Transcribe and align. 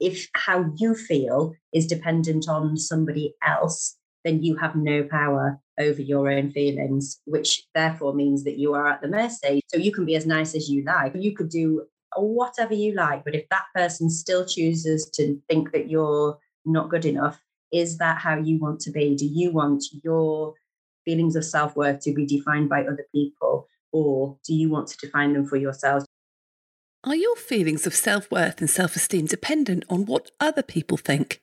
if 0.00 0.28
how 0.34 0.72
you 0.76 0.94
feel 0.94 1.54
is 1.72 1.86
dependent 1.86 2.48
on 2.48 2.76
somebody 2.76 3.34
else, 3.46 3.96
then 4.24 4.42
you 4.42 4.56
have 4.56 4.74
no 4.76 5.04
power 5.04 5.60
over 5.78 6.02
your 6.02 6.30
own 6.30 6.50
feelings, 6.50 7.20
which 7.24 7.62
therefore 7.74 8.14
means 8.14 8.44
that 8.44 8.58
you 8.58 8.74
are 8.74 8.86
at 8.86 9.00
the 9.00 9.08
mercy. 9.08 9.60
So 9.68 9.78
you 9.78 9.92
can 9.92 10.04
be 10.04 10.16
as 10.16 10.26
nice 10.26 10.54
as 10.54 10.68
you 10.68 10.84
like. 10.84 11.12
You 11.14 11.34
could 11.34 11.48
do 11.48 11.86
whatever 12.16 12.74
you 12.74 12.94
like, 12.94 13.24
but 13.24 13.34
if 13.34 13.48
that 13.50 13.64
person 13.74 14.10
still 14.10 14.44
chooses 14.44 15.08
to 15.14 15.40
think 15.48 15.72
that 15.72 15.88
you're 15.88 16.38
not 16.64 16.90
good 16.90 17.04
enough, 17.04 17.40
is 17.72 17.98
that 17.98 18.18
how 18.18 18.36
you 18.36 18.58
want 18.58 18.80
to 18.80 18.90
be? 18.90 19.14
Do 19.14 19.26
you 19.26 19.52
want 19.52 19.84
your 20.02 20.54
feelings 21.04 21.36
of 21.36 21.44
self 21.44 21.76
worth 21.76 22.00
to 22.00 22.12
be 22.12 22.26
defined 22.26 22.68
by 22.68 22.82
other 22.82 23.06
people, 23.14 23.68
or 23.92 24.36
do 24.44 24.54
you 24.54 24.68
want 24.68 24.88
to 24.88 24.96
define 24.98 25.32
them 25.32 25.46
for 25.46 25.56
yourselves? 25.56 26.04
Are 27.02 27.16
your 27.16 27.36
feelings 27.36 27.86
of 27.86 27.94
self 27.94 28.30
worth 28.30 28.60
and 28.60 28.68
self 28.68 28.94
esteem 28.94 29.24
dependent 29.24 29.84
on 29.88 30.04
what 30.04 30.30
other 30.38 30.62
people 30.62 30.98
think? 30.98 31.40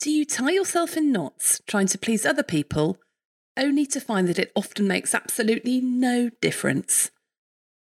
Do 0.00 0.10
you 0.10 0.24
tie 0.24 0.50
yourself 0.50 0.96
in 0.96 1.12
knots 1.12 1.62
trying 1.68 1.86
to 1.88 1.98
please 1.98 2.26
other 2.26 2.42
people, 2.42 2.98
only 3.56 3.86
to 3.86 4.00
find 4.00 4.26
that 4.26 4.40
it 4.40 4.50
often 4.56 4.88
makes 4.88 5.14
absolutely 5.14 5.80
no 5.80 6.30
difference? 6.40 7.12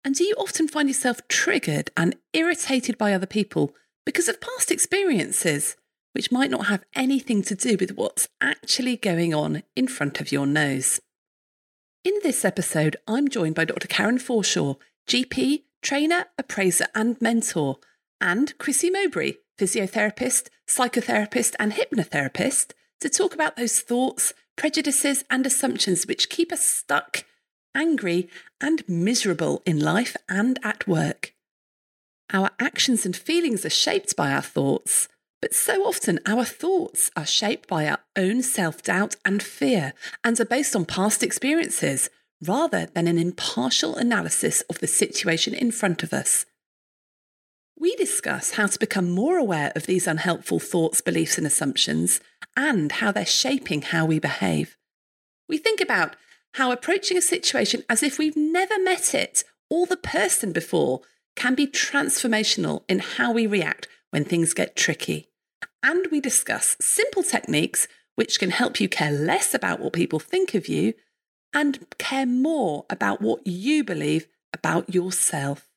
And 0.05 0.15
do 0.15 0.23
you 0.23 0.37
often 0.39 0.69
find 0.69 0.89
yourself 0.89 1.27
triggered 1.27 1.91
and 1.97 2.15
irritated 2.33 2.97
by 2.97 3.13
other 3.13 3.27
people 3.27 3.75
because 4.07 4.29
of 4.29 4.41
past 4.41 4.71
experiences, 4.71 5.77
which 6.13 6.31
might 6.31 6.51
not 6.51 6.67
have 6.67 6.85
anything 6.95 7.43
to 7.43 7.57
do 7.57 7.77
with 7.81 7.97
what's 7.97 8.29
actually 8.41 8.97
going 8.97 9.35
on 9.35 9.65
in 9.75 9.89
front 9.89 10.21
of 10.21 10.31
your 10.31 10.47
nose? 10.47 11.01
In 12.05 12.15
this 12.23 12.45
episode, 12.45 12.97
I'm 13.09 13.29
joined 13.29 13.57
by 13.57 13.65
Dr. 13.65 13.89
Karen 13.89 14.19
Forshaw, 14.19 14.77
GP, 15.09 15.65
trainer, 15.85 16.25
appraiser, 16.39 16.87
and 16.95 17.21
mentor, 17.21 17.79
and 18.21 18.57
Chrissy 18.59 18.91
Mowbray, 18.91 19.35
physiotherapist, 19.59 20.49
psychotherapist, 20.67 21.55
and 21.61 21.73
hypnotherapist, 21.73 22.73
to 23.01 23.09
talk 23.09 23.35
about 23.35 23.57
those 23.57 23.81
thoughts, 23.81 24.33
prejudices, 24.57 25.25
and 25.31 25.47
assumptions 25.47 26.07
which 26.07 26.31
keep 26.31 26.51
us 26.51 26.65
stuck, 26.65 27.25
angry, 27.75 28.29
and 28.61 28.83
miserable 28.89 29.63
in 29.67 29.79
life 29.79 30.17
and 30.29 30.59
at 30.65 30.89
work. 30.89 31.35
Our 32.33 32.51
actions 32.59 33.05
and 33.05 33.15
feelings 33.15 33.67
are 33.67 33.71
shaped 33.71 34.17
by 34.17 34.33
our 34.33 34.43
thoughts, 34.43 35.09
but 35.43 35.55
so 35.55 35.85
often 35.85 36.19
our 36.25 36.45
thoughts 36.45 37.11
are 37.15 37.27
shaped 37.27 37.69
by 37.69 37.87
our 37.87 37.99
own 38.17 38.43
self 38.43 38.83
doubt 38.83 39.17
and 39.25 39.43
fear 39.43 39.93
and 40.25 40.41
are 40.41 40.47
based 40.47 40.75
on 40.75 40.87
past 40.87 41.23
experiences 41.23 42.09
rather 42.47 42.87
than 42.87 43.07
an 43.07 43.19
impartial 43.19 43.97
analysis 43.97 44.63
of 44.63 44.79
the 44.81 44.87
situation 44.87 45.55
in 45.55 45.71
front 45.71 46.03
of 46.03 46.13
us. 46.13 46.47
We 47.79 47.97
discuss 47.97 48.53
how 48.53 48.67
to 48.69 48.79
become 48.79 49.11
more 49.11 49.37
aware 49.37 49.73
of 49.75 49.87
these 49.87 50.07
unhelpful 50.07 50.61
thoughts, 50.61 51.01
beliefs, 51.01 51.39
and 51.39 51.47
assumptions, 51.47 52.21
and 52.57 52.93
how 52.93 53.11
they're 53.11 53.27
shaping 53.27 53.83
how 53.83 54.07
we 54.07 54.19
behave. 54.19 54.77
We 55.49 55.59
think 55.59 55.81
about 55.81 56.17
how 56.55 56.71
approaching 56.71 57.19
a 57.19 57.23
situation 57.23 57.83
as 57.89 58.03
if 58.03 58.19
we've 58.19 58.37
never 58.37 58.79
met 58.79 59.15
it 59.15 59.43
or 59.69 59.87
the 59.87 59.97
person 59.97 60.53
before 60.53 61.01
can 61.35 61.57
be 61.57 61.67
transformational 61.67 62.85
in 62.89 63.01
how 63.01 63.33
we 63.33 63.47
react 63.47 63.89
when 64.11 64.25
things 64.25 64.55
get 64.55 64.77
tricky. 64.77 65.29
And 65.83 66.07
we 66.13 66.21
discuss 66.21 66.77
simple 66.81 67.25
techniques 67.25 67.89
which 68.15 68.39
can 68.39 68.51
help 68.51 68.81
you 68.81 68.89
care 68.89 69.11
less 69.11 69.53
about 69.53 69.81
what 69.81 69.93
people 69.93 70.21
think 70.21 70.55
of 70.55 70.69
you 70.69 70.95
and 71.55 71.87
care 71.99 72.27
more 72.27 72.85
about 72.91 73.23
what 73.23 73.47
you 73.47 73.85
believe 73.85 74.27
about 74.53 74.93
yourself. 74.93 75.69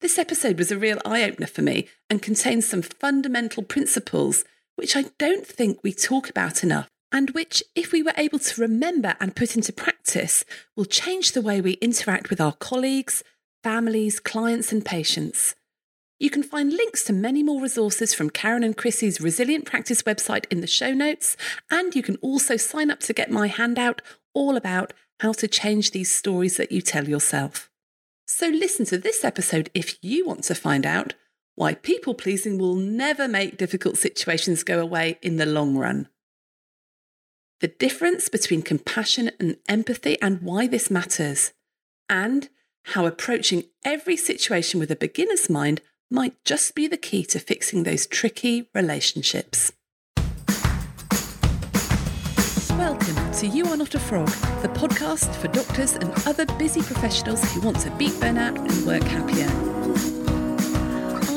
This 0.00 0.18
episode 0.18 0.58
was 0.58 0.70
a 0.70 0.78
real 0.78 1.00
eye 1.04 1.24
opener 1.24 1.46
for 1.46 1.62
me 1.62 1.88
and 2.10 2.20
contains 2.20 2.68
some 2.68 2.82
fundamental 2.82 3.62
principles 3.62 4.44
which 4.76 4.94
I 4.94 5.06
don't 5.18 5.44
think 5.44 5.80
we 5.82 5.92
talk 5.92 6.30
about 6.30 6.62
enough, 6.62 6.88
and 7.10 7.30
which, 7.30 7.64
if 7.74 7.90
we 7.90 8.00
were 8.00 8.12
able 8.16 8.38
to 8.38 8.60
remember 8.60 9.16
and 9.18 9.34
put 9.34 9.56
into 9.56 9.72
practice, 9.72 10.44
will 10.76 10.84
change 10.84 11.32
the 11.32 11.42
way 11.42 11.60
we 11.60 11.72
interact 11.72 12.30
with 12.30 12.40
our 12.40 12.52
colleagues, 12.52 13.24
families, 13.64 14.20
clients, 14.20 14.70
and 14.70 14.84
patients. 14.84 15.56
You 16.20 16.30
can 16.30 16.44
find 16.44 16.72
links 16.72 17.02
to 17.04 17.12
many 17.12 17.42
more 17.42 17.60
resources 17.60 18.14
from 18.14 18.30
Karen 18.30 18.62
and 18.62 18.76
Chrissy's 18.76 19.20
Resilient 19.20 19.64
Practice 19.64 20.02
website 20.02 20.44
in 20.48 20.60
the 20.60 20.68
show 20.68 20.92
notes, 20.92 21.36
and 21.72 21.96
you 21.96 22.02
can 22.02 22.16
also 22.16 22.56
sign 22.56 22.88
up 22.88 23.00
to 23.00 23.12
get 23.12 23.32
my 23.32 23.48
handout 23.48 24.00
all 24.38 24.56
about 24.56 24.92
how 25.18 25.32
to 25.32 25.48
change 25.48 25.90
these 25.90 26.14
stories 26.14 26.56
that 26.56 26.70
you 26.70 26.80
tell 26.80 27.08
yourself. 27.08 27.68
So 28.26 28.46
listen 28.46 28.86
to 28.86 28.98
this 28.98 29.24
episode 29.24 29.68
if 29.74 29.98
you 30.00 30.24
want 30.26 30.44
to 30.44 30.54
find 30.54 30.86
out 30.86 31.14
why 31.56 31.74
people 31.74 32.14
pleasing 32.14 32.56
will 32.56 32.76
never 32.76 33.26
make 33.26 33.56
difficult 33.56 33.96
situations 33.96 34.62
go 34.62 34.78
away 34.78 35.18
in 35.22 35.36
the 35.38 35.46
long 35.46 35.76
run. 35.76 36.08
The 37.60 37.68
difference 37.68 38.28
between 38.28 38.62
compassion 38.62 39.32
and 39.40 39.56
empathy 39.68 40.16
and 40.22 40.40
why 40.40 40.68
this 40.68 40.88
matters, 40.88 41.52
and 42.08 42.48
how 42.84 43.06
approaching 43.06 43.64
every 43.84 44.16
situation 44.16 44.78
with 44.78 44.92
a 44.92 44.96
beginner's 44.96 45.50
mind 45.50 45.80
might 46.08 46.42
just 46.44 46.76
be 46.76 46.86
the 46.86 46.96
key 46.96 47.24
to 47.24 47.40
fixing 47.40 47.82
those 47.82 48.06
tricky 48.06 48.70
relationships. 48.72 49.72
To 53.38 53.46
You 53.46 53.66
Are 53.66 53.76
Not 53.76 53.94
a 53.94 54.00
Frog, 54.00 54.26
the 54.62 54.68
podcast 54.70 55.32
for 55.36 55.46
doctors 55.46 55.92
and 55.92 56.12
other 56.26 56.44
busy 56.58 56.82
professionals 56.82 57.40
who 57.52 57.60
want 57.60 57.78
to 57.82 57.90
beat 57.92 58.10
burnout 58.14 58.58
and 58.58 58.84
work 58.84 59.04
happier. 59.04 59.46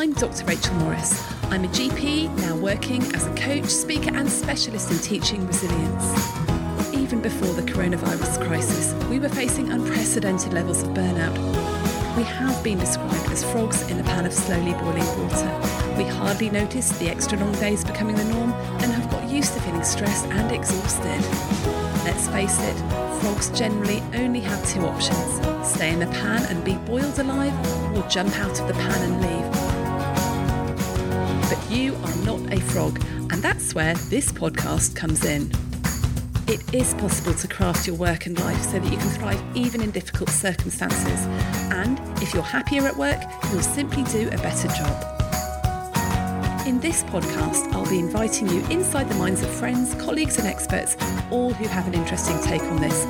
I'm 0.01 0.13
Dr. 0.13 0.43
Rachel 0.45 0.73
Morris. 0.77 1.23
I'm 1.51 1.63
a 1.63 1.67
GP, 1.67 2.35
now 2.39 2.55
working 2.55 3.03
as 3.13 3.27
a 3.27 3.35
coach, 3.35 3.67
speaker, 3.67 4.09
and 4.15 4.27
specialist 4.27 4.89
in 4.89 4.97
teaching 4.97 5.45
resilience. 5.45 6.91
Even 6.91 7.21
before 7.21 7.53
the 7.53 7.61
coronavirus 7.61 8.47
crisis, 8.47 8.95
we 9.07 9.19
were 9.19 9.29
facing 9.29 9.71
unprecedented 9.71 10.53
levels 10.53 10.81
of 10.81 10.89
burnout. 10.95 11.37
We 12.17 12.23
have 12.23 12.63
been 12.63 12.79
described 12.79 13.31
as 13.31 13.43
frogs 13.51 13.87
in 13.91 13.99
a 13.99 14.03
pan 14.03 14.25
of 14.25 14.33
slowly 14.33 14.73
boiling 14.73 15.05
water. 15.21 15.95
We 15.97 16.05
hardly 16.05 16.49
noticed 16.49 16.97
the 16.97 17.09
extra 17.09 17.37
long 17.37 17.51
days 17.59 17.85
becoming 17.85 18.15
the 18.15 18.25
norm 18.25 18.53
and 18.53 18.91
have 18.91 19.11
got 19.11 19.29
used 19.29 19.53
to 19.53 19.59
feeling 19.61 19.83
stressed 19.83 20.25
and 20.25 20.51
exhausted. 20.51 21.80
Let's 22.03 22.27
face 22.29 22.59
it, 22.59 22.75
frogs 23.21 23.49
generally 23.57 24.01
only 24.13 24.39
have 24.41 24.67
two 24.67 24.81
options 24.81 25.41
stay 25.81 25.91
in 25.93 25.99
the 25.99 26.07
pan 26.07 26.43
and 26.49 26.63
be 26.63 26.75
boiled 26.85 27.17
alive, 27.19 27.53
or 27.95 28.07
jump 28.07 28.37
out 28.37 28.59
of 28.59 28.67
the 28.67 28.73
pan 28.73 29.01
and 29.01 29.21
leave. 29.21 29.51
But 31.49 31.71
you 31.71 31.95
are 31.95 32.15
not 32.25 32.53
a 32.53 32.59
frog, 32.59 32.99
and 33.31 33.41
that's 33.41 33.73
where 33.73 33.95
this 34.09 34.31
podcast 34.31 34.95
comes 34.95 35.25
in. 35.25 35.51
It 36.47 36.73
is 36.73 36.93
possible 36.95 37.33
to 37.33 37.47
craft 37.47 37.87
your 37.87 37.95
work 37.95 38.25
and 38.25 38.39
life 38.39 38.61
so 38.63 38.79
that 38.79 38.91
you 38.91 38.97
can 38.97 39.09
thrive 39.09 39.41
even 39.55 39.81
in 39.81 39.91
difficult 39.91 40.29
circumstances. 40.29 41.25
And 41.71 41.99
if 42.21 42.33
you're 42.33 42.43
happier 42.43 42.85
at 42.85 42.97
work, 42.97 43.21
you'll 43.51 43.61
simply 43.61 44.03
do 44.03 44.27
a 44.27 44.37
better 44.37 44.67
job. 44.67 45.10
In 46.71 46.79
this 46.79 47.03
podcast, 47.03 47.69
I'll 47.73 47.89
be 47.89 47.99
inviting 47.99 48.47
you 48.47 48.65
inside 48.67 49.09
the 49.09 49.15
minds 49.15 49.41
of 49.41 49.49
friends, 49.49 49.93
colleagues, 49.95 50.37
and 50.37 50.47
experts, 50.47 50.95
all 51.29 51.51
who 51.51 51.67
have 51.67 51.85
an 51.85 51.93
interesting 51.93 52.41
take 52.41 52.61
on 52.61 52.79
this, 52.79 53.01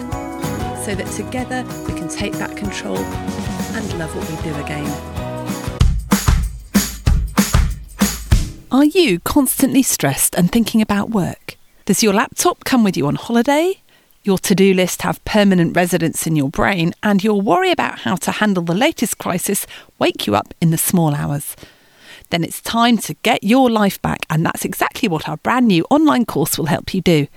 so 0.84 0.96
that 0.96 1.06
together 1.16 1.64
we 1.88 1.94
can 1.94 2.08
take 2.10 2.34
back 2.34 2.58
control 2.58 2.98
and 2.98 4.00
love 4.00 4.16
what 4.16 4.28
we 4.28 4.36
do 4.42 4.56
again. 4.56 4.88
Are 8.72 8.86
you 8.86 9.20
constantly 9.20 9.84
stressed 9.84 10.34
and 10.34 10.52
thinking 10.52 10.82
about 10.82 11.12
work? 11.12 11.56
Does 11.86 12.02
your 12.02 12.14
laptop 12.14 12.64
come 12.64 12.84
with 12.84 12.98
you 12.98 13.06
on 13.06 13.14
holiday? 13.14 13.76
Your 14.24 14.40
to 14.40 14.56
do 14.56 14.74
list 14.74 15.04
have 15.04 15.24
permanent 15.24 15.76
residence 15.76 16.26
in 16.26 16.36
your 16.36 16.50
brain, 16.50 16.96
and 17.04 17.24
your 17.24 17.40
worry 17.40 17.70
about 17.70 18.00
how 18.00 18.16
to 18.16 18.32
handle 18.32 18.64
the 18.64 18.74
latest 18.74 19.20
crisis 19.20 19.68
wake 20.00 20.26
you 20.26 20.36
up 20.36 20.56
in 20.60 20.72
the 20.72 20.80
small 20.80 21.14
hours? 21.14 21.56
Then 22.32 22.44
it's 22.44 22.62
time 22.62 22.98
to 23.00 23.14
get 23.16 23.44
your 23.44 23.70
life 23.70 24.02
back. 24.02 24.26
And 24.30 24.46
that's 24.46 24.66
exactly 24.66 25.08
what 25.08 25.30
our 25.30 25.38
brand 25.38 25.68
new 25.68 25.86
online 25.90 26.26
course 26.26 26.58
will 26.58 26.66
help 26.66 26.94
you 26.94 27.02
do. 27.02 27.28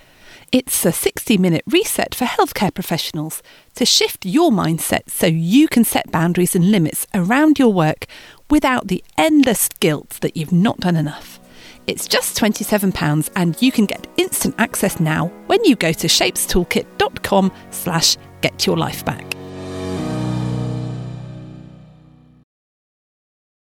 It's 0.52 0.87
a 0.87 0.93
60 0.93 1.37
minute 1.37 1.64
reset 1.67 2.14
for 2.14 2.26
healthcare 2.26 2.73
professionals 2.73 3.43
to 3.75 3.85
shift 3.85 4.25
your 4.25 4.50
mindset 4.50 5.11
so 5.11 5.26
you 5.26 5.67
can 5.69 5.85
set 5.85 6.12
boundaries 6.12 6.55
and 6.55 6.70
limits 6.70 7.06
around 7.12 7.58
your 7.58 7.73
work 7.73 8.06
without 8.49 8.87
the 8.87 9.02
endless 9.19 9.69
guilt 9.81 10.19
that 10.20 10.37
you've 10.37 10.52
not 10.52 10.79
done 10.79 10.96
enough. 10.96 11.41
It's 11.87 12.06
just 12.06 12.38
£27 12.38 13.31
and 13.37 13.61
you 13.61 13.73
can 13.73 13.85
get 13.85 14.06
instant 14.17 14.55
access 14.58 15.00
now 15.00 15.26
when 15.46 15.62
you 15.64 15.76
go 15.76 15.93
to 15.93 16.06
shapestoolkit.com 16.06 17.52
slash 17.70 18.17
get 18.41 18.67
your 18.67 18.76
life 18.76 19.05
back. 19.05 19.33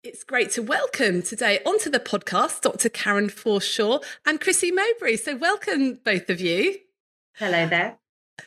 It's 0.05 0.23
great 0.23 0.51
to 0.51 0.61
welcome 0.61 1.23
today 1.23 1.61
onto 1.65 1.89
the 1.89 1.99
podcast 1.99 2.61
Dr. 2.61 2.89
Karen 2.89 3.27
Forshaw 3.27 4.03
and 4.23 4.39
Chrissy 4.39 4.71
Mowbray. 4.71 5.15
So, 5.15 5.35
welcome 5.35 5.97
both 6.05 6.29
of 6.29 6.39
you. 6.39 6.77
Hello 7.37 7.67
there. 7.67 7.97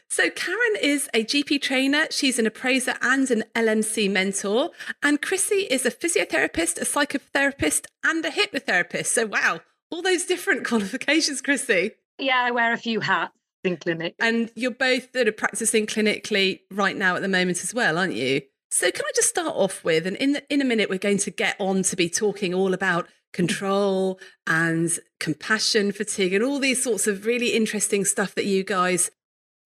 So, 0.08 0.30
Karen 0.30 0.76
is 0.80 1.10
a 1.12 1.24
GP 1.24 1.60
trainer, 1.60 2.06
she's 2.12 2.38
an 2.38 2.46
appraiser 2.46 2.94
and 3.02 3.28
an 3.32 3.42
LMC 3.56 4.08
mentor. 4.08 4.70
And 5.02 5.20
Chrissy 5.20 5.66
is 5.68 5.84
a 5.84 5.90
physiotherapist, 5.90 6.80
a 6.80 6.84
psychotherapist, 6.84 7.86
and 8.04 8.24
a 8.24 8.30
hypnotherapist. 8.30 9.06
So, 9.06 9.26
wow, 9.26 9.58
all 9.90 10.02
those 10.02 10.26
different 10.26 10.64
qualifications, 10.68 11.40
Chrissy. 11.40 11.90
Yeah, 12.20 12.40
I 12.40 12.52
wear 12.52 12.72
a 12.72 12.78
few 12.78 13.00
hats 13.00 13.34
in 13.64 13.78
clinic. 13.78 14.14
And 14.20 14.52
you're 14.54 14.70
both 14.70 15.10
that 15.10 15.26
are 15.26 15.32
practicing 15.32 15.88
clinically 15.88 16.60
right 16.70 16.96
now 16.96 17.16
at 17.16 17.22
the 17.22 17.26
moment 17.26 17.64
as 17.64 17.74
well, 17.74 17.98
aren't 17.98 18.14
you? 18.14 18.42
So, 18.70 18.90
can 18.90 19.04
I 19.04 19.10
just 19.14 19.28
start 19.28 19.54
off 19.54 19.82
with, 19.82 20.06
and 20.06 20.16
in, 20.16 20.32
the, 20.32 20.52
in 20.52 20.60
a 20.60 20.64
minute, 20.64 20.90
we're 20.90 20.98
going 20.98 21.18
to 21.18 21.30
get 21.30 21.56
on 21.58 21.82
to 21.84 21.96
be 21.96 22.10
talking 22.10 22.52
all 22.52 22.74
about 22.74 23.08
control 23.32 24.18
and 24.46 24.90
compassion 25.20 25.92
fatigue 25.92 26.32
and 26.32 26.42
all 26.42 26.58
these 26.58 26.82
sorts 26.82 27.06
of 27.06 27.26
really 27.26 27.54
interesting 27.54 28.04
stuff 28.04 28.34
that 28.34 28.46
you 28.46 28.64
guys 28.64 29.10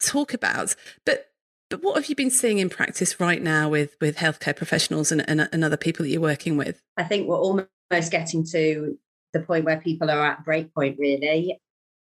talk 0.01 0.35
about. 0.35 0.75
But 1.05 1.29
but 1.71 1.83
what 1.83 1.97
have 1.97 2.07
you 2.11 2.15
been 2.15 2.31
seeing 2.31 2.59
in 2.59 2.69
practice 2.69 3.19
right 3.19 3.41
now 3.41 3.69
with 3.69 3.97
with 4.01 4.17
healthcare 4.17 4.55
professionals 4.55 5.11
and, 5.11 5.29
and, 5.29 5.49
and 5.53 5.65
other 5.65 5.77
people 5.77 6.05
that 6.05 6.11
you're 6.11 6.21
working 6.21 6.57
with? 6.57 6.83
I 6.97 7.05
think 7.05 7.27
we're 7.27 7.39
almost 7.39 8.11
getting 8.11 8.45
to 8.53 8.99
the 9.33 9.41
point 9.41 9.65
where 9.65 9.81
people 9.81 10.11
are 10.11 10.27
at 10.27 10.45
breakpoint. 10.45 10.99
Really, 10.99 11.61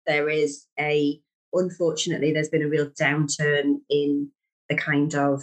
there 0.07 0.29
is 0.29 0.67
a 0.79 1.21
unfortunately 1.53 2.33
there's 2.33 2.51
been 2.51 2.63
a 2.63 2.69
real 2.69 2.91
downturn 2.91 3.77
in 3.89 4.31
the 4.69 4.77
kind 4.77 5.15
of 5.15 5.43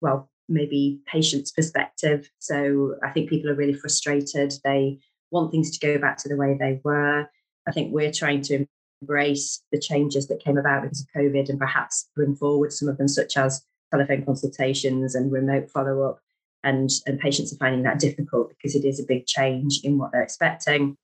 well 0.00 0.28
maybe 0.48 1.00
patient's 1.06 1.50
perspective. 1.50 2.30
So 2.38 2.96
I 3.02 3.10
think 3.10 3.28
people 3.28 3.50
are 3.50 3.54
really 3.54 3.74
frustrated. 3.74 4.54
They 4.64 4.98
want 5.30 5.50
things 5.50 5.76
to 5.76 5.86
go 5.86 5.98
back 5.98 6.18
to 6.18 6.28
the 6.28 6.36
way 6.36 6.56
they 6.58 6.80
were. 6.84 7.28
I 7.68 7.72
think 7.72 7.92
we're 7.92 8.12
trying 8.12 8.42
to 8.42 8.66
embrace 9.02 9.62
the 9.72 9.80
changes 9.80 10.28
that 10.28 10.42
came 10.42 10.56
about 10.56 10.82
because 10.82 11.00
of 11.00 11.20
COVID 11.20 11.48
and 11.48 11.58
perhaps 11.58 12.08
bring 12.14 12.34
forward 12.36 12.72
some 12.72 12.88
of 12.88 12.96
them, 12.96 13.08
such 13.08 13.36
as 13.36 13.64
telephone 13.90 14.24
consultations 14.24 15.14
and 15.14 15.32
remote 15.32 15.70
follow 15.70 16.02
up. 16.02 16.20
And, 16.64 16.90
and 17.06 17.20
patients 17.20 17.52
are 17.52 17.58
finding 17.58 17.82
that 17.82 18.00
difficult 18.00 18.50
because 18.50 18.74
it 18.74 18.84
is 18.84 18.98
a 18.98 19.06
big 19.06 19.26
change 19.26 19.80
in 19.84 19.98
what 19.98 20.10
they're 20.12 20.22
expecting. 20.22 20.96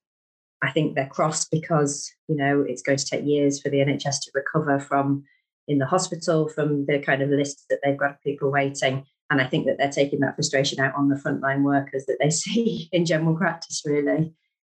I 0.62 0.70
think 0.70 0.94
they're 0.94 1.06
cross 1.06 1.44
because, 1.48 2.10
you 2.28 2.36
know, 2.36 2.64
it's 2.66 2.82
going 2.82 2.98
to 2.98 3.04
take 3.04 3.24
years 3.24 3.60
for 3.60 3.68
the 3.68 3.78
NHS 3.78 4.20
to 4.22 4.30
recover 4.34 4.80
from 4.80 5.24
in 5.68 5.78
the 5.78 5.86
hospital 5.86 6.48
from 6.48 6.86
the 6.86 6.98
kind 6.98 7.22
of 7.22 7.30
list 7.30 7.66
that 7.70 7.78
they've 7.84 7.96
got 7.96 8.12
of 8.12 8.22
people 8.22 8.50
waiting. 8.50 9.04
And 9.32 9.40
I 9.40 9.46
think 9.46 9.64
that 9.64 9.78
they're 9.78 9.90
taking 9.90 10.20
that 10.20 10.34
frustration 10.34 10.78
out 10.78 10.94
on 10.94 11.08
the 11.08 11.16
frontline 11.16 11.62
workers 11.62 12.04
that 12.04 12.18
they 12.20 12.28
see 12.44 12.90
in 12.92 13.06
general 13.06 13.34
practice, 13.34 13.82
really. 13.86 14.34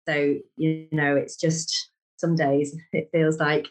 So, 0.08 0.36
you 0.58 0.88
know, 0.92 1.16
it's 1.16 1.36
just 1.36 1.90
some 2.18 2.36
days 2.36 2.78
it 2.92 3.10
feels 3.12 3.40
like 3.40 3.68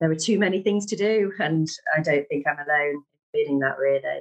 there 0.00 0.10
are 0.10 0.14
too 0.14 0.38
many 0.38 0.62
things 0.62 0.84
to 0.86 0.96
do. 0.96 1.32
And 1.38 1.66
I 1.96 2.02
don't 2.02 2.28
think 2.28 2.46
I'm 2.46 2.58
alone 2.58 3.04
feeling 3.32 3.60
that 3.60 3.78
really. 3.78 4.20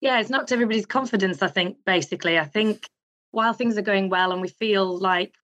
Yeah, 0.00 0.20
it's 0.20 0.30
knocked 0.30 0.52
everybody's 0.52 0.86
confidence, 0.86 1.42
I 1.42 1.48
think, 1.48 1.78
basically. 1.84 2.38
I 2.38 2.44
think 2.44 2.88
while 3.32 3.52
things 3.52 3.76
are 3.76 3.82
going 3.82 4.10
well 4.10 4.30
and 4.30 4.40
we 4.40 4.48
feel 4.48 4.96
like 4.96 5.34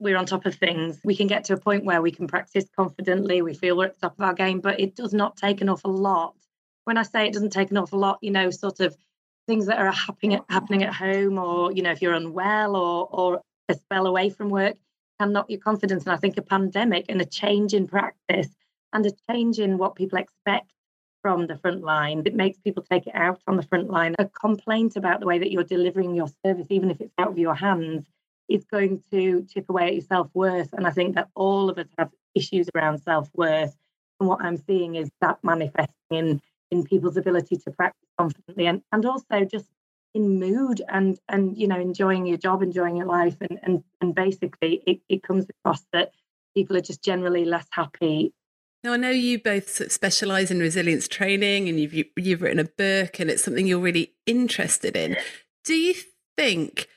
we're 0.00 0.16
on 0.16 0.26
top 0.26 0.44
of 0.44 0.56
things, 0.56 0.98
we 1.04 1.14
can 1.14 1.28
get 1.28 1.44
to 1.44 1.52
a 1.54 1.60
point 1.60 1.84
where 1.84 2.02
we 2.02 2.10
can 2.10 2.26
practice 2.26 2.64
confidently. 2.74 3.42
We 3.42 3.54
feel 3.54 3.76
we're 3.76 3.86
at 3.86 3.94
the 3.94 4.08
top 4.08 4.18
of 4.18 4.24
our 4.24 4.34
game, 4.34 4.58
but 4.58 4.80
it 4.80 4.96
does 4.96 5.14
not 5.14 5.36
take 5.36 5.60
an 5.60 5.68
awful 5.68 5.96
lot. 5.96 6.34
When 6.82 6.98
I 6.98 7.04
say 7.04 7.28
it 7.28 7.32
doesn't 7.32 7.52
take 7.52 7.70
an 7.70 7.76
awful 7.76 8.00
lot, 8.00 8.18
you 8.22 8.32
know, 8.32 8.50
sort 8.50 8.80
of 8.80 8.96
things 9.46 9.66
that 9.66 9.78
are 9.78 9.90
happening 9.92 10.34
at, 10.34 10.44
happening 10.48 10.82
at 10.82 10.94
home, 10.94 11.38
or 11.38 11.72
you 11.72 11.82
know, 11.82 11.90
if 11.90 12.02
you're 12.02 12.14
unwell 12.14 12.76
or 12.76 13.08
or 13.10 13.40
a 13.68 13.74
spell 13.74 14.06
away 14.06 14.30
from 14.30 14.48
work, 14.48 14.76
can 15.20 15.32
knock 15.32 15.46
your 15.48 15.60
confidence. 15.60 16.04
And 16.04 16.12
I 16.12 16.16
think 16.16 16.36
a 16.36 16.42
pandemic 16.42 17.06
and 17.08 17.20
a 17.20 17.24
change 17.24 17.74
in 17.74 17.86
practice 17.86 18.48
and 18.92 19.04
a 19.06 19.12
change 19.30 19.58
in 19.58 19.78
what 19.78 19.94
people 19.94 20.18
expect 20.18 20.72
from 21.26 21.48
the 21.48 21.56
front 21.56 21.82
line, 21.82 22.22
it 22.24 22.36
makes 22.36 22.56
people 22.60 22.84
take 22.88 23.08
it 23.08 23.14
out 23.16 23.40
on 23.48 23.56
the 23.56 23.62
front 23.64 23.90
line. 23.90 24.14
A 24.16 24.26
complaint 24.26 24.94
about 24.94 25.18
the 25.18 25.26
way 25.26 25.40
that 25.40 25.50
you're 25.50 25.64
delivering 25.64 26.14
your 26.14 26.28
service, 26.44 26.68
even 26.70 26.88
if 26.88 27.00
it's 27.00 27.12
out 27.18 27.30
of 27.30 27.38
your 27.38 27.56
hands, 27.56 28.06
is 28.48 28.64
going 28.64 29.02
to 29.10 29.44
chip 29.52 29.68
away 29.68 29.88
at 29.88 29.94
your 29.94 30.02
self 30.02 30.30
worth. 30.34 30.72
And 30.72 30.86
I 30.86 30.92
think 30.92 31.16
that 31.16 31.28
all 31.34 31.68
of 31.68 31.78
us 31.78 31.88
have 31.98 32.10
issues 32.36 32.68
around 32.76 32.98
self 32.98 33.28
worth. 33.34 33.74
And 34.20 34.28
what 34.28 34.40
I'm 34.40 34.56
seeing 34.56 34.94
is 34.94 35.10
that 35.20 35.38
manifesting 35.42 35.90
in 36.10 36.40
in 36.70 36.84
people's 36.84 37.16
ability 37.16 37.56
to 37.56 37.70
practice 37.70 38.08
confidently 38.18 38.66
and, 38.66 38.82
and 38.92 39.06
also 39.06 39.44
just 39.44 39.66
in 40.14 40.40
mood 40.40 40.80
and 40.88 41.18
and 41.28 41.58
you 41.58 41.68
know 41.68 41.78
enjoying 41.78 42.24
your 42.24 42.38
job 42.38 42.62
enjoying 42.62 42.96
your 42.96 43.06
life. 43.06 43.36
And 43.40 43.58
and, 43.62 43.84
and 44.00 44.14
basically 44.14 44.82
it, 44.86 45.00
it 45.08 45.22
comes 45.22 45.46
across 45.48 45.84
that 45.92 46.12
people 46.54 46.76
are 46.76 46.80
just 46.80 47.02
generally 47.02 47.44
less 47.44 47.66
happy. 47.70 48.32
Now 48.82 48.94
i 48.94 48.96
know 48.96 49.10
you 49.10 49.38
both 49.38 49.92
specialize 49.92 50.50
in 50.50 50.58
resilience 50.58 51.06
training 51.06 51.68
and 51.68 51.78
you've 51.78 52.06
you've 52.16 52.42
written 52.42 52.58
a 52.58 52.64
book 52.64 53.20
and 53.20 53.30
it's 53.30 53.44
something 53.44 53.66
you're 53.66 53.78
really 53.78 54.14
interested 54.24 54.96
in. 54.96 55.16
Do 55.64 55.74
you 55.74 55.94
think 56.36 56.88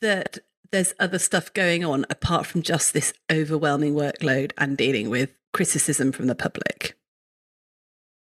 that 0.00 0.38
there's 0.72 0.92
other 0.98 1.18
stuff 1.18 1.52
going 1.54 1.84
on 1.84 2.04
apart 2.10 2.44
from 2.44 2.60
just 2.60 2.92
this 2.92 3.14
overwhelming 3.30 3.94
workload 3.94 4.52
and 4.58 4.76
dealing 4.76 5.08
with 5.08 5.32
criticism 5.52 6.12
from 6.12 6.26
the 6.26 6.34
public 6.34 6.96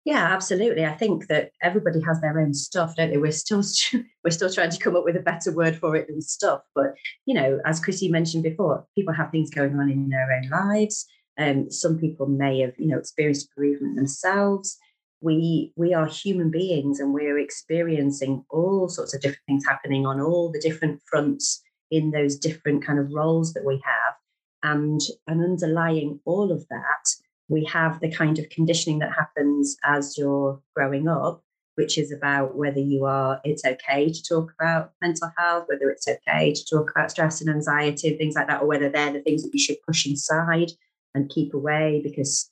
yeah, 0.05 0.33
absolutely. 0.33 0.85
I 0.85 0.93
think 0.93 1.27
that 1.27 1.51
everybody 1.61 2.01
has 2.01 2.19
their 2.19 2.37
own 2.37 2.53
stuff, 2.53 2.95
don't 2.95 3.11
they? 3.11 3.17
We're 3.17 3.31
still 3.31 3.63
we're 4.23 4.31
still 4.31 4.51
trying 4.51 4.71
to 4.71 4.79
come 4.79 4.95
up 4.95 5.05
with 5.05 5.15
a 5.15 5.21
better 5.21 5.53
word 5.53 5.77
for 5.77 5.95
it 5.95 6.07
than 6.07 6.21
stuff. 6.21 6.61
But 6.75 6.95
you 7.25 7.33
know, 7.33 7.59
as 7.65 7.79
Chrissy 7.79 8.09
mentioned 8.09 8.43
before, 8.43 8.85
people 8.95 9.13
have 9.13 9.31
things 9.31 9.49
going 9.49 9.79
on 9.79 9.89
in 9.89 10.09
their 10.09 10.27
own 10.31 10.49
lives. 10.49 11.05
Um, 11.37 11.71
some 11.71 11.97
people 11.97 12.27
may 12.27 12.59
have, 12.59 12.73
you 12.77 12.87
know, 12.87 12.97
experienced 12.97 13.49
bereavement 13.55 13.95
themselves. 13.95 14.77
We 15.21 15.71
we 15.77 15.93
are 15.93 16.05
human 16.05 16.51
beings, 16.51 16.99
and 16.99 17.13
we're 17.13 17.39
experiencing 17.39 18.43
all 18.49 18.89
sorts 18.89 19.13
of 19.15 19.21
different 19.21 19.45
things 19.47 19.65
happening 19.65 20.05
on 20.05 20.19
all 20.19 20.51
the 20.51 20.59
different 20.59 21.01
fronts 21.09 21.61
in 21.91 22.11
those 22.11 22.35
different 22.35 22.85
kind 22.85 22.99
of 22.99 23.13
roles 23.13 23.53
that 23.53 23.65
we 23.65 23.81
have. 23.85 24.15
And 24.63 24.99
and 25.27 25.41
underlying 25.41 26.19
all 26.25 26.51
of 26.51 26.67
that 26.67 27.22
we 27.49 27.65
have 27.65 27.99
the 27.99 28.11
kind 28.11 28.39
of 28.39 28.49
conditioning 28.49 28.99
that 28.99 29.13
happens 29.13 29.75
as 29.83 30.17
you're 30.17 30.61
growing 30.75 31.07
up, 31.07 31.43
which 31.75 31.97
is 31.97 32.11
about 32.11 32.55
whether 32.55 32.79
you 32.79 33.05
are, 33.05 33.41
it's 33.43 33.65
okay 33.65 34.11
to 34.11 34.23
talk 34.23 34.53
about 34.59 34.91
mental 35.01 35.31
health, 35.37 35.65
whether 35.67 35.89
it's 35.89 36.07
okay 36.07 36.53
to 36.53 36.65
talk 36.65 36.91
about 36.91 37.11
stress 37.11 37.41
and 37.41 37.49
anxiety 37.49 38.09
and 38.09 38.17
things 38.17 38.35
like 38.35 38.47
that, 38.47 38.61
or 38.61 38.67
whether 38.67 38.89
they're 38.89 39.13
the 39.13 39.21
things 39.21 39.43
that 39.43 39.53
you 39.53 39.59
should 39.59 39.81
push 39.85 40.05
inside 40.05 40.71
and 41.15 41.29
keep 41.29 41.53
away 41.53 42.01
because 42.03 42.49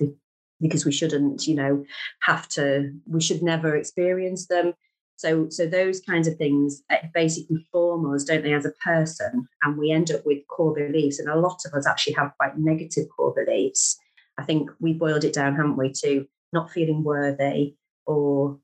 because 0.61 0.85
we 0.85 0.91
shouldn't, 0.91 1.47
you 1.47 1.55
know, 1.55 1.83
have 2.21 2.47
to, 2.49 2.91
we 3.07 3.19
should 3.19 3.41
never 3.41 3.75
experience 3.75 4.47
them. 4.47 4.73
So, 5.15 5.49
so 5.49 5.65
those 5.65 5.99
kinds 6.01 6.27
of 6.27 6.37
things 6.37 6.81
eh, 6.89 7.07
basically 7.13 7.65
form 7.71 8.11
us, 8.13 8.23
don't 8.23 8.43
they, 8.43 8.53
as 8.53 8.65
a 8.65 8.71
person? 8.83 9.47
And 9.63 9.77
we 9.77 9.91
end 9.91 10.11
up 10.11 10.25
with 10.25 10.47
core 10.47 10.73
beliefs. 10.73 11.19
And 11.19 11.29
a 11.29 11.39
lot 11.39 11.61
of 11.65 11.73
us 11.73 11.87
actually 11.87 12.13
have 12.13 12.33
quite 12.39 12.57
negative 12.57 13.07
core 13.15 13.33
beliefs. 13.33 13.97
I 14.41 14.43
think 14.43 14.71
we 14.79 14.93
boiled 14.93 15.23
it 15.23 15.33
down, 15.33 15.55
haven't 15.55 15.77
we, 15.77 15.91
to 16.03 16.25
not 16.51 16.71
feeling 16.71 17.03
worthy 17.03 17.75
or 18.07 18.57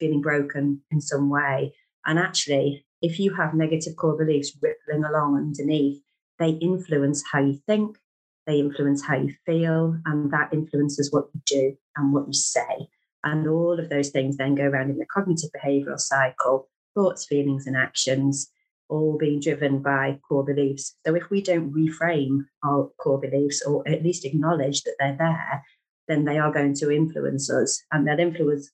feeling 0.00 0.22
broken 0.22 0.80
in 0.90 1.02
some 1.02 1.28
way. 1.28 1.74
And 2.06 2.18
actually, 2.18 2.86
if 3.02 3.20
you 3.20 3.34
have 3.34 3.52
negative 3.52 3.94
core 3.96 4.16
beliefs 4.16 4.56
rippling 4.62 5.04
along 5.04 5.36
underneath, 5.36 6.00
they 6.38 6.50
influence 6.50 7.22
how 7.30 7.40
you 7.40 7.60
think, 7.66 7.98
they 8.46 8.58
influence 8.58 9.04
how 9.04 9.16
you 9.16 9.34
feel, 9.44 9.98
and 10.06 10.30
that 10.32 10.54
influences 10.54 11.12
what 11.12 11.26
you 11.34 11.42
do 11.44 11.76
and 11.96 12.14
what 12.14 12.26
you 12.26 12.32
say. 12.32 12.88
And 13.22 13.46
all 13.46 13.78
of 13.78 13.90
those 13.90 14.08
things 14.08 14.38
then 14.38 14.54
go 14.54 14.64
around 14.64 14.90
in 14.90 14.98
the 14.98 15.04
cognitive 15.04 15.50
behavioral 15.54 15.98
cycle 15.98 16.70
thoughts, 16.94 17.26
feelings, 17.26 17.66
and 17.66 17.76
actions 17.76 18.50
all 18.88 19.18
being 19.18 19.40
driven 19.40 19.80
by 19.80 20.18
core 20.28 20.44
beliefs. 20.44 20.96
So 21.06 21.14
if 21.14 21.30
we 21.30 21.42
don't 21.42 21.72
reframe 21.72 22.46
our 22.64 22.90
core 22.98 23.20
beliefs 23.20 23.62
or 23.62 23.86
at 23.88 24.02
least 24.02 24.24
acknowledge 24.24 24.82
that 24.82 24.96
they're 24.98 25.16
there, 25.16 25.64
then 26.08 26.24
they 26.24 26.38
are 26.38 26.52
going 26.52 26.74
to 26.74 26.90
influence 26.90 27.50
us 27.50 27.82
and 27.92 28.06
they'll 28.06 28.18
influence 28.18 28.70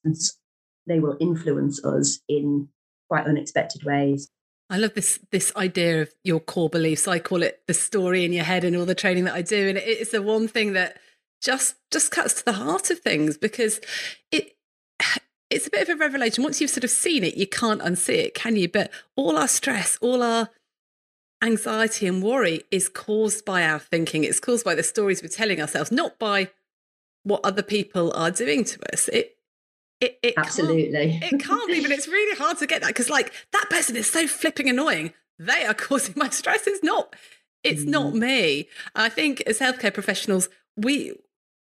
they 0.87 1.01
will 1.01 1.17
influence 1.19 1.83
us 1.85 2.21
in 2.29 2.69
quite 3.09 3.27
unexpected 3.27 3.85
ways. 3.85 4.29
I 4.71 4.79
love 4.79 4.95
this 4.95 5.19
this 5.31 5.53
idea 5.57 6.03
of 6.03 6.15
your 6.25 6.41
core 6.41 6.71
beliefs. 6.71 7.07
I 7.07 7.19
call 7.19 7.43
it 7.43 7.63
the 7.67 7.75
story 7.75 8.25
in 8.25 8.33
your 8.33 8.45
head 8.45 8.65
and 8.65 8.75
all 8.77 8.87
the 8.87 8.95
training 8.95 9.25
that 9.25 9.35
I 9.35 9.43
do. 9.43 9.69
And 9.69 9.79
it's 9.79 10.13
the 10.13 10.23
one 10.23 10.49
thing 10.49 10.73
that 10.73 10.99
just 11.43 11.77
just 11.91 12.11
cuts 12.11 12.35
to 12.35 12.45
the 12.45 12.53
heart 12.55 12.91
of 12.91 13.01
things 13.01 13.37
because 13.37 13.81
it 14.31 14.57
it's 15.55 15.67
a 15.69 15.71
bit 15.71 15.89
of 15.89 15.89
a 15.89 15.99
revelation. 15.99 16.43
Once 16.43 16.61
you've 16.61 16.71
sort 16.71 16.85
of 16.85 16.91
seen 16.91 17.23
it, 17.23 17.37
you 17.37 17.47
can't 17.47 17.81
unsee 17.81 18.25
it, 18.25 18.35
can 18.35 18.57
you? 18.57 18.69
But 18.69 18.91
all 19.17 19.39
our 19.39 19.49
stress, 19.49 19.97
all 20.01 20.23
our 20.23 20.51
anxiety 21.43 22.07
and 22.07 22.23
worry 22.23 22.63
is 22.71 22.89
caused 22.89 23.45
by 23.45 23.63
our 23.63 23.79
thinking. 23.79 24.25
It's 24.25 24.41
caused 24.41 24.65
by 24.65 24.75
the 24.75 24.83
stories 24.83 25.23
we're 25.23 25.29
telling 25.29 25.61
ourselves, 25.61 25.93
not 25.93 26.19
by 26.19 26.51
what 27.23 27.41
other 27.45 27.63
people 27.63 28.13
are 28.15 28.31
doing 28.31 28.65
to 28.65 28.93
us. 28.93 29.09
It 29.09 29.37
it, 30.01 30.19
it 30.23 30.35
absolutely 30.37 31.19
can't, 31.21 31.33
it 31.33 31.41
can't 31.41 31.69
be, 31.69 31.81
but 31.81 31.93
it's 31.93 32.09
really 32.09 32.37
hard 32.37 32.59
to 32.59 32.67
get 32.67 32.83
that 32.83 32.89
because 32.89 33.09
like 33.09 33.33
that 33.53 33.71
person 33.71 33.97
is 33.97 34.11
so 34.11 34.27
flipping 34.27 34.69
annoying. 34.69 35.15
They 35.39 35.65
are 35.65 35.75
causing 35.75 36.15
my 36.17 36.31
stress. 36.31 36.67
It's 36.67 36.83
not. 36.83 37.15
It's 37.63 37.83
mm. 37.83 37.89
not 37.89 38.15
me. 38.15 38.69
I 38.95 39.09
think 39.09 39.43
as 39.43 39.61
healthcare 39.61 39.95
professionals, 39.95 40.49
we 40.77 41.15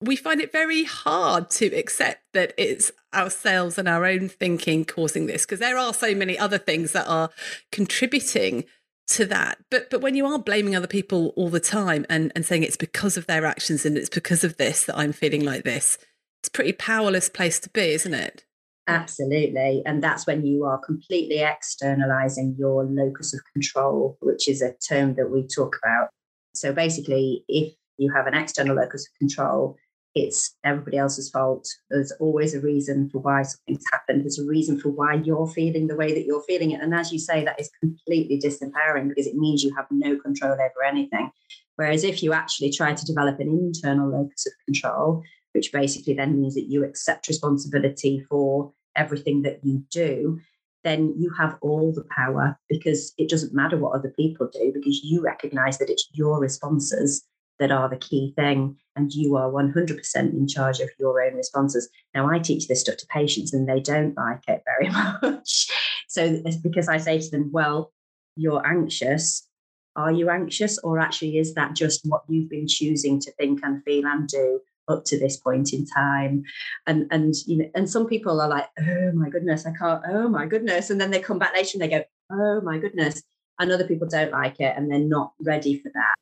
we 0.02 0.16
find 0.16 0.42
it 0.42 0.52
very 0.52 0.84
hard 0.84 1.50
to 1.50 1.68
accept 1.68 2.22
that 2.34 2.54
it's 2.58 2.92
ourselves 3.14 3.78
and 3.78 3.88
our 3.88 4.06
own 4.06 4.28
thinking 4.28 4.84
causing 4.86 5.26
this 5.26 5.46
because 5.46 5.60
there 5.60 5.78
are 5.78 5.94
so 5.94 6.14
many 6.14 6.38
other 6.38 6.58
things 6.58 6.92
that 6.92 7.08
are 7.08 7.30
contributing 7.72 8.66
to 9.08 9.26
that. 9.26 9.60
But 9.70 9.90
but 9.90 10.02
when 10.02 10.16
you 10.16 10.26
are 10.26 10.40
blaming 10.40 10.76
other 10.76 10.88
people 10.88 11.34
all 11.36 11.50
the 11.50 11.60
time 11.60 12.06
and 12.10 12.32
and 12.36 12.46
saying 12.46 12.64
it's 12.64 12.78
because 12.78 13.18
of 13.18 13.28
their 13.28 13.46
actions 13.46 13.86
and 13.86 13.98
it's 13.98 14.10
because 14.10 14.44
of 14.44 14.58
this 14.58 14.86
that 14.86 14.98
I'm 14.98 15.14
feeling 15.14 15.46
like 15.46 15.64
this 15.64 15.98
it's 16.42 16.50
a 16.50 16.52
pretty 16.52 16.74
powerless 16.74 17.30
place 17.30 17.60
to 17.62 17.70
be 17.70 17.94
isn't 17.94 18.14
it? 18.14 18.46
Absolutely. 18.88 19.82
And 19.86 20.04
that's 20.04 20.28
when 20.28 20.46
you 20.46 20.64
are 20.66 20.78
completely 20.78 21.40
externalizing 21.40 22.56
your 22.60 22.84
locus 22.84 23.34
of 23.34 23.42
control 23.54 24.18
which 24.22 24.48
is 24.48 24.62
a 24.62 24.74
term 24.74 25.16
that 25.16 25.32
we 25.32 25.48
talk 25.48 25.78
about. 25.82 26.10
So 26.54 26.74
basically 26.74 27.46
if 27.48 27.74
you 27.98 28.12
have 28.14 28.28
an 28.28 28.34
external 28.34 28.76
locus 28.76 29.08
of 29.08 29.18
control 29.20 29.78
it's 30.16 30.56
everybody 30.64 30.98
else's 30.98 31.30
fault. 31.30 31.68
There's 31.90 32.14
always 32.22 32.54
a 32.54 32.62
reason 32.62 33.10
for 33.10 33.20
why 33.20 33.44
something's 33.44 33.84
happened. 33.92 34.24
There's 34.24 34.40
a 34.40 34.46
reason 34.46 34.80
for 34.80 34.90
why 34.90 35.16
you're 35.16 35.48
feeling 35.48 35.88
the 35.88 35.96
way 35.98 36.14
that 36.14 36.26
you're 36.26 36.44
feeling 36.44 36.72
it. 36.72 36.82
And 36.82 36.96
as 36.96 37.12
you 37.12 37.20
say, 37.20 37.44
that 37.44 37.60
is 37.60 37.70
completely 37.82 38.40
disempowering 38.40 39.10
because 39.10 39.28
it 39.28 39.36
means 39.36 39.62
you 39.62 39.76
have 39.76 39.88
no 39.92 40.18
control 40.18 40.54
over 40.54 40.84
anything. 40.88 41.30
Whereas 41.76 42.06
if 42.06 42.24
you 42.24 42.32
actually 42.32 42.72
try 42.72 42.94
to 42.94 43.06
develop 43.06 43.42
an 43.42 43.50
internal 43.50 44.10
locus 44.10 44.46
of 44.46 44.54
control, 44.66 45.22
which 45.52 45.74
basically 45.74 46.14
then 46.14 46.40
means 46.40 46.56
that 46.56 46.70
you 46.70 46.86
accept 46.86 47.28
responsibility 47.28 48.26
for 48.30 48.72
everything 48.96 49.42
that 49.42 49.60
you 49.64 49.84
do, 49.92 50.40
then 50.86 51.14
you 51.18 51.30
have 51.38 51.58
all 51.62 51.92
the 51.92 52.06
power 52.16 52.58
because 52.70 53.14
it 53.18 53.28
doesn't 53.28 53.54
matter 53.54 53.76
what 53.76 53.96
other 53.96 54.14
people 54.16 54.48
do 54.54 54.72
because 54.74 55.02
you 55.04 55.22
recognize 55.22 55.78
that 55.80 55.90
it's 55.90 56.08
your 56.14 56.40
responses 56.40 57.26
that 57.60 57.72
are 57.72 57.90
the 57.90 57.98
key 57.98 58.34
thing 58.36 58.78
and 58.96 59.12
you 59.14 59.36
are 59.36 59.52
100% 59.52 60.16
in 60.16 60.48
charge 60.48 60.80
of 60.80 60.90
your 61.00 61.22
own 61.22 61.36
responses. 61.36 61.90
Now 62.14 62.30
i 62.30 62.40
teach 62.40 62.68
this 62.68 62.82
stuff 62.82 62.98
to 62.98 63.08
patients 63.08 63.54
and 63.54 63.68
they 63.68 63.80
don't 63.80 64.16
like 64.18 64.42
it 64.48 64.64
very 64.66 64.90
much. 65.22 65.68
So 66.08 66.42
it's 66.46 66.58
because 66.58 66.88
i 66.88 66.98
say 66.98 67.20
to 67.20 67.32
them 67.32 67.52
well 67.52 67.92
you're 68.36 68.66
anxious. 68.66 69.48
Are 69.96 70.12
you 70.12 70.30
anxious? 70.30 70.78
Or 70.80 71.00
actually 71.00 71.38
is 71.38 71.54
that 71.54 71.74
just 71.74 72.02
what 72.06 72.24
you've 72.28 72.50
been 72.50 72.68
choosing 72.68 73.20
to 73.22 73.32
think 73.34 73.62
and 73.64 73.84
feel 73.84 74.06
and 74.06 74.28
do 74.28 74.60
up 74.88 75.06
to 75.06 75.18
this 75.18 75.38
point 75.38 75.74
in 75.74 75.86
time? 75.86 76.44
And 76.86 77.08
and 77.12 77.34
you 77.46 77.58
know 77.58 77.70
and 77.76 77.90
some 77.90 78.08
people 78.08 78.42
are 78.42 78.50
like 78.50 78.68
oh 78.80 79.12
my 79.14 79.30
goodness 79.30 79.66
i 79.66 79.72
can't 79.72 80.04
oh 80.10 80.28
my 80.28 80.46
goodness 80.46 80.90
and 80.90 81.00
then 81.00 81.12
they 81.12 81.20
come 81.20 81.40
back 81.40 81.54
later 81.54 81.72
and 81.74 81.82
they 81.82 81.88
go 81.88 82.04
oh 82.32 82.62
my 82.62 82.78
goodness 82.78 83.24
and 83.60 83.72
other 83.72 83.88
people 83.88 84.08
don't 84.08 84.32
like 84.32 84.60
it 84.60 84.74
and 84.76 84.92
they're 84.92 85.00
not 85.00 85.34
ready 85.40 85.80
for 85.80 85.90
that 85.94 86.16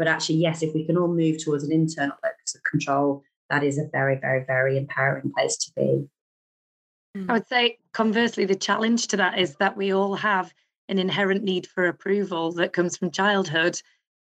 but 0.00 0.08
actually, 0.08 0.36
yes, 0.36 0.62
if 0.62 0.72
we 0.72 0.86
can 0.86 0.96
all 0.96 1.08
move 1.08 1.44
towards 1.44 1.62
an 1.62 1.72
internal 1.72 2.16
locus 2.24 2.54
of 2.54 2.62
control, 2.62 3.22
that 3.50 3.62
is 3.62 3.76
a 3.76 3.84
very, 3.92 4.16
very, 4.16 4.42
very 4.46 4.78
empowering 4.78 5.30
place 5.36 5.58
to 5.58 5.72
be. 5.76 6.08
Mm. 7.14 7.28
I 7.28 7.32
would 7.34 7.46
say, 7.48 7.76
conversely, 7.92 8.46
the 8.46 8.54
challenge 8.54 9.08
to 9.08 9.18
that 9.18 9.38
is 9.38 9.56
that 9.56 9.76
we 9.76 9.92
all 9.92 10.14
have 10.14 10.54
an 10.88 10.98
inherent 10.98 11.44
need 11.44 11.66
for 11.66 11.86
approval 11.86 12.50
that 12.52 12.72
comes 12.72 12.96
from 12.96 13.10
childhood. 13.10 13.78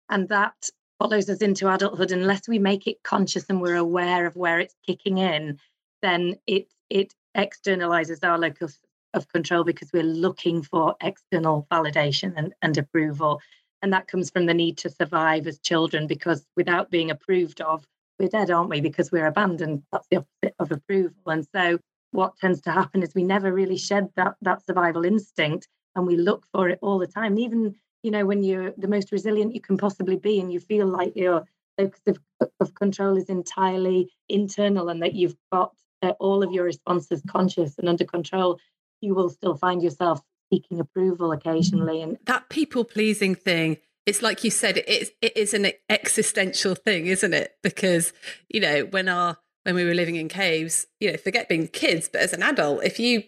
And 0.07 0.29
that 0.29 0.69
follows 0.97 1.29
us 1.29 1.39
into 1.39 1.69
adulthood. 1.69 2.13
Unless 2.13 2.47
we 2.47 2.57
make 2.57 2.87
it 2.87 3.03
conscious 3.03 3.43
and 3.49 3.61
we're 3.61 3.75
aware 3.75 4.25
of 4.25 4.37
where 4.37 4.61
it's 4.61 4.75
kicking 4.87 5.17
in, 5.17 5.59
then 6.01 6.35
it 6.47 6.71
it 6.89 7.13
externalizes 7.35 8.23
our 8.23 8.39
locus 8.39 8.79
of 9.13 9.27
control 9.27 9.65
because 9.65 9.91
we're 9.91 10.03
looking 10.03 10.63
for 10.63 10.95
external 11.01 11.67
validation 11.69 12.31
and, 12.37 12.53
and 12.61 12.77
approval. 12.77 13.41
And 13.81 13.93
that 13.93 14.07
comes 14.07 14.29
from 14.29 14.45
the 14.45 14.53
need 14.53 14.77
to 14.79 14.89
survive 14.89 15.47
as 15.47 15.59
children 15.59 16.07
because 16.07 16.45
without 16.55 16.89
being 16.89 17.11
approved 17.11 17.61
of, 17.61 17.85
we're 18.19 18.29
dead, 18.29 18.49
aren't 18.49 18.69
we? 18.69 18.81
Because 18.81 19.11
we're 19.11 19.27
abandoned. 19.27 19.83
That's 19.91 20.07
the 20.09 20.17
opposite 20.17 20.55
of 20.59 20.71
approval. 20.71 21.21
And 21.27 21.45
so 21.53 21.79
what 22.11 22.37
tends 22.37 22.61
to 22.61 22.71
happen 22.71 23.03
is 23.03 23.13
we 23.13 23.23
never 23.23 23.51
really 23.53 23.77
shed 23.77 24.09
that 24.15 24.35
that 24.41 24.65
survival 24.65 25.05
instinct 25.05 25.67
and 25.95 26.07
we 26.07 26.15
look 26.15 26.45
for 26.53 26.69
it 26.69 26.79
all 26.81 26.97
the 26.97 27.07
time. 27.07 27.37
Even, 27.37 27.75
you 28.03 28.11
know, 28.11 28.25
when 28.25 28.43
you're 28.43 28.73
the 28.77 28.87
most 28.87 29.11
resilient 29.11 29.53
you 29.53 29.61
can 29.61 29.77
possibly 29.77 30.15
be 30.15 30.39
and 30.39 30.51
you 30.51 30.59
feel 30.59 30.87
like 30.87 31.15
your 31.15 31.43
locus 31.77 32.01
of, 32.07 32.49
of 32.59 32.73
control 32.75 33.17
is 33.17 33.29
entirely 33.29 34.09
internal 34.29 34.89
and 34.89 35.01
that 35.01 35.13
you've 35.13 35.35
got 35.51 35.73
uh, 36.01 36.13
all 36.19 36.43
of 36.43 36.51
your 36.51 36.63
responses 36.63 37.21
conscious 37.27 37.77
and 37.77 37.89
under 37.89 38.05
control, 38.05 38.59
you 39.01 39.13
will 39.13 39.29
still 39.29 39.55
find 39.55 39.83
yourself 39.83 40.21
seeking 40.51 40.79
approval 40.79 41.29
mm-hmm. 41.29 41.47
occasionally. 41.47 42.01
And 42.01 42.17
that 42.25 42.49
people 42.49 42.83
pleasing 42.83 43.35
thing, 43.35 43.77
it's 44.05 44.21
like 44.21 44.43
you 44.43 44.51
said, 44.51 44.77
it, 44.77 45.15
it 45.21 45.35
is 45.35 45.53
an 45.53 45.71
existential 45.89 46.75
thing, 46.75 47.07
isn't 47.07 47.33
it? 47.33 47.55
Because, 47.63 48.13
you 48.49 48.59
know, 48.59 48.85
when 48.85 49.09
our 49.09 49.37
when 49.63 49.73
we 49.73 49.83
were 49.83 49.95
living 49.95 50.15
in 50.15 50.29
caves, 50.29 50.85
you 50.99 51.11
know, 51.11 51.17
forget 51.17 51.49
being 51.49 51.67
kids, 51.67 52.07
but 52.07 52.21
as 52.21 52.33
an 52.33 52.43
adult, 52.43 52.83
if 52.83 52.99
you 52.99 53.23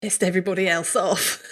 pissed 0.00 0.22
everybody 0.22 0.66
else 0.66 0.96
off, 0.96 1.42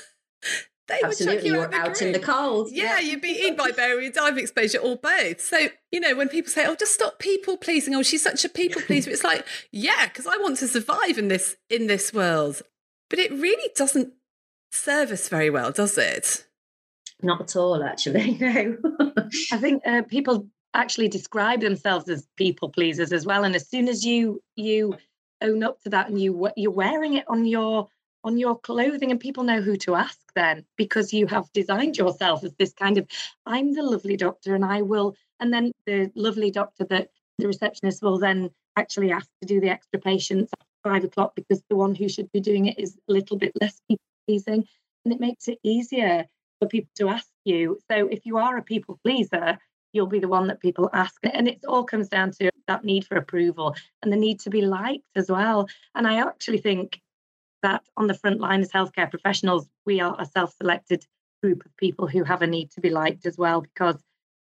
they 0.88 0.98
Absolutely, 1.04 1.50
would 1.50 1.60
chuck 1.60 1.72
you 1.72 1.78
out, 1.78 1.88
out 1.88 2.02
in 2.02 2.12
the 2.12 2.18
cold. 2.18 2.70
Yeah, 2.72 2.98
yeah. 2.98 3.00
you'd 3.00 3.20
be 3.20 3.28
eaten 3.28 3.56
by 3.56 3.70
barium 3.70 4.10
dive 4.12 4.38
exposure 4.38 4.78
or 4.78 4.96
both. 4.96 5.42
So, 5.42 5.68
you 5.92 6.00
know, 6.00 6.16
when 6.16 6.30
people 6.30 6.50
say, 6.50 6.64
"Oh, 6.66 6.74
just 6.74 6.94
stop 6.94 7.18
people 7.18 7.58
pleasing," 7.58 7.94
"Oh, 7.94 8.02
she's 8.02 8.22
such 8.22 8.46
a 8.46 8.48
people 8.48 8.80
pleaser," 8.86 9.10
it's 9.10 9.24
like, 9.24 9.44
yeah, 9.70 10.06
because 10.06 10.26
I 10.26 10.38
want 10.38 10.56
to 10.58 10.68
survive 10.68 11.18
in 11.18 11.28
this 11.28 11.56
in 11.68 11.86
this 11.86 12.12
world. 12.12 12.62
But 13.10 13.18
it 13.18 13.30
really 13.32 13.70
doesn't 13.76 14.12
service 14.70 15.28
very 15.28 15.50
well, 15.50 15.72
does 15.72 15.98
it? 15.98 16.46
Not 17.22 17.40
at 17.40 17.56
all, 17.56 17.82
actually. 17.82 18.38
No. 18.40 18.76
I 19.52 19.58
think 19.58 19.82
uh, 19.86 20.02
people 20.02 20.48
actually 20.74 21.08
describe 21.08 21.60
themselves 21.60 22.08
as 22.08 22.26
people 22.36 22.68
pleasers 22.68 23.12
as 23.12 23.26
well, 23.26 23.44
and 23.44 23.54
as 23.54 23.68
soon 23.68 23.88
as 23.88 24.04
you 24.04 24.42
you 24.56 24.96
own 25.42 25.62
up 25.62 25.80
to 25.82 25.90
that 25.90 26.08
and 26.08 26.20
you 26.20 26.50
you're 26.56 26.70
wearing 26.70 27.14
it 27.14 27.24
on 27.28 27.44
your 27.44 27.88
on 28.24 28.36
your 28.36 28.58
clothing 28.58 29.10
and 29.10 29.20
people 29.20 29.44
know 29.44 29.60
who 29.60 29.76
to 29.76 29.94
ask 29.94 30.18
then 30.34 30.64
because 30.76 31.12
you 31.12 31.26
have 31.26 31.50
designed 31.52 31.96
yourself 31.96 32.42
as 32.42 32.52
this 32.58 32.72
kind 32.72 32.98
of 32.98 33.06
i'm 33.46 33.72
the 33.74 33.82
lovely 33.82 34.16
doctor 34.16 34.54
and 34.54 34.64
i 34.64 34.82
will 34.82 35.14
and 35.40 35.52
then 35.52 35.70
the 35.86 36.10
lovely 36.16 36.50
doctor 36.50 36.84
that 36.84 37.08
the 37.38 37.46
receptionist 37.46 38.02
will 38.02 38.18
then 38.18 38.50
actually 38.76 39.12
ask 39.12 39.28
to 39.40 39.46
do 39.46 39.60
the 39.60 39.68
extra 39.68 40.00
patients 40.00 40.50
at 40.60 40.66
five 40.82 41.04
o'clock 41.04 41.34
because 41.36 41.62
the 41.70 41.76
one 41.76 41.94
who 41.94 42.08
should 42.08 42.30
be 42.32 42.40
doing 42.40 42.66
it 42.66 42.78
is 42.78 42.96
a 43.08 43.12
little 43.12 43.36
bit 43.36 43.52
less 43.60 43.80
people 43.88 44.04
pleasing 44.28 44.64
and 45.04 45.14
it 45.14 45.20
makes 45.20 45.48
it 45.48 45.58
easier 45.62 46.26
for 46.60 46.68
people 46.68 46.90
to 46.96 47.08
ask 47.08 47.28
you. 47.44 47.78
So 47.90 48.08
if 48.08 48.26
you 48.26 48.36
are 48.36 48.56
a 48.58 48.62
people 48.62 49.00
pleaser, 49.02 49.58
you'll 49.92 50.06
be 50.06 50.18
the 50.18 50.28
one 50.28 50.48
that 50.48 50.60
people 50.60 50.90
ask. 50.92 51.14
And 51.24 51.48
it 51.48 51.64
all 51.66 51.84
comes 51.84 52.08
down 52.08 52.32
to 52.32 52.50
that 52.66 52.84
need 52.84 53.06
for 53.06 53.16
approval 53.16 53.74
and 54.02 54.12
the 54.12 54.16
need 54.16 54.40
to 54.40 54.50
be 54.50 54.62
liked 54.62 55.16
as 55.16 55.30
well. 55.30 55.68
And 55.94 56.06
I 56.06 56.20
actually 56.20 56.58
think 56.58 57.00
that 57.62 57.82
on 57.96 58.06
the 58.06 58.14
front 58.14 58.40
line 58.40 58.60
as 58.60 58.70
healthcare 58.70 59.10
professionals, 59.10 59.66
we 59.86 60.00
are 60.00 60.14
a 60.18 60.26
self 60.26 60.54
selected 60.56 61.04
group 61.42 61.64
of 61.64 61.76
people 61.76 62.06
who 62.06 62.24
have 62.24 62.42
a 62.42 62.46
need 62.46 62.70
to 62.72 62.80
be 62.80 62.90
liked 62.90 63.24
as 63.26 63.38
well, 63.38 63.60
because 63.60 63.96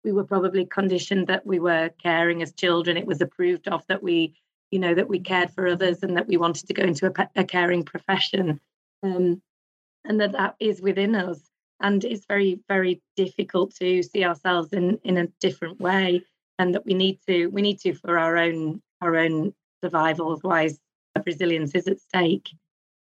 we 0.04 0.12
were 0.12 0.24
probably 0.24 0.64
conditioned 0.66 1.26
that 1.28 1.46
we 1.46 1.58
were 1.58 1.90
caring 2.02 2.42
as 2.42 2.52
children. 2.52 2.96
It 2.96 3.06
was 3.06 3.20
approved 3.20 3.68
of 3.68 3.86
that 3.86 4.02
we, 4.02 4.34
you 4.70 4.78
know, 4.78 4.94
that 4.94 5.08
we 5.08 5.20
cared 5.20 5.50
for 5.50 5.66
others 5.66 6.02
and 6.02 6.16
that 6.16 6.26
we 6.26 6.36
wanted 6.36 6.66
to 6.66 6.74
go 6.74 6.82
into 6.82 7.06
a, 7.06 7.28
a 7.36 7.44
caring 7.44 7.84
profession. 7.84 8.60
Um, 9.02 9.42
and 10.06 10.20
that 10.20 10.32
that 10.32 10.54
is 10.60 10.80
within 10.80 11.14
us 11.14 11.40
and 11.80 12.04
it's 12.04 12.26
very 12.26 12.60
very 12.68 13.02
difficult 13.16 13.74
to 13.76 14.02
see 14.02 14.24
ourselves 14.24 14.72
in 14.72 14.98
in 15.04 15.18
a 15.18 15.26
different 15.40 15.80
way 15.80 16.22
and 16.58 16.74
that 16.74 16.86
we 16.86 16.94
need 16.94 17.18
to 17.26 17.46
we 17.48 17.62
need 17.62 17.78
to 17.80 17.94
for 17.94 18.18
our 18.18 18.36
own 18.36 18.80
our 19.00 19.16
own 19.16 19.52
survival 19.82 20.32
otherwise 20.32 20.78
resilience 21.24 21.74
is 21.74 21.88
at 21.88 21.98
stake. 21.98 22.50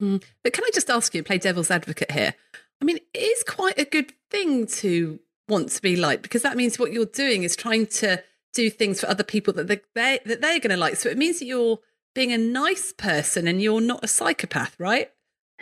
Mm. 0.02 0.24
but 0.44 0.54
can 0.54 0.64
i 0.64 0.70
just 0.74 0.90
ask 0.90 1.14
you 1.16 1.24
play 1.24 1.38
devil's 1.38 1.72
advocate 1.72 2.12
here? 2.12 2.34
I 2.82 2.86
mean 2.86 2.98
it 3.14 3.20
is 3.20 3.44
quite 3.44 3.80
a 3.80 3.86
good 3.86 4.14
thing 4.30 4.68
to 4.68 5.20
want 5.48 5.70
to 5.70 5.82
be 5.82 5.96
liked 5.96 6.24
because 6.24 6.42
that 6.42 6.58
means 6.58 6.80
what 6.80 6.92
you're 6.92 7.06
doing 7.06 7.44
is 7.44 7.56
trying 7.56 7.88
to 7.88 8.24
do 8.54 8.70
things 8.70 9.02
for 9.02 9.08
other 9.08 9.24
people 9.24 9.54
that 9.54 9.68
they, 9.68 9.82
they 9.94 10.20
that 10.26 10.42
they're 10.42 10.60
going 10.60 10.72
to 10.72 10.78
like. 10.78 10.96
So 10.96 11.10
it 11.10 11.18
means 11.18 11.40
that 11.40 11.46
you're 11.46 11.80
being 12.14 12.32
a 12.32 12.38
nice 12.38 12.94
person 12.94 13.48
and 13.48 13.62
you're 13.62 13.82
not 13.82 14.04
a 14.04 14.08
psychopath 14.08 14.76
right? 14.80 15.12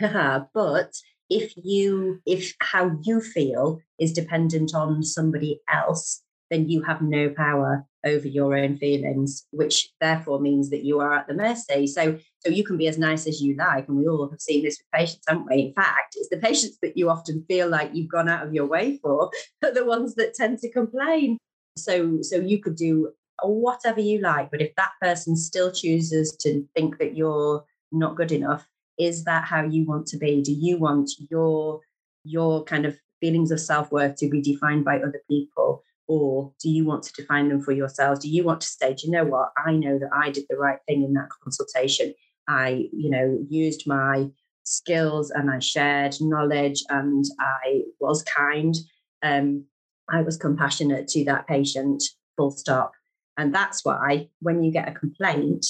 But 0.00 0.94
if 1.30 1.52
you 1.56 2.20
if 2.26 2.54
how 2.60 2.98
you 3.02 3.20
feel 3.20 3.80
is 3.98 4.12
dependent 4.12 4.74
on 4.74 5.02
somebody 5.02 5.60
else 5.72 6.22
then 6.50 6.68
you 6.68 6.82
have 6.82 7.00
no 7.00 7.30
power 7.30 7.86
over 8.04 8.28
your 8.28 8.56
own 8.56 8.76
feelings 8.76 9.46
which 9.50 9.88
therefore 10.00 10.40
means 10.40 10.70
that 10.70 10.84
you 10.84 11.00
are 11.00 11.14
at 11.14 11.26
the 11.26 11.34
mercy. 11.34 11.86
So 11.86 12.18
so 12.40 12.50
you 12.50 12.64
can 12.64 12.76
be 12.76 12.86
as 12.86 12.98
nice 12.98 13.26
as 13.26 13.40
you 13.40 13.56
like 13.56 13.88
and 13.88 13.96
we 13.96 14.06
all 14.06 14.28
have 14.28 14.40
seen 14.40 14.62
this 14.62 14.78
with 14.78 15.00
patients 15.00 15.24
haven't 15.26 15.46
we? 15.50 15.62
In 15.62 15.72
fact 15.72 16.14
it's 16.16 16.28
the 16.28 16.36
patients 16.36 16.78
that 16.82 16.96
you 16.96 17.10
often 17.10 17.44
feel 17.48 17.68
like 17.68 17.94
you've 17.94 18.10
gone 18.10 18.28
out 18.28 18.46
of 18.46 18.54
your 18.54 18.66
way 18.66 18.98
for 19.02 19.30
are 19.64 19.72
the 19.72 19.84
ones 19.84 20.14
that 20.16 20.34
tend 20.34 20.58
to 20.58 20.70
complain. 20.70 21.38
So 21.76 22.18
so 22.22 22.36
you 22.36 22.60
could 22.60 22.76
do 22.76 23.12
whatever 23.42 24.00
you 24.00 24.20
like 24.20 24.50
but 24.50 24.62
if 24.62 24.74
that 24.76 24.92
person 25.02 25.36
still 25.36 25.72
chooses 25.72 26.36
to 26.40 26.64
think 26.76 26.98
that 26.98 27.16
you're 27.16 27.64
not 27.90 28.16
good 28.16 28.32
enough 28.32 28.66
is 28.98 29.24
that 29.24 29.44
how 29.44 29.62
you 29.62 29.84
want 29.84 30.06
to 30.06 30.16
be 30.16 30.42
do 30.42 30.52
you 30.52 30.78
want 30.78 31.10
your 31.30 31.80
your 32.24 32.64
kind 32.64 32.86
of 32.86 32.96
feelings 33.20 33.50
of 33.50 33.60
self-worth 33.60 34.16
to 34.16 34.28
be 34.28 34.40
defined 34.40 34.84
by 34.84 34.96
other 34.98 35.22
people 35.28 35.82
Or 36.06 36.52
do 36.60 36.68
you 36.68 36.84
want 36.84 37.02
to 37.04 37.12
define 37.14 37.48
them 37.48 37.62
for 37.62 37.72
yourselves? 37.72 38.20
Do 38.20 38.28
you 38.28 38.44
want 38.44 38.60
to 38.60 38.66
say, 38.66 38.94
do 38.94 39.06
you 39.06 39.12
know 39.12 39.24
what? 39.24 39.52
I 39.56 39.72
know 39.72 39.98
that 39.98 40.10
I 40.12 40.30
did 40.30 40.44
the 40.48 40.56
right 40.56 40.78
thing 40.86 41.02
in 41.02 41.14
that 41.14 41.28
consultation. 41.42 42.14
I, 42.46 42.88
you 42.92 43.08
know, 43.08 43.38
used 43.48 43.86
my 43.86 44.28
skills 44.64 45.30
and 45.30 45.50
I 45.50 45.58
shared 45.60 46.16
knowledge 46.20 46.82
and 46.90 47.24
I 47.40 47.82
was 48.00 48.22
kind. 48.22 48.74
Um, 49.22 49.64
I 50.10 50.20
was 50.20 50.36
compassionate 50.36 51.08
to 51.08 51.24
that 51.24 51.46
patient, 51.46 52.02
full 52.36 52.50
stop. 52.50 52.92
And 53.38 53.54
that's 53.54 53.84
why 53.84 54.28
when 54.40 54.62
you 54.62 54.70
get 54.70 54.88
a 54.88 54.92
complaint, 54.92 55.64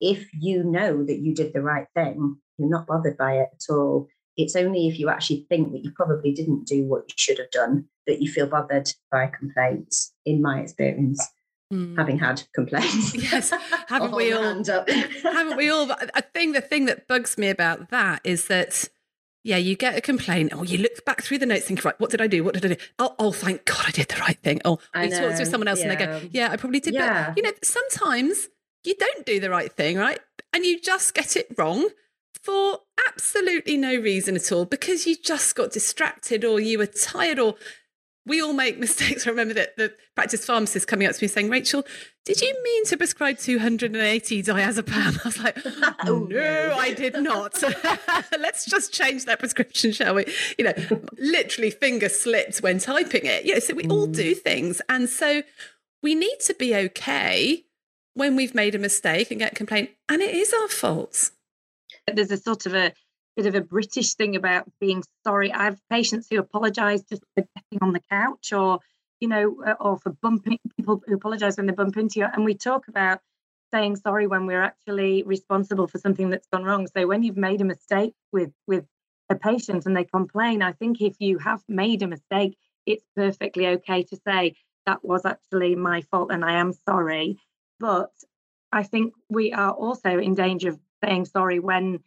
if 0.00 0.26
you 0.34 0.64
know 0.64 1.04
that 1.04 1.20
you 1.20 1.34
did 1.34 1.52
the 1.52 1.62
right 1.62 1.86
thing, 1.94 2.38
you're 2.58 2.68
not 2.68 2.86
bothered 2.86 3.16
by 3.16 3.34
it 3.34 3.48
at 3.52 3.74
all. 3.74 4.08
It's 4.36 4.56
only 4.56 4.86
if 4.88 4.98
you 4.98 5.08
actually 5.08 5.46
think 5.48 5.72
that 5.72 5.84
you 5.84 5.92
probably 5.92 6.32
didn't 6.32 6.66
do 6.66 6.84
what 6.84 7.04
you 7.08 7.14
should 7.16 7.38
have 7.38 7.50
done 7.50 7.86
that 8.06 8.20
you 8.20 8.30
feel 8.30 8.46
bothered 8.46 8.92
by 9.10 9.26
complaints, 9.26 10.12
in 10.24 10.42
my 10.42 10.60
experience. 10.60 11.26
Mm. 11.72 11.96
Having 11.96 12.18
had 12.20 12.42
complaints, 12.54 13.14
yes, 13.32 13.52
haven't 13.88 14.14
we 14.14 14.32
all? 14.32 14.62
haven't 14.62 15.56
we 15.56 15.68
all? 15.68 15.90
I 15.90 16.20
think 16.20 16.54
the 16.54 16.60
thing 16.60 16.84
that 16.84 17.08
bugs 17.08 17.36
me 17.36 17.48
about 17.48 17.90
that 17.90 18.20
is 18.22 18.46
that 18.46 18.88
yeah, 19.46 19.58
you 19.58 19.76
get 19.76 19.96
a 19.96 20.00
complaint. 20.00 20.52
Oh, 20.52 20.64
you 20.64 20.78
look 20.78 21.04
back 21.04 21.22
through 21.22 21.38
the 21.38 21.46
notes, 21.46 21.66
think, 21.66 21.84
right, 21.84 21.98
what 22.00 22.10
did 22.10 22.20
I 22.20 22.26
do? 22.26 22.42
What 22.42 22.54
did 22.54 22.64
I 22.64 22.74
do? 22.74 22.80
Oh, 22.98 23.14
oh 23.18 23.30
thank 23.30 23.64
God 23.64 23.84
I 23.86 23.90
did 23.92 24.08
the 24.08 24.16
right 24.16 24.36
thing. 24.42 24.60
Oh, 24.64 24.80
I 24.92 25.04
you 25.04 25.10
talk 25.10 25.36
to 25.36 25.46
someone 25.46 25.68
else 25.68 25.78
yeah. 25.78 25.90
and 25.90 26.00
they 26.00 26.04
go, 26.04 26.28
yeah, 26.32 26.50
I 26.50 26.56
probably 26.56 26.80
did. 26.80 26.94
Yeah. 26.94 27.28
But, 27.28 27.36
you 27.36 27.44
know, 27.44 27.52
sometimes 27.62 28.48
you 28.82 28.96
don't 28.98 29.24
do 29.24 29.38
the 29.38 29.48
right 29.48 29.72
thing, 29.72 29.98
right? 29.98 30.18
And 30.52 30.64
you 30.64 30.80
just 30.80 31.14
get 31.14 31.36
it 31.36 31.46
wrong 31.56 31.88
for 32.42 32.80
absolutely 33.08 33.76
no 33.76 33.94
reason 33.96 34.36
at 34.36 34.52
all 34.52 34.64
because 34.64 35.06
you 35.06 35.16
just 35.16 35.54
got 35.54 35.72
distracted 35.72 36.44
or 36.44 36.60
you 36.60 36.78
were 36.78 36.86
tired 36.86 37.38
or 37.38 37.54
we 38.26 38.42
all 38.42 38.52
make 38.52 38.78
mistakes. 38.78 39.26
I 39.26 39.30
remember 39.30 39.54
that 39.54 39.76
the 39.76 39.94
practice 40.14 40.44
pharmacist 40.44 40.86
coming 40.88 41.06
up 41.06 41.14
to 41.14 41.24
me 41.24 41.28
saying, 41.28 41.48
Rachel, 41.48 41.84
did 42.24 42.40
you 42.40 42.54
mean 42.62 42.84
to 42.86 42.96
prescribe 42.96 43.38
280 43.38 44.42
diazepam? 44.42 45.20
I 45.24 45.28
was 45.28 45.38
like, 45.38 45.56
oh, 46.06 46.26
no, 46.28 46.76
I 46.76 46.92
did 46.92 47.14
not. 47.14 47.62
Let's 48.38 48.66
just 48.66 48.92
change 48.92 49.24
that 49.26 49.38
prescription, 49.38 49.92
shall 49.92 50.16
we? 50.16 50.26
You 50.58 50.64
know, 50.64 50.74
literally 51.16 51.70
finger 51.70 52.08
slipped 52.08 52.58
when 52.58 52.78
typing 52.78 53.24
it. 53.24 53.44
You 53.44 53.54
know, 53.54 53.60
so 53.60 53.74
we 53.74 53.84
mm. 53.84 53.92
all 53.92 54.06
do 54.06 54.34
things. 54.34 54.82
And 54.88 55.08
so 55.08 55.42
we 56.02 56.14
need 56.14 56.40
to 56.40 56.54
be 56.54 56.74
okay 56.74 57.64
when 58.14 58.34
we've 58.34 58.54
made 58.54 58.74
a 58.74 58.78
mistake 58.78 59.30
and 59.30 59.38
get 59.38 59.52
a 59.52 59.54
complaint. 59.54 59.90
And 60.08 60.22
it 60.22 60.34
is 60.34 60.52
our 60.52 60.68
fault. 60.68 61.30
There's 62.12 62.30
a 62.30 62.36
sort 62.36 62.66
of 62.66 62.74
a 62.74 62.92
bit 63.36 63.46
of 63.46 63.54
a 63.54 63.60
British 63.60 64.14
thing 64.14 64.36
about 64.36 64.70
being 64.80 65.02
sorry. 65.24 65.52
I 65.52 65.64
have 65.64 65.80
patients 65.90 66.28
who 66.30 66.38
apologise 66.38 67.02
just 67.02 67.22
for 67.34 67.44
getting 67.54 67.82
on 67.82 67.92
the 67.92 68.02
couch 68.10 68.52
or, 68.52 68.80
you 69.20 69.28
know, 69.28 69.56
uh, 69.66 69.74
or 69.80 69.98
for 69.98 70.10
bumping 70.22 70.58
people 70.76 71.02
who 71.06 71.14
apologise 71.14 71.56
when 71.56 71.66
they 71.66 71.72
bump 71.72 71.96
into 71.96 72.20
you. 72.20 72.26
And 72.32 72.44
we 72.44 72.54
talk 72.54 72.88
about 72.88 73.20
saying 73.72 73.96
sorry 73.96 74.26
when 74.26 74.46
we're 74.46 74.62
actually 74.62 75.22
responsible 75.24 75.88
for 75.88 75.98
something 75.98 76.30
that's 76.30 76.46
gone 76.52 76.64
wrong. 76.64 76.86
So 76.96 77.06
when 77.06 77.22
you've 77.22 77.36
made 77.36 77.60
a 77.60 77.64
mistake 77.64 78.14
with 78.32 78.52
with 78.66 78.86
a 79.28 79.34
patient 79.34 79.86
and 79.86 79.96
they 79.96 80.04
complain, 80.04 80.62
I 80.62 80.72
think 80.72 81.00
if 81.00 81.16
you 81.18 81.38
have 81.38 81.62
made 81.68 82.02
a 82.02 82.06
mistake, 82.06 82.56
it's 82.86 83.04
perfectly 83.16 83.66
okay 83.66 84.04
to 84.04 84.16
say 84.26 84.54
that 84.86 85.04
was 85.04 85.26
actually 85.26 85.74
my 85.74 86.02
fault 86.02 86.30
and 86.30 86.44
I 86.44 86.54
am 86.54 86.72
sorry. 86.72 87.38
But 87.80 88.12
I 88.72 88.84
think 88.84 89.14
we 89.28 89.52
are 89.52 89.72
also 89.72 90.18
in 90.18 90.34
danger 90.34 90.70
of 90.70 90.78
saying 91.04 91.26
sorry 91.26 91.58
when 91.58 92.00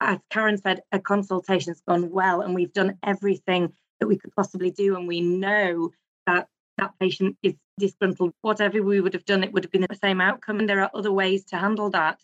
as 0.00 0.18
Karen 0.30 0.58
said, 0.58 0.82
a 0.92 1.00
consultation's 1.00 1.80
gone 1.86 2.10
well 2.10 2.40
and 2.40 2.54
we've 2.54 2.72
done 2.72 2.98
everything 3.02 3.72
that 4.00 4.06
we 4.06 4.18
could 4.18 4.34
possibly 4.34 4.70
do. 4.70 4.96
And 4.96 5.08
we 5.08 5.20
know 5.20 5.90
that 6.26 6.48
that 6.78 6.92
patient 7.00 7.36
is 7.42 7.54
disgruntled. 7.78 8.32
Whatever 8.42 8.82
we 8.82 9.00
would 9.00 9.14
have 9.14 9.24
done, 9.24 9.44
it 9.44 9.52
would 9.52 9.64
have 9.64 9.72
been 9.72 9.86
the 9.88 9.96
same 10.02 10.20
outcome. 10.20 10.58
And 10.58 10.68
there 10.68 10.82
are 10.82 10.90
other 10.94 11.12
ways 11.12 11.44
to 11.46 11.56
handle 11.56 11.90
that. 11.90 12.20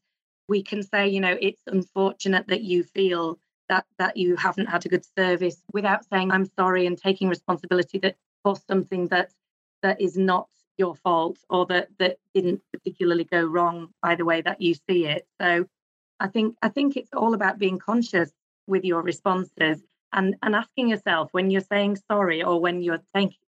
We 0.49 0.63
can 0.63 0.83
say, 0.83 1.09
you 1.09 1.21
know, 1.21 1.37
it's 1.41 1.63
unfortunate 1.67 2.49
that 2.49 2.63
you 2.63 2.83
feel 2.83 3.39
that 3.69 3.87
that 3.99 4.17
you 4.17 4.35
haven't 4.35 4.67
had 4.67 4.85
a 4.85 4.89
good 4.89 5.05
service 5.17 5.63
without 5.73 6.05
saying 6.13 6.33
I'm 6.33 6.51
sorry 6.59 6.87
and 6.87 6.99
taking 6.99 7.29
responsibility 7.29 7.99
that 7.99 8.17
for 8.43 8.57
something 8.69 9.07
that 9.09 9.31
that 9.83 10.01
is 10.01 10.17
not 10.17 10.49
your 10.77 10.97
fault 10.97 11.39
or 11.49 11.67
that 11.67 11.89
that 12.01 12.17
didn't 12.35 12.63
particularly 12.73 13.23
go 13.23 13.45
wrong 13.45 13.91
by 14.03 14.17
the 14.17 14.25
way 14.25 14.41
that 14.41 14.61
you 14.61 14.75
see 14.75 15.07
it. 15.07 15.25
So 15.41 15.67
I 16.21 16.29
think 16.29 16.57
I 16.63 16.69
think 16.69 16.97
it's 16.97 17.13
all 17.13 17.35
about 17.35 17.59
being 17.59 17.79
conscious 17.79 18.31
with 18.67 18.85
your 18.85 19.03
responses 19.03 19.83
and 20.13 20.37
and 20.43 20.55
asking 20.55 20.89
yourself 20.89 21.31
when 21.33 21.51
you're 21.51 21.63
saying 21.63 21.97
sorry 21.97 22.43
or 22.43 22.61
when 22.61 22.83
you're 22.83 23.03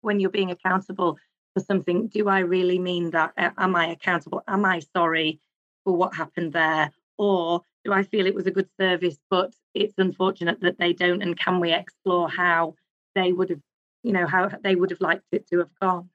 when 0.02 0.20
you're 0.20 0.30
being 0.30 0.50
accountable 0.50 1.18
for 1.54 1.60
something 1.60 2.08
do 2.08 2.28
I 2.28 2.40
really 2.40 2.78
mean 2.78 3.10
that? 3.10 3.32
Am 3.36 3.74
I 3.74 3.88
accountable? 3.88 4.42
Am 4.46 4.64
I 4.64 4.80
sorry 4.94 5.40
for 5.84 5.96
what 5.96 6.14
happened 6.14 6.52
there? 6.52 6.92
Or 7.16 7.62
do 7.84 7.92
I 7.92 8.02
feel 8.02 8.26
it 8.26 8.34
was 8.34 8.46
a 8.46 8.52
good 8.52 8.68
service 8.78 9.18
but 9.30 9.54
it's 9.74 9.94
unfortunate 9.98 10.60
that 10.60 10.78
they 10.78 10.92
don't? 10.92 11.22
And 11.22 11.38
can 11.38 11.58
we 11.60 11.72
explore 11.72 12.28
how 12.28 12.74
they 13.14 13.32
would 13.32 13.50
have 13.50 13.62
you 14.02 14.12
know 14.12 14.26
how 14.26 14.50
they 14.62 14.76
would 14.76 14.90
have 14.90 15.00
liked 15.00 15.26
it 15.32 15.48
to 15.48 15.58
have 15.58 15.74
gone 15.80 16.10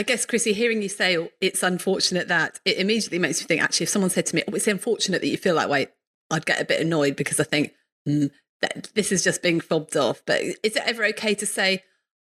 I 0.00 0.02
guess, 0.02 0.24
Chrissy, 0.24 0.54
hearing 0.54 0.80
you 0.80 0.88
say 0.88 1.18
oh, 1.18 1.28
it's 1.42 1.62
unfortunate 1.62 2.28
that 2.28 2.58
it 2.64 2.78
immediately 2.78 3.18
makes 3.18 3.38
me 3.38 3.46
think 3.46 3.62
actually, 3.62 3.84
if 3.84 3.90
someone 3.90 4.08
said 4.08 4.24
to 4.24 4.34
me, 4.34 4.42
oh, 4.48 4.54
it's 4.54 4.66
unfortunate 4.66 5.20
that 5.20 5.28
you 5.28 5.36
feel 5.36 5.56
that 5.56 5.68
way, 5.68 5.88
I'd 6.30 6.46
get 6.46 6.58
a 6.58 6.64
bit 6.64 6.80
annoyed 6.80 7.16
because 7.16 7.38
I 7.38 7.44
think 7.44 7.74
mm, 8.08 8.30
that 8.62 8.88
this 8.94 9.12
is 9.12 9.22
just 9.22 9.42
being 9.42 9.60
fobbed 9.60 9.98
off. 9.98 10.22
But 10.24 10.40
is 10.40 10.74
it 10.74 10.82
ever 10.86 11.04
okay 11.08 11.34
to 11.34 11.44
say, 11.44 11.82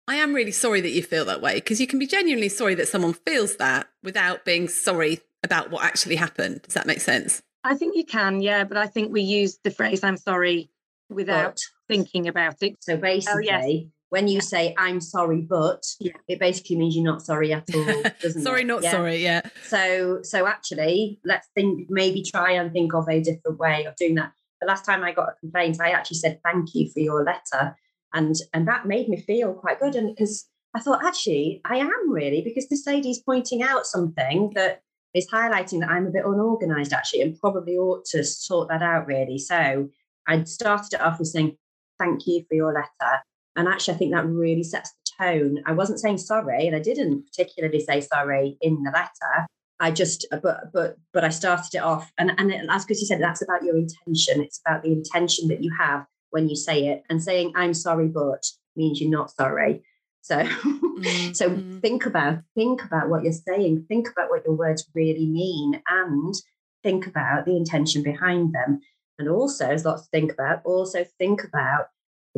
I 0.07 0.17
am 0.17 0.35
really 0.35 0.51
sorry 0.51 0.81
that 0.81 0.91
you 0.91 1.01
feel 1.01 1.25
that 1.25 1.41
way? 1.41 1.55
Because 1.55 1.81
you 1.81 1.87
can 1.87 1.97
be 1.97 2.05
genuinely 2.05 2.47
sorry 2.47 2.75
that 2.75 2.89
someone 2.89 3.13
feels 3.13 3.55
that 3.55 3.87
without 4.03 4.45
being 4.45 4.67
sorry 4.67 5.21
about 5.41 5.71
what 5.71 5.83
actually 5.83 6.17
happened. 6.17 6.61
Does 6.61 6.75
that 6.75 6.85
make 6.85 7.01
sense? 7.01 7.41
I 7.63 7.73
think 7.73 7.95
you 7.97 8.05
can, 8.05 8.39
yeah. 8.39 8.65
But 8.65 8.77
I 8.77 8.85
think 8.85 9.11
we 9.11 9.21
use 9.21 9.57
the 9.63 9.71
phrase 9.71 10.03
I'm 10.03 10.17
sorry 10.17 10.69
without 11.09 11.55
but, 11.55 11.95
thinking 11.95 12.27
about 12.27 12.61
it. 12.61 12.75
So 12.81 12.97
basically, 12.97 13.49
oh, 13.49 13.61
yes 13.63 13.85
when 14.13 14.27
you 14.27 14.41
say 14.41 14.75
I'm 14.77 15.01
sorry, 15.01 15.41
but 15.41 15.83
yeah. 15.99 16.11
it 16.27 16.39
basically 16.39 16.75
means 16.75 16.95
you're 16.95 17.03
not 17.03 17.23
sorry 17.23 17.51
at 17.51 17.67
all, 17.73 18.03
doesn't 18.21 18.43
sorry, 18.43 18.61
it? 18.61 18.67
not 18.67 18.83
yeah. 18.83 18.91
sorry, 18.91 19.23
yeah. 19.23 19.41
So 19.65 20.19
so 20.21 20.45
actually, 20.45 21.19
let's 21.25 21.47
think 21.55 21.87
maybe 21.89 22.21
try 22.21 22.51
and 22.51 22.71
think 22.71 22.93
of 22.93 23.09
a 23.09 23.23
different 23.23 23.57
way 23.57 23.85
of 23.85 23.95
doing 23.95 24.13
that. 24.15 24.31
The 24.61 24.67
last 24.67 24.85
time 24.85 25.03
I 25.03 25.13
got 25.13 25.29
a 25.29 25.39
complaint, 25.39 25.81
I 25.81 25.89
actually 25.89 26.17
said 26.17 26.39
thank 26.45 26.75
you 26.75 26.91
for 26.91 26.99
your 26.99 27.23
letter. 27.23 27.75
And 28.13 28.35
and 28.53 28.67
that 28.67 28.85
made 28.85 29.09
me 29.09 29.17
feel 29.19 29.51
quite 29.51 29.79
good. 29.79 29.95
And 29.95 30.15
because 30.15 30.47
I 30.75 30.79
thought, 30.79 31.03
actually, 31.03 31.61
I 31.65 31.77
am 31.77 32.11
really, 32.11 32.43
because 32.43 32.69
this 32.69 32.85
lady's 32.85 33.23
pointing 33.23 33.63
out 33.63 33.87
something 33.87 34.51
that 34.53 34.83
is 35.15 35.27
highlighting 35.27 35.79
that 35.79 35.89
I'm 35.89 36.05
a 36.05 36.11
bit 36.11 36.23
unorganized 36.23 36.93
actually 36.93 37.21
and 37.21 37.39
probably 37.39 37.77
ought 37.77 38.05
to 38.11 38.23
sort 38.23 38.69
that 38.69 38.83
out 38.83 39.07
really. 39.07 39.39
So 39.39 39.89
I 40.27 40.43
started 40.43 40.93
it 40.93 41.01
off 41.01 41.17
with 41.17 41.29
saying, 41.29 41.57
Thank 41.97 42.27
you 42.27 42.45
for 42.47 42.53
your 42.53 42.73
letter. 42.73 43.23
And 43.55 43.67
actually, 43.67 43.93
I 43.93 43.97
think 43.97 44.13
that 44.13 44.25
really 44.25 44.63
sets 44.63 44.91
the 44.91 45.23
tone. 45.23 45.63
I 45.65 45.73
wasn't 45.73 45.99
saying 45.99 46.17
sorry, 46.17 46.67
and 46.67 46.75
I 46.75 46.79
didn't 46.79 47.25
particularly 47.27 47.79
say 47.79 48.01
sorry 48.01 48.57
in 48.61 48.83
the 48.83 48.91
letter. 48.91 49.47
I 49.79 49.91
just, 49.91 50.25
uh, 50.31 50.37
but 50.41 50.71
but 50.73 50.97
but 51.11 51.23
I 51.23 51.29
started 51.29 51.75
it 51.75 51.83
off, 51.83 52.11
and 52.17 52.31
and 52.37 52.53
as 52.69 52.85
Chrissy 52.85 53.05
said, 53.05 53.21
that's 53.21 53.41
about 53.41 53.63
your 53.63 53.77
intention. 53.77 54.41
It's 54.41 54.61
about 54.65 54.83
the 54.83 54.91
intention 54.91 55.47
that 55.49 55.61
you 55.61 55.71
have 55.77 56.05
when 56.29 56.49
you 56.49 56.55
say 56.55 56.87
it, 56.87 57.03
and 57.09 57.21
saying 57.21 57.53
"I'm 57.55 57.73
sorry, 57.73 58.07
but" 58.07 58.43
means 58.75 58.99
you're 58.99 59.11
not 59.11 59.31
sorry. 59.31 59.83
So, 60.21 60.37
mm-hmm. 60.43 61.33
so 61.33 61.61
think 61.81 62.05
about 62.05 62.39
think 62.55 62.83
about 62.83 63.09
what 63.09 63.23
you're 63.23 63.33
saying. 63.33 63.85
Think 63.87 64.09
about 64.09 64.29
what 64.29 64.45
your 64.45 64.55
words 64.55 64.89
really 64.95 65.27
mean, 65.27 65.81
and 65.89 66.33
think 66.81 67.05
about 67.07 67.45
the 67.45 67.57
intention 67.57 68.03
behind 68.03 68.53
them. 68.53 68.81
And 69.19 69.29
also, 69.29 69.67
there's 69.67 69.85
lots 69.85 70.03
to 70.03 70.09
think 70.09 70.31
about. 70.31 70.61
Also, 70.65 71.05
think 71.19 71.43
about 71.43 71.87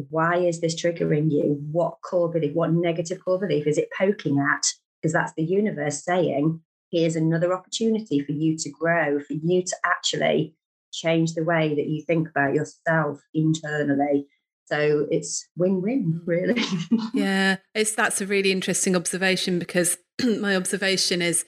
why 0.10 0.38
is 0.38 0.62
this 0.62 0.80
triggering 0.80 1.32
you? 1.32 1.58
What 1.72 1.98
core 2.02 2.32
belief, 2.32 2.54
what 2.54 2.72
negative 2.72 3.24
core 3.24 3.40
belief 3.40 3.68
is 3.68 3.78
it 3.78 3.90
poking 3.98 4.40
at? 4.40 4.66
Because 5.02 5.14
that's 5.14 5.34
the 5.34 5.44
universe 5.44 6.04
saying, 6.04 6.62
here's 6.92 7.16
another 7.16 7.54
opportunity 7.54 8.20
for 8.20 8.32
you 8.32 8.58
to 8.58 8.70
grow, 8.70 9.20
for 9.20 9.34
you 9.34 9.64
to 9.64 9.76
actually 9.86 10.56
change 10.92 11.34
the 11.34 11.44
way 11.44 11.76
that 11.76 11.88
you 11.88 12.02
think 12.02 12.30
about 12.30 12.54
yourself 12.54 13.22
internally. 13.34 14.28
So 14.66 15.06
it's 15.12 15.48
win-win, 15.56 16.22
mm. 16.22 16.28
really. 16.28 16.62
yeah, 17.14 17.58
it's 17.74 17.94
that's 17.94 18.22
a 18.22 18.26
really 18.26 18.52
interesting 18.52 18.96
observation 18.96 19.60
because 19.60 19.98
my 20.40 20.56
observation 20.56 21.22
is 21.22 21.46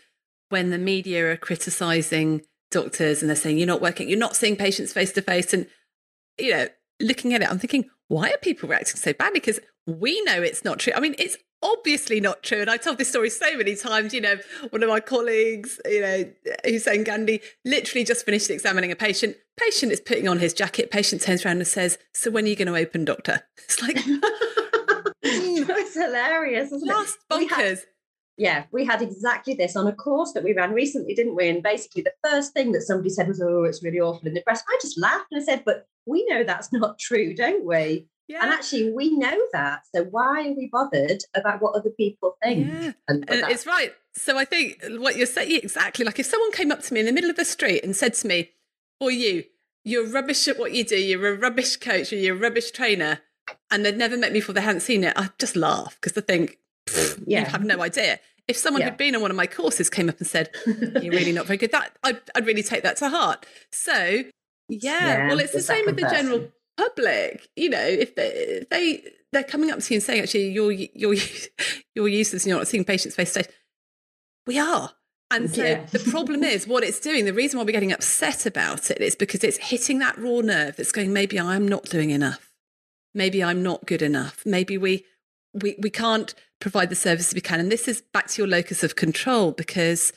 when 0.49 0.69
the 0.69 0.77
media 0.77 1.31
are 1.31 1.37
criticizing 1.37 2.41
doctors 2.69 3.21
and 3.21 3.29
they're 3.29 3.35
saying 3.35 3.57
you're 3.57 3.67
not 3.67 3.81
working, 3.81 4.07
you're 4.07 4.19
not 4.19 4.35
seeing 4.35 4.55
patients 4.55 4.93
face 4.93 5.11
to 5.13 5.21
face, 5.21 5.53
and 5.53 5.67
you 6.37 6.51
know, 6.51 6.67
looking 7.01 7.33
at 7.33 7.41
it, 7.41 7.49
I'm 7.49 7.59
thinking, 7.59 7.89
why 8.07 8.29
are 8.31 8.37
people 8.37 8.69
reacting 8.69 8.95
so 8.97 9.13
badly? 9.13 9.39
Because 9.39 9.59
we 9.85 10.21
know 10.23 10.41
it's 10.41 10.63
not 10.65 10.79
true. 10.79 10.93
I 10.95 10.99
mean, 10.99 11.15
it's 11.17 11.37
obviously 11.63 12.19
not 12.19 12.43
true. 12.43 12.61
And 12.61 12.69
I 12.69 12.77
told 12.77 12.97
this 12.97 13.09
story 13.09 13.29
so 13.29 13.57
many 13.57 13.75
times. 13.75 14.13
You 14.13 14.21
know, 14.21 14.35
one 14.69 14.83
of 14.83 14.89
my 14.89 14.99
colleagues, 14.99 15.79
you 15.85 16.01
know, 16.01 16.31
Hussain 16.65 17.03
Gandhi, 17.03 17.41
literally 17.65 18.05
just 18.05 18.25
finished 18.25 18.49
examining 18.49 18.91
a 18.91 18.95
patient. 18.95 19.37
Patient 19.57 19.91
is 19.91 19.99
putting 20.01 20.27
on 20.27 20.39
his 20.39 20.53
jacket. 20.53 20.91
Patient 20.91 21.21
turns 21.21 21.45
around 21.45 21.57
and 21.57 21.67
says, 21.67 21.97
So 22.13 22.31
when 22.31 22.45
are 22.45 22.49
you 22.49 22.55
going 22.55 22.67
to 22.67 22.75
open, 22.75 23.05
doctor? 23.05 23.43
It's 23.67 23.81
like, 23.81 23.97
it's 25.23 25.93
hilarious. 25.93 26.71
Isn't 26.71 26.87
Last 26.87 27.17
it? 27.29 27.33
bonkers. 27.33 27.79
Yeah, 28.37 28.65
we 28.71 28.85
had 28.85 29.01
exactly 29.01 29.55
this 29.55 29.75
on 29.75 29.87
a 29.87 29.93
course 29.93 30.33
that 30.33 30.43
we 30.43 30.53
ran 30.53 30.71
recently, 30.71 31.15
didn't 31.15 31.35
we? 31.35 31.49
And 31.49 31.63
basically, 31.63 32.03
the 32.03 32.13
first 32.23 32.53
thing 32.53 32.71
that 32.73 32.83
somebody 32.83 33.09
said 33.09 33.27
was, 33.27 33.41
"Oh, 33.41 33.63
it's 33.63 33.83
really 33.83 33.99
awful 33.99 34.27
in 34.27 34.35
the 34.35 34.41
press." 34.41 34.63
I 34.69 34.77
just 34.79 34.99
laughed 34.99 35.25
and 35.31 35.41
I 35.41 35.43
said, 35.43 35.63
"But 35.65 35.87
we 36.05 36.23
know 36.25 36.43
that's 36.43 36.71
not 36.73 36.99
true, 36.99 37.33
don't 37.33 37.65
we?" 37.65 38.07
Yeah. 38.27 38.43
And 38.43 38.51
actually, 38.51 38.91
we 38.91 39.17
know 39.17 39.37
that. 39.53 39.81
So 39.95 40.03
why 40.03 40.49
are 40.49 40.53
we 40.53 40.69
bothered 40.71 41.23
about 41.33 41.61
what 41.61 41.75
other 41.75 41.89
people 41.89 42.37
think? 42.43 42.67
Yeah. 42.67 42.91
And, 43.07 43.27
and 43.29 43.49
it's 43.49 43.65
right. 43.65 43.93
So 44.13 44.37
I 44.37 44.45
think 44.45 44.83
what 44.97 45.15
you're 45.15 45.25
saying 45.25 45.61
exactly 45.63 46.05
like 46.05 46.19
if 46.19 46.25
someone 46.25 46.51
came 46.51 46.71
up 46.71 46.81
to 46.83 46.93
me 46.93 46.99
in 46.99 47.05
the 47.05 47.13
middle 47.13 47.29
of 47.29 47.37
the 47.37 47.45
street 47.45 47.83
and 47.83 47.95
said 47.95 48.13
to 48.15 48.27
me, 48.27 48.51
"Or 48.99 49.09
you, 49.09 49.45
you're 49.83 50.07
rubbish 50.07 50.47
at 50.47 50.59
what 50.59 50.73
you 50.73 50.83
do. 50.83 50.97
You're 50.97 51.33
a 51.33 51.37
rubbish 51.37 51.77
coach 51.77 52.13
or 52.13 52.17
you're 52.17 52.35
a 52.35 52.39
rubbish 52.39 52.69
trainer," 52.69 53.21
and 53.71 53.83
they'd 53.83 53.97
never 53.97 54.15
met 54.15 54.31
me 54.31 54.39
before 54.39 54.53
they 54.53 54.61
hadn't 54.61 54.81
seen 54.81 55.03
it, 55.03 55.13
I'd 55.17 55.39
just 55.39 55.55
laugh 55.55 55.97
because 55.99 56.15
I 56.15 56.21
think 56.21 56.59
yeah. 57.25 57.39
you 57.39 57.45
have 57.45 57.63
no 57.63 57.81
idea. 57.81 58.19
If 58.47 58.57
someone 58.57 58.81
yeah. 58.81 58.89
who'd 58.89 58.97
been 58.97 59.15
on 59.15 59.21
one 59.21 59.31
of 59.31 59.37
my 59.37 59.47
courses 59.47 59.89
came 59.89 60.09
up 60.09 60.17
and 60.19 60.27
said, 60.27 60.49
"You're 60.65 61.11
really 61.13 61.33
not 61.33 61.45
very 61.45 61.57
good," 61.57 61.71
that 61.71 61.97
I'd, 62.03 62.19
I'd 62.35 62.45
really 62.45 62.63
take 62.63 62.83
that 62.83 62.97
to 62.97 63.09
heart. 63.09 63.45
So 63.71 63.93
yeah, 63.93 64.25
yeah 64.69 65.27
well, 65.27 65.39
it's 65.39 65.51
the, 65.51 65.57
the 65.57 65.63
same 65.63 65.85
with 65.85 65.97
the 65.97 66.03
person. 66.03 66.17
general 66.17 66.47
public. 66.77 67.47
You 67.55 67.69
know, 67.69 67.83
if 67.85 68.15
they, 68.15 68.27
if 68.27 68.69
they 68.69 69.03
they're 69.33 69.43
coming 69.43 69.71
up 69.71 69.79
to 69.79 69.93
you 69.93 69.97
and 69.97 70.03
saying, 70.03 70.21
"Actually, 70.21 70.49
you're 70.49 70.71
you're 70.71 71.15
you're 71.95 72.07
useless 72.07 72.43
and 72.43 72.49
you're 72.49 72.57
not 72.57 72.67
seeing 72.67 72.85
patients 72.85 73.15
face 73.15 73.33
to 73.33 73.43
face," 73.43 73.53
we 74.45 74.59
are. 74.59 74.91
And 75.29 75.53
so 75.53 75.63
yeah. 75.63 75.85
the 75.85 75.99
problem 75.99 76.43
is 76.43 76.67
what 76.67 76.83
it's 76.83 76.99
doing. 76.99 77.25
The 77.25 77.33
reason 77.33 77.57
why 77.57 77.65
we're 77.65 77.73
getting 77.73 77.91
upset 77.91 78.45
about 78.45 78.89
it 78.89 79.01
is 79.01 79.15
because 79.15 79.43
it's 79.43 79.57
hitting 79.57 79.99
that 79.99 80.17
raw 80.17 80.39
nerve 80.39 80.77
that's 80.77 80.93
going, 80.93 81.11
maybe 81.11 81.37
I'm 81.37 81.67
not 81.67 81.83
doing 81.83 82.11
enough. 82.11 82.53
Maybe 83.13 83.43
I'm 83.43 83.61
not 83.61 83.85
good 83.85 84.01
enough. 84.01 84.43
Maybe 84.45 84.77
we 84.77 85.05
we 85.53 85.75
we 85.79 85.89
can't 85.89 86.33
provide 86.59 86.89
the 86.89 86.95
services 86.95 87.33
we 87.33 87.41
can. 87.41 87.59
And 87.59 87.71
this 87.71 87.87
is 87.87 88.01
back 88.01 88.27
to 88.27 88.41
your 88.41 88.47
locus 88.47 88.83
of 88.83 88.95
control 88.95 89.51
because 89.51 90.11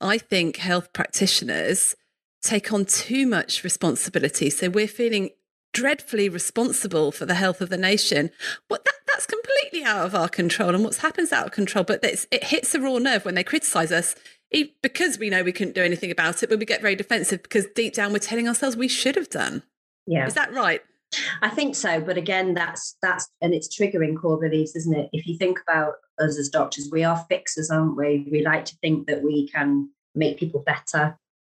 I 0.00 0.18
think 0.18 0.56
health 0.56 0.92
practitioners 0.92 1.94
take 2.42 2.72
on 2.72 2.84
too 2.84 3.26
much 3.26 3.64
responsibility. 3.64 4.50
So 4.50 4.68
we're 4.68 4.88
feeling 4.88 5.30
dreadfully 5.72 6.28
responsible 6.28 7.10
for 7.10 7.26
the 7.26 7.34
health 7.34 7.60
of 7.60 7.70
the 7.70 7.76
nation. 7.76 8.30
What 8.68 8.84
that, 8.84 8.94
that's 9.06 9.26
completely 9.26 9.82
out 9.84 10.06
of 10.06 10.14
our 10.14 10.28
control, 10.28 10.74
and 10.74 10.84
what's 10.84 10.98
happens 10.98 11.32
out 11.32 11.46
of 11.46 11.52
control. 11.52 11.84
But 11.84 12.04
it 12.04 12.44
hits 12.44 12.72
the 12.72 12.80
raw 12.80 12.98
nerve 12.98 13.24
when 13.24 13.34
they 13.34 13.44
criticise 13.44 13.90
us, 13.90 14.14
because 14.82 15.18
we 15.18 15.30
know 15.30 15.42
we 15.42 15.52
couldn't 15.52 15.74
do 15.74 15.82
anything 15.82 16.10
about 16.10 16.42
it. 16.42 16.48
But 16.48 16.58
we 16.58 16.64
get 16.64 16.80
very 16.80 16.94
defensive 16.94 17.42
because 17.42 17.66
deep 17.74 17.94
down 17.94 18.12
we're 18.12 18.18
telling 18.18 18.46
ourselves 18.46 18.76
we 18.76 18.88
should 18.88 19.16
have 19.16 19.30
done. 19.30 19.62
Yeah, 20.06 20.26
is 20.26 20.34
that 20.34 20.52
right? 20.52 20.82
I 21.42 21.48
think 21.48 21.76
so, 21.76 22.00
but 22.00 22.16
again, 22.16 22.54
that's 22.54 22.96
that's 23.02 23.28
and 23.40 23.54
it's 23.54 23.68
triggering 23.68 24.20
core 24.20 24.40
beliefs, 24.40 24.74
isn't 24.74 24.96
it? 24.96 25.10
If 25.12 25.26
you 25.26 25.36
think 25.36 25.60
about 25.66 25.94
us 26.18 26.38
as 26.38 26.48
doctors, 26.48 26.88
we 26.90 27.04
are 27.04 27.24
fixers, 27.28 27.70
aren't 27.70 27.96
we? 27.96 28.26
We 28.30 28.42
like 28.42 28.64
to 28.66 28.76
think 28.82 29.06
that 29.06 29.22
we 29.22 29.48
can 29.48 29.90
make 30.14 30.38
people 30.38 30.62
better 30.64 31.16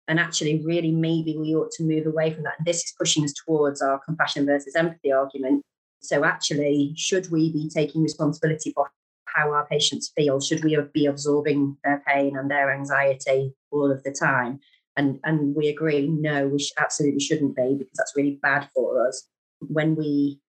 and 0.08 0.20
actually 0.20 0.62
really 0.64 0.90
maybe 0.90 1.36
we 1.36 1.54
ought 1.54 1.70
to 1.72 1.82
move 1.82 2.06
away 2.06 2.32
from 2.32 2.44
that. 2.44 2.54
And 2.58 2.66
this 2.66 2.84
is 2.84 2.94
pushing 2.98 3.24
us 3.24 3.32
towards 3.32 3.80
our 3.82 3.98
compassion 3.98 4.46
versus 4.46 4.76
empathy 4.76 5.12
argument. 5.12 5.62
So 6.00 6.24
actually 6.24 6.94
should 6.96 7.30
we 7.30 7.52
be 7.52 7.68
taking 7.68 8.02
responsibility 8.02 8.72
for 8.74 8.90
how 9.26 9.50
our 9.50 9.66
patients 9.66 10.12
feel? 10.16 10.40
Should 10.40 10.62
we 10.62 10.76
be 10.92 11.06
absorbing 11.06 11.76
their 11.82 12.02
pain 12.06 12.36
and 12.36 12.50
their 12.50 12.72
anxiety 12.72 13.54
all 13.70 13.90
of 13.90 14.02
the 14.02 14.12
time? 14.12 14.60
And 14.96 15.18
and 15.24 15.56
we 15.56 15.68
agree 15.68 16.06
no 16.06 16.46
we 16.48 16.64
absolutely 16.78 17.20
shouldn't 17.20 17.56
be 17.56 17.74
because 17.74 17.96
that's 17.96 18.14
really 18.14 18.38
bad 18.42 18.68
for 18.74 19.06
us 19.06 19.26
when 19.68 19.94
we 19.94 20.40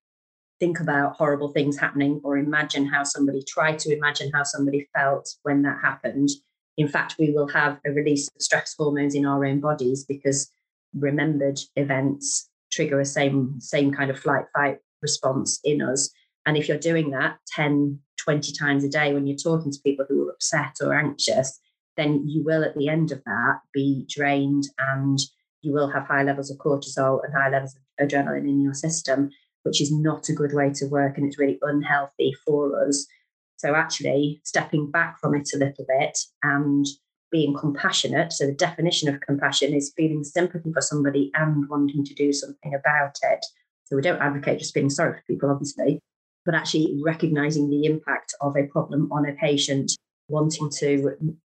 think 0.60 0.80
about 0.80 1.18
horrible 1.18 1.50
things 1.50 1.78
happening 1.78 2.22
or 2.24 2.38
imagine 2.38 2.86
how 2.86 3.04
somebody 3.04 3.44
tried 3.44 3.78
to 3.80 3.96
imagine 3.96 4.32
how 4.34 4.44
somebody 4.44 4.88
felt 4.96 5.30
when 5.44 5.64
that 5.64 5.78
happened 5.82 6.30
in 6.78 6.88
fact, 6.88 7.16
we 7.18 7.32
will 7.32 7.48
have 7.50 7.80
a 7.86 7.92
release 7.92 8.28
of 8.28 8.42
stress 8.42 8.76
hormones 8.78 9.16
in 9.16 9.26
our 9.26 9.46
own 9.46 9.60
bodies 9.60 10.04
because 10.04 10.52
remembered 10.94 11.60
events 11.76 12.50
trigger 12.72 13.00
a 13.00 13.06
same 13.06 13.56
same 13.60 13.94
kind 13.94 14.10
of 14.10 14.20
flight 14.20 14.46
fight 14.54 14.80
response 15.02 15.60
in 15.64 15.82
us. 15.82 16.10
And 16.46 16.58
if 16.58 16.68
you're 16.68 16.78
doing 16.78 17.12
that 17.12 17.38
10, 17.56 18.00
20 18.18 18.54
times 18.54 18.84
a 18.84 18.90
day 18.90 19.14
when 19.14 19.26
you're 19.26 19.38
talking 19.38 19.72
to 19.72 19.80
people 19.84 20.06
who 20.08 20.28
are 20.28 20.34
upset 20.34 20.76
or 20.82 20.94
anxious, 20.94 21.60
then 21.98 22.28
you 22.28 22.44
will 22.44 22.64
at 22.64 22.76
the 22.76 22.90
end 22.90 23.12
of 23.12 23.24
that 23.24 23.60
be 23.74 24.06
drained 24.10 24.66
and 24.78 25.20
you 25.66 25.74
will 25.74 25.90
have 25.90 26.06
high 26.06 26.24
levels 26.24 26.52
of 26.52 26.58
cortisol 26.58 27.24
and 27.24 27.34
high 27.34 27.50
levels 27.50 27.76
of 27.76 28.08
adrenaline 28.08 28.48
in 28.48 28.62
your 28.62 28.74
system, 28.74 29.30
which 29.64 29.82
is 29.82 29.92
not 29.92 30.30
a 30.30 30.34
good 30.34 30.54
way 30.54 30.72
to 30.72 30.86
work 30.86 31.18
and 31.18 31.26
it's 31.26 31.40
really 31.40 31.58
unhealthy 31.64 32.34
for 32.46 32.88
us. 32.88 33.06
So, 33.58 33.74
actually, 33.74 34.42
stepping 34.44 34.92
back 34.92 35.20
from 35.20 35.34
it 35.34 35.50
a 35.54 35.58
little 35.58 35.86
bit 35.88 36.18
and 36.44 36.86
being 37.32 37.56
compassionate. 37.56 38.32
So, 38.34 38.46
the 38.46 38.54
definition 38.54 39.10
of 39.10 39.22
compassion 39.22 39.74
is 39.74 39.94
feeling 39.98 40.24
sympathy 40.24 40.72
for 40.72 40.82
somebody 40.82 41.32
and 41.34 41.68
wanting 41.68 42.06
to 42.06 42.14
do 42.14 42.32
something 42.32 42.76
about 42.76 43.16
it. 43.24 43.46
So, 43.86 43.96
we 43.96 44.02
don't 44.02 44.22
advocate 44.22 44.60
just 44.60 44.74
feeling 44.74 44.90
sorry 44.90 45.14
for 45.14 45.24
people, 45.28 45.50
obviously, 45.50 46.00
but 46.46 46.54
actually 46.54 47.00
recognizing 47.04 47.70
the 47.70 47.86
impact 47.86 48.36
of 48.42 48.56
a 48.56 48.68
problem 48.68 49.10
on 49.12 49.28
a 49.28 49.34
patient, 49.34 49.94
wanting 50.28 50.70
to, 50.80 51.16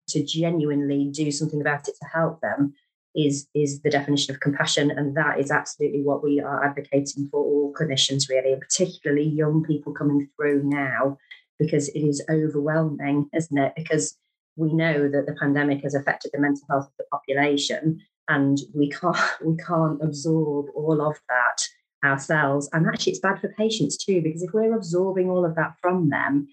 to 0.09 0.25
genuinely 0.25 1.11
do 1.12 1.31
something 1.31 1.61
about 1.61 1.88
it 1.88 1.94
to 2.01 2.09
help 2.09 2.40
them 2.40 2.75
is 3.16 3.49
is 3.55 3.81
the 3.83 3.90
definition 3.90 4.35
of 4.35 4.40
compassion 4.40 4.90
and 4.90 5.16
that 5.16 5.40
is 5.40 5.51
absolutely 5.51 6.03
what 6.03 6.23
we 6.23 6.40
are 6.40 6.64
advocating 6.64 7.27
for 7.31 7.42
all 7.42 7.73
clinicians 7.73 8.29
really 8.29 8.53
and 8.53 8.61
particularly 8.61 9.27
young 9.27 9.64
people 9.64 9.92
coming 9.92 10.29
through 10.37 10.62
now 10.64 11.16
because 11.59 11.88
it 11.88 12.01
is 12.01 12.25
overwhelming, 12.31 13.29
isn't 13.35 13.59
it? 13.59 13.73
Because 13.77 14.16
we 14.57 14.73
know 14.73 15.09
that 15.09 15.27
the 15.27 15.37
pandemic 15.38 15.83
has 15.83 15.94
affected 15.94 16.31
the 16.33 16.40
mental 16.40 16.66
health 16.71 16.87
of 16.87 16.92
the 16.99 17.05
population, 17.11 18.01
and 18.29 18.59
we 18.75 18.90
can't 18.90 19.16
we 19.44 19.57
can't 19.57 20.03
absorb 20.03 20.66
all 20.75 21.01
of 21.01 21.18
that 21.29 22.09
ourselves. 22.09 22.68
And 22.73 22.87
actually, 22.87 23.12
it's 23.12 23.21
bad 23.21 23.40
for 23.40 23.49
patients 23.49 23.97
too, 23.97 24.23
because 24.23 24.42
if 24.42 24.53
we're 24.53 24.75
absorbing 24.75 25.29
all 25.29 25.44
of 25.44 25.57
that 25.57 25.75
from 25.81 26.11
them, 26.11 26.49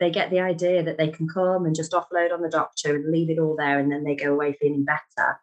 they 0.00 0.10
get 0.10 0.30
the 0.30 0.40
idea 0.40 0.82
that 0.82 0.98
they 0.98 1.08
can 1.08 1.28
come 1.28 1.66
and 1.66 1.74
just 1.74 1.92
offload 1.92 2.32
on 2.32 2.42
the 2.42 2.48
doctor 2.48 2.94
and 2.94 3.10
leave 3.10 3.30
it 3.30 3.38
all 3.38 3.56
there, 3.56 3.78
and 3.78 3.90
then 3.90 4.04
they 4.04 4.16
go 4.16 4.32
away 4.32 4.56
feeling 4.60 4.84
better. 4.84 5.40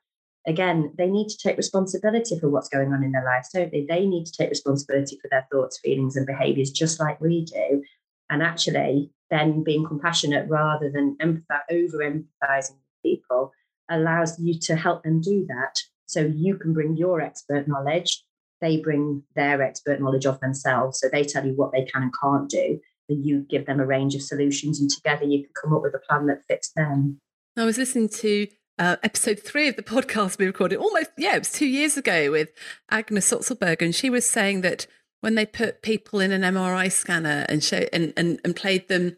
Again, 0.50 0.92
they 0.98 1.08
need 1.08 1.30
to 1.30 1.38
take 1.38 1.58
responsibility 1.58 2.40
for 2.40 2.50
what's 2.50 2.70
going 2.70 2.92
on 2.92 3.04
in 3.04 3.12
their 3.12 3.24
lives, 3.24 3.50
don't 3.54 3.72
they? 3.72 3.86
They 3.88 4.08
need 4.08 4.26
to 4.26 4.32
take 4.32 4.50
responsibility 4.50 5.20
for 5.22 5.28
their 5.30 5.48
thoughts, 5.52 5.80
feelings, 5.80 6.16
and 6.16 6.26
behaviors, 6.26 6.72
just 6.72 7.00
like 7.00 7.22
we 7.22 7.46
do 7.46 7.84
and 8.30 8.42
actually 8.42 9.12
then 9.30 9.64
being 9.64 9.86
compassionate 9.86 10.50
rather 10.50 10.90
than 10.90 11.16
empathize, 11.22 11.62
over 11.72 11.98
empathizing 12.00 12.78
with 12.78 13.04
people 13.04 13.52
allows 13.92 14.40
you 14.40 14.58
to 14.60 14.76
help 14.76 15.04
them 15.04 15.22
do 15.22 15.46
that. 15.48 15.76
So 16.08 16.22
you 16.22 16.58
can 16.58 16.74
bring 16.74 16.98
your 16.98 17.22
expert 17.22 17.68
knowledge, 17.68 18.24
they 18.60 18.78
bring 18.78 19.22
their 19.36 19.62
expert 19.62 20.02
knowledge 20.02 20.26
of 20.26 20.40
themselves. 20.40 21.00
So 21.00 21.10
they 21.12 21.24
tell 21.24 21.46
you 21.46 21.54
what 21.54 21.72
they 21.72 21.86
can 21.86 22.04
and 22.04 22.14
can't 22.20 22.50
do, 22.50 22.80
and 23.08 23.24
you 23.24 23.46
give 23.48 23.68
them 23.68 23.80
a 23.80 23.86
range 23.86 24.16
of 24.16 24.24
solutions, 24.24 24.82
and 24.82 24.90
together 24.90 25.26
you 25.26 25.44
can 25.44 25.52
come 25.62 25.76
up 25.76 25.84
with 25.84 25.94
a 25.94 26.00
plan 26.00 26.26
that 26.26 26.42
fits 26.48 26.72
them. 26.76 27.20
I 27.56 27.66
was 27.66 27.78
listening 27.78 28.10
to 28.10 28.48
uh, 28.80 28.96
episode 29.04 29.39
three 29.39 29.68
of 29.68 29.76
the 29.76 29.84
podcast 29.84 30.39
we 30.39 30.46
recorded 30.46 30.78
almost, 30.78 31.12
yeah, 31.18 31.36
it 31.36 31.39
was 31.39 31.52
two 31.52 31.68
years 31.68 31.98
ago 31.98 32.32
with 32.32 32.50
Agnes 32.89 33.32
Otzelberger, 33.32 33.82
and 33.82 33.94
she 33.94 34.10
was 34.10 34.28
saying 34.28 34.62
that 34.62 34.88
when 35.20 35.36
they 35.36 35.46
put 35.46 35.82
people 35.82 36.22
in 36.22 36.32
an 36.32 36.42
MRI 36.42 36.89
scanner 36.89 37.46
and 37.50 37.62
show 37.62 37.86
and, 37.92 38.13
and, 38.15 38.39
and 38.46 38.56
played 38.56 38.88
them 38.88 39.18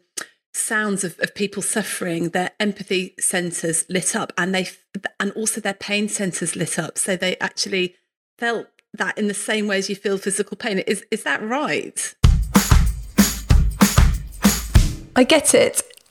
sounds 0.52 1.04
of, 1.04 1.18
of 1.20 1.34
people 1.34 1.62
suffering, 1.62 2.30
their 2.30 2.50
empathy 2.58 3.14
centers 3.20 3.86
lit 3.88 4.16
up 4.16 4.32
and 4.36 4.52
they 4.52 4.68
and 5.20 5.30
also 5.32 5.60
their 5.60 5.74
pain 5.74 6.08
centers 6.08 6.56
lit 6.56 6.76
up. 6.76 6.98
So 6.98 7.16
they 7.16 7.36
actually 7.38 7.94
felt 8.38 8.66
that 8.94 9.16
in 9.16 9.28
the 9.28 9.34
same 9.34 9.68
way 9.68 9.78
as 9.78 9.88
you 9.88 9.94
feel 9.94 10.18
physical 10.18 10.56
pain. 10.56 10.80
Is 10.80 11.04
is 11.12 11.22
that 11.22 11.40
right? 11.40 12.14
I 15.14 15.24
get 15.24 15.54
it. 15.54 15.82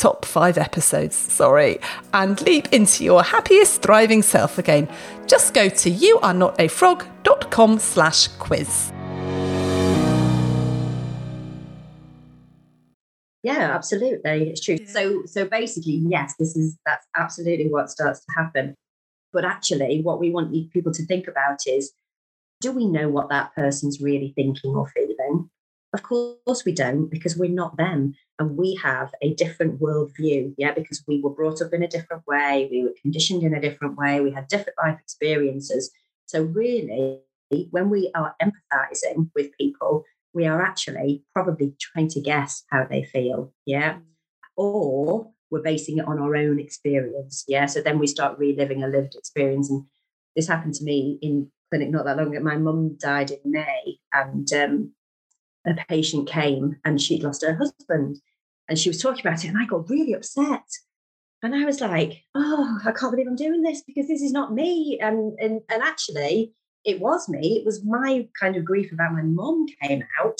top 0.00 0.24
five 0.24 0.56
episodes, 0.56 1.14
sorry, 1.14 1.78
and 2.14 2.40
leap 2.42 2.72
into 2.72 3.04
your 3.04 3.22
happiest, 3.22 3.82
thriving 3.82 4.22
self 4.22 4.56
again. 4.58 4.88
Just 5.26 5.52
go 5.52 5.68
to 5.68 5.90
youarenotafrog.com 5.90 7.78
slash 7.78 8.28
quiz. 8.38 8.92
Yeah, 13.42 13.74
absolutely. 13.74 14.50
It's 14.50 14.60
true. 14.60 14.78
So 14.86 15.22
so 15.26 15.46
basically, 15.46 16.02
yes, 16.08 16.34
this 16.38 16.56
is 16.56 16.78
that's 16.84 17.06
absolutely 17.16 17.68
what 17.68 17.90
starts 17.90 18.20
to 18.20 18.32
happen. 18.34 18.74
But 19.32 19.44
actually, 19.44 20.00
what 20.02 20.18
we 20.18 20.30
want 20.30 20.52
people 20.72 20.92
to 20.92 21.06
think 21.06 21.28
about 21.28 21.60
is 21.66 21.92
do 22.60 22.72
we 22.72 22.86
know 22.86 23.08
what 23.08 23.30
that 23.30 23.54
person's 23.54 24.00
really 24.00 24.32
thinking 24.36 24.74
or 24.74 24.86
feeling? 24.88 25.16
Of 25.92 26.02
course, 26.04 26.64
we 26.64 26.72
don't 26.72 27.08
because 27.08 27.36
we're 27.36 27.50
not 27.50 27.76
them 27.76 28.14
and 28.38 28.56
we 28.56 28.78
have 28.82 29.12
a 29.22 29.34
different 29.34 29.80
worldview. 29.80 30.54
Yeah, 30.56 30.72
because 30.72 31.02
we 31.08 31.20
were 31.20 31.30
brought 31.30 31.60
up 31.60 31.72
in 31.72 31.82
a 31.82 31.88
different 31.88 32.26
way, 32.26 32.68
we 32.70 32.84
were 32.84 32.94
conditioned 33.02 33.42
in 33.42 33.54
a 33.54 33.60
different 33.60 33.96
way, 33.96 34.20
we 34.20 34.30
had 34.30 34.46
different 34.46 34.78
life 34.82 34.98
experiences. 35.00 35.90
So, 36.26 36.42
really, 36.42 37.22
when 37.70 37.90
we 37.90 38.10
are 38.14 38.36
empathizing 38.40 39.30
with 39.34 39.56
people, 39.58 40.04
we 40.32 40.46
are 40.46 40.62
actually 40.62 41.24
probably 41.34 41.74
trying 41.80 42.08
to 42.10 42.20
guess 42.20 42.62
how 42.70 42.86
they 42.88 43.04
feel. 43.04 43.52
Yeah. 43.66 43.94
Mm. 43.94 44.02
Or 44.56 45.30
we're 45.50 45.62
basing 45.62 45.98
it 45.98 46.06
on 46.06 46.18
our 46.18 46.36
own 46.36 46.60
experience. 46.60 47.44
Yeah. 47.48 47.66
So 47.66 47.82
then 47.82 47.98
we 47.98 48.06
start 48.06 48.38
reliving 48.38 48.84
a 48.84 48.88
lived 48.88 49.16
experience. 49.16 49.70
And 49.70 49.84
this 50.36 50.48
happened 50.48 50.74
to 50.74 50.84
me 50.84 51.18
in 51.20 51.50
clinic 51.70 51.90
not 51.90 52.04
that 52.04 52.16
long 52.16 52.34
ago. 52.34 52.44
My 52.44 52.56
mum 52.56 52.96
died 53.00 53.32
in 53.32 53.50
May 53.50 53.98
and 54.12 54.52
um, 54.52 54.92
a 55.66 55.74
patient 55.88 56.28
came 56.28 56.76
and 56.84 57.00
she'd 57.00 57.22
lost 57.22 57.44
her 57.44 57.56
husband 57.56 58.20
and 58.68 58.78
she 58.78 58.88
was 58.88 59.02
talking 59.02 59.26
about 59.26 59.44
it 59.44 59.48
and 59.48 59.58
I 59.58 59.66
got 59.66 59.90
really 59.90 60.14
upset. 60.14 60.64
And 61.42 61.54
I 61.54 61.64
was 61.64 61.80
like, 61.80 62.22
oh, 62.34 62.78
I 62.84 62.92
can't 62.92 63.12
believe 63.12 63.26
I'm 63.26 63.36
doing 63.36 63.62
this 63.62 63.82
because 63.82 64.06
this 64.08 64.22
is 64.22 64.32
not 64.32 64.52
me. 64.52 64.98
And, 65.00 65.38
and, 65.38 65.60
and 65.70 65.82
actually, 65.82 66.52
it 66.84 67.00
was 67.00 67.28
me. 67.28 67.58
It 67.58 67.66
was 67.66 67.84
my 67.84 68.28
kind 68.38 68.56
of 68.56 68.64
grief 68.64 68.92
about 68.92 69.12
my 69.12 69.22
mom 69.22 69.66
came 69.82 70.04
out. 70.20 70.38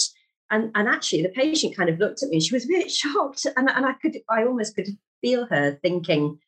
And, 0.49 0.71
and 0.75 0.87
actually, 0.87 1.23
the 1.23 1.29
patient 1.29 1.75
kind 1.75 1.89
of 1.89 1.99
looked 1.99 2.23
at 2.23 2.29
me. 2.29 2.39
She 2.39 2.53
was 2.53 2.65
a 2.65 2.67
bit 2.67 2.91
shocked, 2.91 3.45
and, 3.55 3.69
and 3.69 3.85
I 3.85 3.93
could, 3.93 4.17
I 4.29 4.43
almost 4.43 4.75
could 4.75 4.87
feel 5.21 5.47
her 5.47 5.79
thinking, 5.81 6.39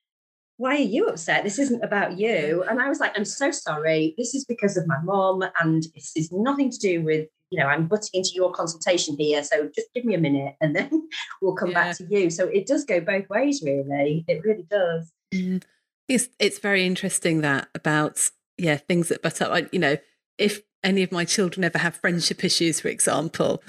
"Why 0.57 0.75
are 0.75 0.79
you 0.79 1.07
upset? 1.07 1.45
This 1.45 1.57
isn't 1.57 1.83
about 1.83 2.19
you." 2.19 2.65
And 2.69 2.81
I 2.81 2.89
was 2.89 2.99
like, 2.99 3.17
"I'm 3.17 3.23
so 3.23 3.49
sorry. 3.51 4.13
This 4.17 4.35
is 4.35 4.43
because 4.43 4.75
of 4.75 4.87
my 4.87 4.99
mom, 5.03 5.45
and 5.61 5.83
this 5.95 6.11
is 6.17 6.33
nothing 6.33 6.69
to 6.69 6.77
do 6.77 7.01
with 7.01 7.29
you 7.53 7.59
know, 7.59 7.67
I'm 7.67 7.85
butting 7.85 8.09
into 8.15 8.31
your 8.33 8.51
consultation 8.51 9.15
here. 9.15 9.43
So 9.43 9.69
just 9.75 9.93
give 9.93 10.05
me 10.05 10.15
a 10.15 10.17
minute 10.17 10.55
and 10.59 10.75
then 10.75 11.07
we'll 11.41 11.53
come 11.53 11.69
yeah. 11.69 11.83
back 11.83 11.97
to 11.97 12.07
you. 12.09 12.31
So 12.31 12.47
it 12.47 12.65
does 12.65 12.83
go 12.83 12.99
both 12.99 13.29
ways, 13.29 13.61
really. 13.63 14.25
It 14.27 14.43
really 14.43 14.65
does. 14.67 15.11
Mm. 15.31 15.63
It's, 16.09 16.29
it's 16.39 16.57
very 16.57 16.83
interesting 16.83 17.41
that 17.41 17.67
about, 17.75 18.17
yeah, 18.57 18.77
things 18.77 19.09
that 19.09 19.21
butt 19.21 19.39
up. 19.39 19.71
you 19.71 19.77
know, 19.77 19.97
if 20.39 20.61
any 20.83 21.03
of 21.03 21.11
my 21.11 21.25
children 21.25 21.63
ever 21.63 21.77
have 21.77 21.95
friendship 21.95 22.43
issues, 22.43 22.79
for 22.79 22.87
example, 22.87 23.61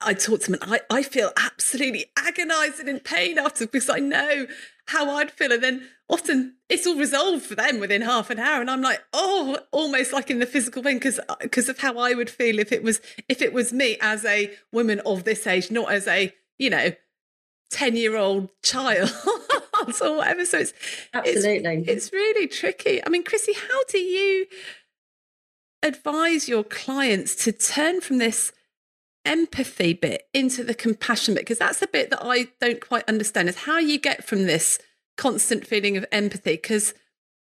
I 0.00 0.14
talk 0.14 0.42
to 0.42 0.52
them 0.52 0.60
and 0.62 0.74
I, 0.74 0.98
I 0.98 1.02
feel 1.02 1.32
absolutely 1.36 2.06
agonized 2.16 2.78
and 2.78 2.88
in 2.88 3.00
pain 3.00 3.40
after 3.40 3.66
because 3.66 3.90
I 3.90 3.98
know 3.98 4.46
how 4.86 5.10
I'd 5.16 5.30
feel. 5.30 5.52
And 5.52 5.62
then 5.62 5.88
often 6.08 6.54
it's 6.68 6.86
all 6.86 6.96
resolved 6.96 7.44
for 7.44 7.54
them 7.54 7.80
within 7.80 8.02
half 8.02 8.30
an 8.30 8.38
hour. 8.38 8.60
And 8.60 8.70
I'm 8.70 8.82
like, 8.82 9.02
oh, 9.12 9.58
almost 9.72 10.12
like 10.12 10.30
in 10.30 10.38
the 10.38 10.46
physical 10.46 10.82
pain 10.82 10.96
because 10.96 11.20
because 11.40 11.68
of 11.68 11.78
how 11.78 11.98
I 11.98 12.14
would 12.14 12.30
feel 12.30 12.58
if 12.58 12.72
it 12.72 12.82
was 12.82 13.00
if 13.28 13.42
it 13.42 13.52
was 13.52 13.72
me 13.72 13.98
as 14.00 14.24
a 14.24 14.52
woman 14.72 15.00
of 15.00 15.24
this 15.24 15.46
age, 15.46 15.70
not 15.70 15.90
as 15.90 16.06
a, 16.06 16.32
you 16.58 16.70
know, 16.70 16.92
10 17.70 17.96
year 17.96 18.16
old 18.16 18.48
child 18.62 19.10
or 20.00 20.16
whatever. 20.16 20.44
So 20.44 20.58
it's 20.58 20.72
absolutely 21.12 21.78
it's, 21.78 21.88
it's 21.88 22.12
really 22.12 22.46
tricky. 22.46 23.04
I 23.04 23.08
mean, 23.08 23.24
Chrissy, 23.24 23.54
how 23.54 23.84
do 23.88 23.98
you 23.98 24.46
advise 25.82 26.48
your 26.48 26.64
clients 26.64 27.34
to 27.44 27.52
turn 27.52 28.00
from 28.00 28.18
this 28.18 28.52
empathy 29.26 29.92
bit 29.92 30.22
into 30.32 30.64
the 30.64 30.74
compassion 30.74 31.34
bit 31.34 31.42
because 31.42 31.58
that's 31.58 31.80
the 31.80 31.88
bit 31.88 32.10
that 32.10 32.20
I 32.22 32.48
don't 32.60 32.80
quite 32.80 33.04
understand 33.08 33.48
is 33.48 33.56
how 33.56 33.78
you 33.78 33.98
get 33.98 34.24
from 34.24 34.44
this 34.44 34.78
constant 35.16 35.66
feeling 35.66 35.96
of 35.96 36.06
empathy 36.12 36.52
because 36.52 36.94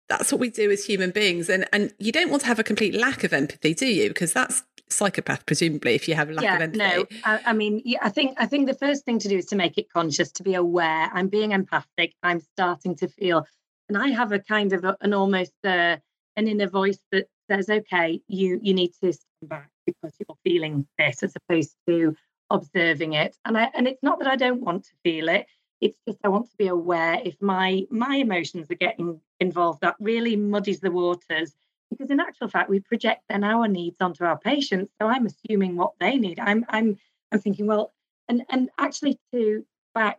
that's 0.08 0.32
what 0.32 0.40
we 0.40 0.50
do 0.50 0.70
as 0.70 0.84
human 0.84 1.10
beings 1.10 1.48
and 1.48 1.66
and 1.72 1.92
you 1.98 2.10
don't 2.10 2.30
want 2.30 2.42
to 2.42 2.48
have 2.48 2.58
a 2.58 2.64
complete 2.64 2.94
lack 2.94 3.22
of 3.22 3.32
empathy 3.32 3.74
do 3.74 3.86
you? 3.86 4.08
Because 4.08 4.32
that's 4.32 4.62
psychopath 4.88 5.44
presumably 5.46 5.94
if 5.94 6.08
you 6.08 6.14
have 6.14 6.28
a 6.28 6.32
lack 6.32 6.44
yeah, 6.44 6.56
of 6.56 6.62
empathy. 6.62 6.78
no 6.78 7.04
I, 7.24 7.40
I 7.46 7.52
mean 7.52 7.82
yeah, 7.84 7.98
i 8.02 8.10
think 8.10 8.36
i 8.38 8.46
think 8.46 8.66
the 8.66 8.74
first 8.74 9.04
thing 9.04 9.18
to 9.18 9.28
do 9.28 9.38
is 9.38 9.46
to 9.46 9.56
make 9.56 9.78
it 9.78 9.90
conscious 9.90 10.30
to 10.32 10.42
be 10.42 10.54
aware. 10.54 11.10
I'm 11.12 11.28
being 11.28 11.52
empathic 11.52 12.14
i'm 12.22 12.40
starting 12.40 12.94
to 12.96 13.08
feel 13.08 13.46
and 13.88 13.98
i 13.98 14.08
have 14.08 14.32
a 14.32 14.38
kind 14.38 14.72
of 14.72 14.84
a, 14.84 14.96
an 15.00 15.14
almost 15.14 15.52
uh, 15.64 15.96
an 16.36 16.48
inner 16.48 16.68
voice 16.68 16.98
that 17.12 17.28
says 17.50 17.68
okay 17.68 18.20
you 18.28 18.60
you 18.62 18.74
need 18.74 18.92
to 19.02 19.12
stand 19.12 19.48
back 19.48 19.70
because 19.86 20.12
you're 20.18 20.36
feeling 20.44 20.86
this 20.98 21.22
as 21.22 21.34
opposed 21.36 21.76
to 21.86 22.14
observing 22.50 23.14
it. 23.14 23.36
And 23.44 23.56
I 23.56 23.70
and 23.74 23.86
it's 23.86 24.02
not 24.02 24.18
that 24.20 24.28
I 24.28 24.36
don't 24.36 24.62
want 24.62 24.84
to 24.84 24.90
feel 25.02 25.28
it. 25.28 25.46
It's 25.80 25.98
just 26.06 26.18
I 26.24 26.28
want 26.28 26.50
to 26.50 26.56
be 26.56 26.68
aware 26.68 27.20
if 27.24 27.40
my 27.40 27.86
my 27.90 28.16
emotions 28.16 28.70
are 28.70 28.76
getting 28.76 29.20
involved. 29.40 29.80
That 29.80 29.96
really 30.00 30.36
muddies 30.36 30.80
the 30.80 30.90
waters 30.90 31.54
because 31.90 32.10
in 32.10 32.20
actual 32.20 32.48
fact 32.48 32.70
we 32.70 32.80
project 32.80 33.22
then 33.28 33.44
our 33.44 33.68
needs 33.68 33.98
onto 34.00 34.24
our 34.24 34.38
patients. 34.38 34.92
So 35.00 35.08
I'm 35.08 35.26
assuming 35.26 35.76
what 35.76 35.92
they 36.00 36.16
need. 36.16 36.38
I'm 36.40 36.64
I'm 36.68 36.96
I'm 37.32 37.40
thinking 37.40 37.66
well, 37.66 37.92
and 38.28 38.44
and 38.50 38.70
actually 38.78 39.18
to 39.32 39.64
back 39.94 40.18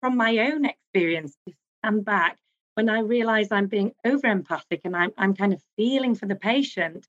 from 0.00 0.16
my 0.16 0.38
own 0.38 0.64
experience 0.64 1.36
to 1.46 1.54
stand 1.80 2.04
back 2.04 2.38
when 2.74 2.88
I 2.88 3.00
realize 3.00 3.48
I'm 3.50 3.66
being 3.66 3.92
over 4.04 4.26
empathic 4.26 4.82
and 4.84 4.96
I'm 4.96 5.12
I'm 5.16 5.34
kind 5.34 5.52
of 5.52 5.62
feeling 5.76 6.14
for 6.14 6.26
the 6.26 6.36
patient 6.36 7.06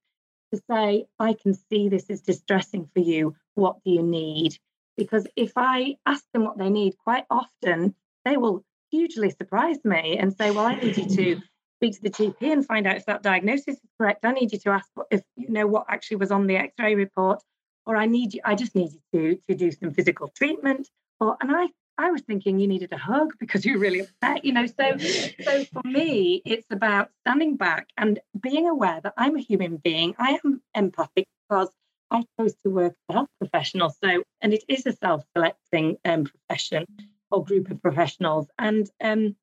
to 0.54 0.62
say, 0.70 1.06
I 1.20 1.34
can 1.34 1.54
see 1.54 1.90
this 1.90 2.10
is 2.10 2.22
distressing 2.22 2.90
for 2.94 3.00
you. 3.02 3.36
What 3.56 3.78
do 3.84 3.92
you 3.92 4.04
need? 4.04 4.58
Because 4.96 5.28
if 5.36 5.54
I 5.56 5.96
ask 6.06 6.24
them 6.34 6.44
what 6.44 6.58
they 6.58 6.70
need, 6.70 6.98
quite 6.98 7.26
often 7.30 7.96
they 8.26 8.38
will 8.38 8.64
hugely 8.92 9.30
surprise 9.30 9.78
me 9.84 10.18
and 10.18 10.36
say, 10.36 10.52
Well, 10.52 10.66
I 10.66 10.76
need 10.76 10.98
you 10.98 11.08
to 11.08 11.42
speak 11.78 11.94
to 11.96 12.02
the 12.02 12.10
GP 12.10 12.42
and 12.42 12.66
find 12.66 12.88
out 12.88 12.98
if 12.98 13.06
that 13.06 13.22
diagnosis 13.22 13.76
is 13.76 13.90
correct. 14.00 14.26
I 14.26 14.32
need 14.32 14.52
you 14.52 14.60
to 14.60 14.70
ask 14.72 14.90
if 15.12 15.22
you 15.36 15.50
know 15.50 15.68
what 15.68 15.86
actually 15.90 16.18
was 16.18 16.32
on 16.32 16.48
the 16.48 16.58
X-ray 16.58 16.96
report, 16.96 17.40
or 17.86 17.96
I 17.96 18.06
need 18.06 18.34
you, 18.34 18.42
I 18.44 18.56
just 18.56 18.76
need 18.76 18.92
you 18.94 19.02
to, 19.14 19.42
to 19.48 19.56
do 19.56 19.72
some 19.72 19.92
physical 19.92 20.30
treatment. 20.36 20.90
Or 21.20 21.38
and 21.42 21.56
I 21.56 21.68
I 21.98 22.12
was 22.12 22.22
thinking 22.22 22.60
you 22.60 22.68
needed 22.68 22.92
a 22.94 22.98
hug 22.98 23.34
because 23.40 23.66
you're 23.66 23.80
really 23.80 24.02
upset, 24.02 24.46
you 24.46 24.54
know. 24.54 24.68
So, 24.68 24.98
so 24.98 25.66
for 25.66 25.82
me, 25.84 26.42
it's 26.46 26.68
about 26.70 27.10
standing 27.22 27.58
back 27.58 27.90
and 27.98 28.20
being 28.40 28.68
aware 28.68 29.00
that 29.02 29.14
I'm 29.18 29.36
a 29.36 29.42
human 29.42 29.78
being. 29.78 30.14
I 30.20 30.40
am 30.44 30.62
empathic 30.76 31.28
because 31.50 31.70
I 32.12 32.24
chose 32.40 32.56
to 32.64 32.70
work 32.70 32.94
as 32.94 32.98
a 33.10 33.14
health 33.14 33.30
professional. 33.40 33.90
So, 33.90 34.24
and 34.42 34.54
it 34.54 34.64
is 34.68 34.86
a 34.86 34.94
self-selecting 34.94 35.98
um, 36.06 36.26
profession 36.26 36.86
or 37.32 37.44
group 37.44 37.72
of 37.72 37.82
professionals, 37.82 38.48
and 38.58 38.90
um, 39.04 39.36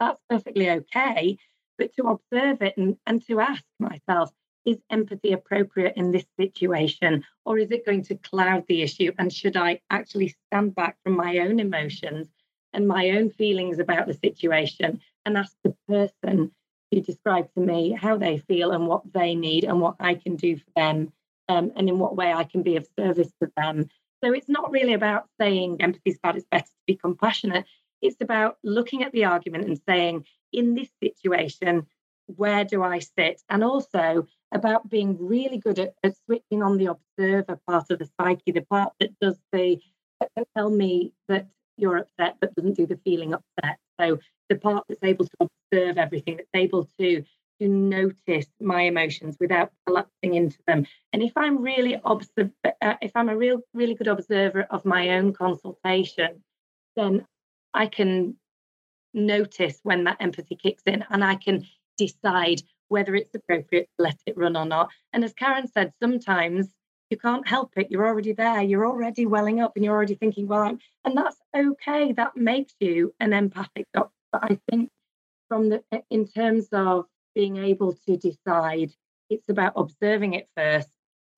that's 0.00 0.20
perfectly 0.28 0.70
okay. 0.70 1.38
But 1.78 1.94
to 1.94 2.04
observe 2.08 2.62
it 2.62 2.76
and, 2.76 2.96
and 3.06 3.24
to 3.26 3.40
ask 3.40 3.62
myself, 3.78 4.30
is 4.64 4.78
empathy 4.90 5.32
appropriate 5.32 5.94
in 5.96 6.10
this 6.10 6.24
situation 6.38 7.24
or 7.44 7.58
is 7.58 7.70
it 7.70 7.86
going 7.86 8.02
to 8.02 8.14
cloud 8.16 8.64
the 8.68 8.82
issue? 8.82 9.12
And 9.18 9.32
should 9.32 9.56
i 9.56 9.80
actually 9.90 10.34
stand 10.46 10.74
back 10.74 10.96
from 11.02 11.16
my 11.16 11.38
own 11.38 11.60
emotions 11.60 12.28
and 12.72 12.88
my 12.88 13.10
own 13.10 13.30
feelings 13.30 13.78
about 13.78 14.06
the 14.06 14.14
situation 14.14 15.00
and 15.24 15.38
ask 15.38 15.54
the 15.62 15.74
person 15.88 16.50
to 16.92 17.00
describe 17.00 17.52
to 17.54 17.60
me 17.60 17.92
how 17.92 18.16
they 18.16 18.38
feel 18.38 18.72
and 18.72 18.86
what 18.86 19.02
they 19.12 19.34
need 19.34 19.64
and 19.64 19.80
what 19.80 19.96
i 20.00 20.14
can 20.14 20.36
do 20.36 20.56
for 20.56 20.70
them 20.76 21.12
um, 21.48 21.72
and 21.76 21.88
in 21.88 21.98
what 21.98 22.16
way 22.16 22.32
i 22.32 22.44
can 22.44 22.62
be 22.62 22.76
of 22.76 22.86
service 22.98 23.30
to 23.42 23.50
them? 23.56 23.88
So 24.24 24.32
it's 24.32 24.48
not 24.48 24.70
really 24.70 24.94
about 24.94 25.28
saying 25.38 25.82
empathy 25.82 26.10
is 26.10 26.18
bad 26.22 26.36
it's 26.36 26.46
better 26.50 26.64
to 26.64 26.70
be 26.86 26.96
compassionate. 26.96 27.66
It's 28.00 28.16
about 28.22 28.56
looking 28.64 29.02
at 29.02 29.12
the 29.12 29.26
argument 29.26 29.66
and 29.66 29.78
saying 29.86 30.24
in 30.50 30.74
this 30.74 30.88
situation 31.02 31.86
where 32.26 32.64
do 32.64 32.82
I 32.82 32.98
sit? 32.98 33.42
And 33.48 33.62
also 33.62 34.26
about 34.52 34.88
being 34.88 35.16
really 35.20 35.58
good 35.58 35.78
at, 35.78 35.94
at 36.02 36.14
switching 36.26 36.62
on 36.62 36.78
the 36.78 36.86
observer 36.86 37.58
part 37.66 37.90
of 37.90 37.98
the 37.98 38.08
psyche, 38.18 38.52
the 38.52 38.62
part 38.62 38.92
that 39.00 39.18
does 39.20 39.38
the 39.52 39.80
that 40.20 40.30
can 40.36 40.44
tell 40.56 40.70
me 40.70 41.12
that 41.28 41.48
you're 41.76 41.98
upset 41.98 42.36
but 42.40 42.54
doesn't 42.54 42.76
do 42.76 42.86
the 42.86 43.00
feeling 43.04 43.34
upset. 43.34 43.78
So 44.00 44.18
the 44.48 44.56
part 44.56 44.84
that's 44.88 45.02
able 45.02 45.26
to 45.26 45.48
observe 45.72 45.98
everything, 45.98 46.36
that's 46.36 46.48
able 46.54 46.88
to 47.00 47.24
to 47.60 47.68
notice 47.68 48.46
my 48.60 48.82
emotions 48.82 49.36
without 49.38 49.70
collapsing 49.86 50.34
into 50.34 50.58
them. 50.66 50.86
And 51.12 51.22
if 51.22 51.32
I'm 51.36 51.62
really 51.62 52.00
observe, 52.04 52.50
uh, 52.64 52.94
if 53.00 53.12
I'm 53.14 53.28
a 53.28 53.36
real 53.36 53.60
really 53.72 53.94
good 53.94 54.08
observer 54.08 54.66
of 54.70 54.84
my 54.84 55.10
own 55.10 55.32
consultation, 55.32 56.42
then 56.96 57.26
I 57.72 57.86
can 57.86 58.36
notice 59.12 59.78
when 59.82 60.04
that 60.04 60.16
empathy 60.20 60.56
kicks 60.56 60.82
in, 60.86 61.04
and 61.10 61.22
I 61.24 61.36
can 61.36 61.64
decide 61.96 62.62
whether 62.88 63.14
it's 63.14 63.34
appropriate 63.34 63.88
to 63.98 64.04
let 64.04 64.18
it 64.26 64.36
run 64.36 64.56
or 64.56 64.66
not. 64.66 64.90
And 65.12 65.24
as 65.24 65.32
Karen 65.32 65.66
said, 65.68 65.92
sometimes 66.02 66.68
you 67.10 67.16
can't 67.16 67.46
help 67.46 67.72
it. 67.76 67.90
You're 67.90 68.06
already 68.06 68.32
there. 68.32 68.62
You're 68.62 68.86
already 68.86 69.26
welling 69.26 69.60
up 69.60 69.72
and 69.76 69.84
you're 69.84 69.94
already 69.94 70.14
thinking, 70.14 70.46
well, 70.46 70.62
I'm, 70.62 70.78
and 71.04 71.16
that's 71.16 71.36
okay. 71.56 72.12
That 72.12 72.36
makes 72.36 72.74
you 72.80 73.14
an 73.20 73.32
empathic 73.32 73.86
doctor. 73.92 74.12
But 74.32 74.44
I 74.44 74.58
think 74.70 74.90
from 75.48 75.68
the, 75.68 75.82
in 76.10 76.26
terms 76.26 76.68
of 76.72 77.06
being 77.34 77.56
able 77.56 77.94
to 78.06 78.16
decide, 78.16 78.92
it's 79.30 79.48
about 79.48 79.74
observing 79.76 80.34
it 80.34 80.48
first 80.56 80.88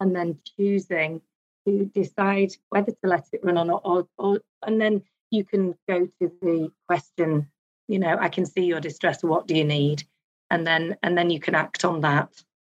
and 0.00 0.14
then 0.14 0.38
choosing 0.56 1.20
to 1.66 1.90
decide 1.94 2.52
whether 2.70 2.92
to 2.92 3.08
let 3.08 3.26
it 3.32 3.40
run 3.42 3.58
or 3.58 3.64
not, 3.64 3.82
or, 3.84 4.06
or 4.18 4.40
and 4.62 4.80
then 4.80 5.02
you 5.30 5.44
can 5.44 5.74
go 5.88 6.06
to 6.06 6.32
the 6.40 6.70
question, 6.86 7.48
you 7.88 7.98
know, 7.98 8.16
I 8.18 8.28
can 8.28 8.46
see 8.46 8.64
your 8.64 8.80
distress. 8.80 9.22
What 9.22 9.46
do 9.46 9.54
you 9.54 9.64
need? 9.64 10.04
And 10.50 10.66
then 10.66 10.96
and 11.02 11.16
then 11.16 11.30
you 11.30 11.40
can 11.40 11.54
act 11.54 11.84
on 11.84 12.00
that. 12.02 12.30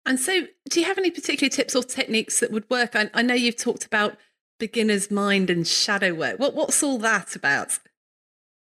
And 0.06 0.20
so, 0.20 0.48
do 0.70 0.80
you 0.80 0.86
have 0.86 0.98
any 0.98 1.12
particular 1.12 1.50
tips 1.50 1.76
or 1.76 1.84
techniques 1.84 2.40
that 2.40 2.52
would 2.52 2.70
work? 2.70 2.96
I, 2.96 3.10
I 3.14 3.22
know 3.22 3.34
you've 3.34 3.58
talked 3.58 3.86
about 3.86 4.18
beginner's 4.58 5.12
mind 5.12 5.50
and 5.50 5.68
shadow 5.68 6.14
work. 6.14 6.40
What, 6.40 6.56
what's 6.56 6.82
all 6.82 6.98
that 7.00 7.36
about? 7.36 7.78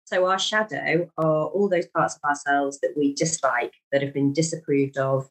So, 0.06 0.26
our 0.26 0.40
shadow 0.40 1.10
are 1.18 1.46
all 1.46 1.70
those 1.70 1.88
parts 1.88 2.16
of 2.16 2.28
ourselves 2.28 2.80
that 2.80 2.96
we 2.98 3.14
dislike, 3.14 3.74
that 3.92 4.02
have 4.02 4.14
been 4.14 4.34
disapproved 4.34 4.98
of, 4.98 5.30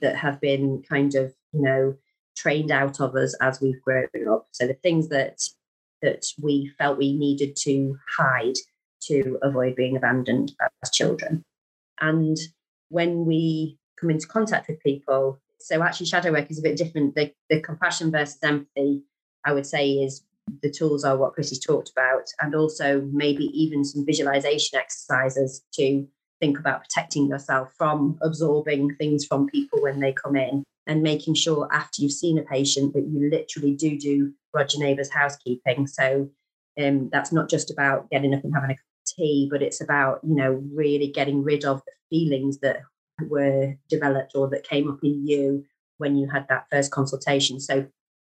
that 0.00 0.16
have 0.16 0.40
been 0.40 0.82
kind 0.88 1.14
of, 1.16 1.34
you 1.52 1.62
know, 1.62 1.96
trained 2.36 2.70
out 2.70 3.00
of 3.00 3.16
us 3.16 3.34
as 3.40 3.60
we've 3.60 3.82
grown 3.82 4.06
up. 4.30 4.46
So, 4.52 4.68
the 4.68 4.74
things 4.74 5.08
that 5.08 5.42
that 6.02 6.26
we 6.40 6.70
felt 6.78 6.98
we 6.98 7.16
needed 7.16 7.56
to 7.56 7.98
hide 8.16 8.54
to 9.00 9.38
avoid 9.42 9.74
being 9.74 9.96
abandoned 9.96 10.52
as 10.60 10.90
children. 10.90 11.42
And 12.00 12.36
when 12.88 13.24
we 13.24 13.78
come 14.00 14.10
into 14.10 14.26
contact 14.26 14.68
with 14.68 14.82
people, 14.82 15.40
so 15.58 15.82
actually 15.82 16.06
shadow 16.06 16.32
work 16.32 16.50
is 16.50 16.58
a 16.58 16.62
bit 16.62 16.76
different. 16.76 17.14
The, 17.14 17.32
the 17.50 17.60
compassion 17.60 18.10
versus 18.10 18.38
empathy, 18.42 19.02
I 19.44 19.52
would 19.52 19.66
say, 19.66 19.90
is 19.92 20.22
the 20.62 20.70
tools 20.70 21.04
are 21.04 21.16
what 21.16 21.34
Chrissy's 21.34 21.58
talked 21.58 21.90
about, 21.90 22.28
and 22.40 22.54
also 22.54 23.08
maybe 23.12 23.44
even 23.54 23.84
some 23.84 24.06
visualization 24.06 24.78
exercises 24.78 25.64
to 25.74 26.06
think 26.40 26.58
about 26.58 26.82
protecting 26.82 27.28
yourself 27.28 27.72
from 27.76 28.18
absorbing 28.22 28.94
things 28.96 29.24
from 29.24 29.46
people 29.48 29.80
when 29.80 30.00
they 30.00 30.12
come 30.12 30.36
in 30.36 30.62
and 30.86 31.02
making 31.02 31.34
sure 31.34 31.68
after 31.72 32.02
you've 32.02 32.12
seen 32.12 32.38
a 32.38 32.42
patient 32.42 32.92
that 32.92 33.06
you 33.06 33.30
literally 33.30 33.74
do 33.74 33.98
do 33.98 34.32
Roger 34.54 34.78
Neighbour's 34.78 35.10
housekeeping. 35.10 35.86
So 35.86 36.30
um, 36.78 37.08
that's 37.10 37.32
not 37.32 37.48
just 37.48 37.70
about 37.70 38.08
getting 38.10 38.34
up 38.34 38.44
and 38.44 38.54
having 38.54 38.70
a 38.70 38.76
but 39.18 39.62
it's 39.62 39.80
about, 39.80 40.20
you 40.22 40.34
know, 40.34 40.62
really 40.74 41.08
getting 41.08 41.42
rid 41.42 41.64
of 41.64 41.82
the 41.86 41.92
feelings 42.10 42.58
that 42.58 42.80
were 43.28 43.74
developed 43.88 44.32
or 44.34 44.48
that 44.50 44.68
came 44.68 44.90
up 44.90 44.98
in 45.02 45.26
you 45.26 45.64
when 45.98 46.16
you 46.16 46.28
had 46.28 46.46
that 46.48 46.66
first 46.70 46.90
consultation. 46.90 47.58
So 47.58 47.86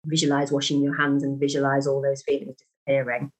visualize 0.05 0.51
washing 0.51 0.81
your 0.81 0.95
hands 0.95 1.23
and 1.23 1.39
visualize 1.39 1.85
all 1.85 2.01
those 2.01 2.21
feelings 2.23 2.55
disappearing 2.57 3.31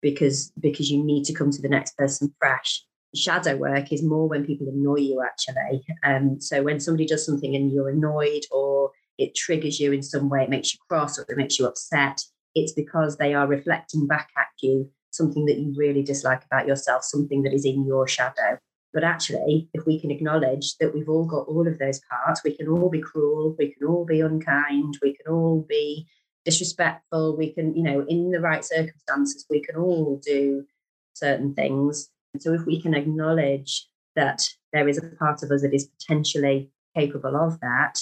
because 0.00 0.52
because 0.60 0.90
you 0.90 1.02
need 1.02 1.24
to 1.24 1.32
come 1.32 1.50
to 1.50 1.60
the 1.60 1.68
next 1.68 1.96
person 1.96 2.32
fresh 2.38 2.84
shadow 3.16 3.56
work 3.56 3.92
is 3.92 4.02
more 4.02 4.28
when 4.28 4.46
people 4.46 4.68
annoy 4.68 4.96
you 4.96 5.22
actually 5.22 5.84
um 6.04 6.40
so 6.40 6.62
when 6.62 6.78
somebody 6.78 7.06
does 7.06 7.24
something 7.24 7.56
and 7.56 7.72
you're 7.72 7.88
annoyed 7.88 8.42
or 8.52 8.90
it 9.16 9.34
triggers 9.34 9.80
you 9.80 9.92
in 9.92 10.02
some 10.02 10.28
way 10.28 10.44
it 10.44 10.50
makes 10.50 10.72
you 10.72 10.78
cross 10.88 11.18
or 11.18 11.26
it 11.28 11.36
makes 11.36 11.58
you 11.58 11.66
upset 11.66 12.22
it's 12.54 12.72
because 12.72 13.16
they 13.16 13.34
are 13.34 13.46
reflecting 13.46 14.06
back 14.06 14.28
at 14.36 14.46
you 14.62 14.88
something 15.10 15.46
that 15.46 15.58
you 15.58 15.74
really 15.76 16.02
dislike 16.02 16.44
about 16.44 16.66
yourself 16.66 17.02
something 17.02 17.42
that 17.42 17.52
is 17.52 17.64
in 17.64 17.84
your 17.86 18.06
shadow 18.06 18.58
but 18.92 19.04
actually, 19.04 19.68
if 19.74 19.84
we 19.86 20.00
can 20.00 20.10
acknowledge 20.10 20.76
that 20.78 20.94
we've 20.94 21.08
all 21.08 21.26
got 21.26 21.46
all 21.46 21.68
of 21.68 21.78
those 21.78 22.00
parts, 22.10 22.42
we 22.42 22.56
can 22.56 22.68
all 22.68 22.88
be 22.88 23.00
cruel, 23.00 23.54
we 23.58 23.72
can 23.72 23.86
all 23.86 24.04
be 24.04 24.20
unkind, 24.20 24.98
we 25.02 25.14
can 25.14 25.32
all 25.32 25.60
be 25.68 26.08
disrespectful, 26.44 27.36
we 27.36 27.52
can, 27.52 27.76
you 27.76 27.82
know, 27.82 28.06
in 28.08 28.30
the 28.30 28.40
right 28.40 28.64
circumstances, 28.64 29.44
we 29.50 29.60
can 29.60 29.76
all 29.76 30.20
do 30.24 30.64
certain 31.12 31.54
things. 31.54 32.08
So 32.38 32.54
if 32.54 32.64
we 32.64 32.80
can 32.80 32.94
acknowledge 32.94 33.86
that 34.16 34.48
there 34.72 34.88
is 34.88 34.98
a 34.98 35.16
part 35.16 35.42
of 35.42 35.50
us 35.50 35.62
that 35.62 35.74
is 35.74 35.90
potentially 36.00 36.70
capable 36.96 37.36
of 37.36 37.60
that, 37.60 38.00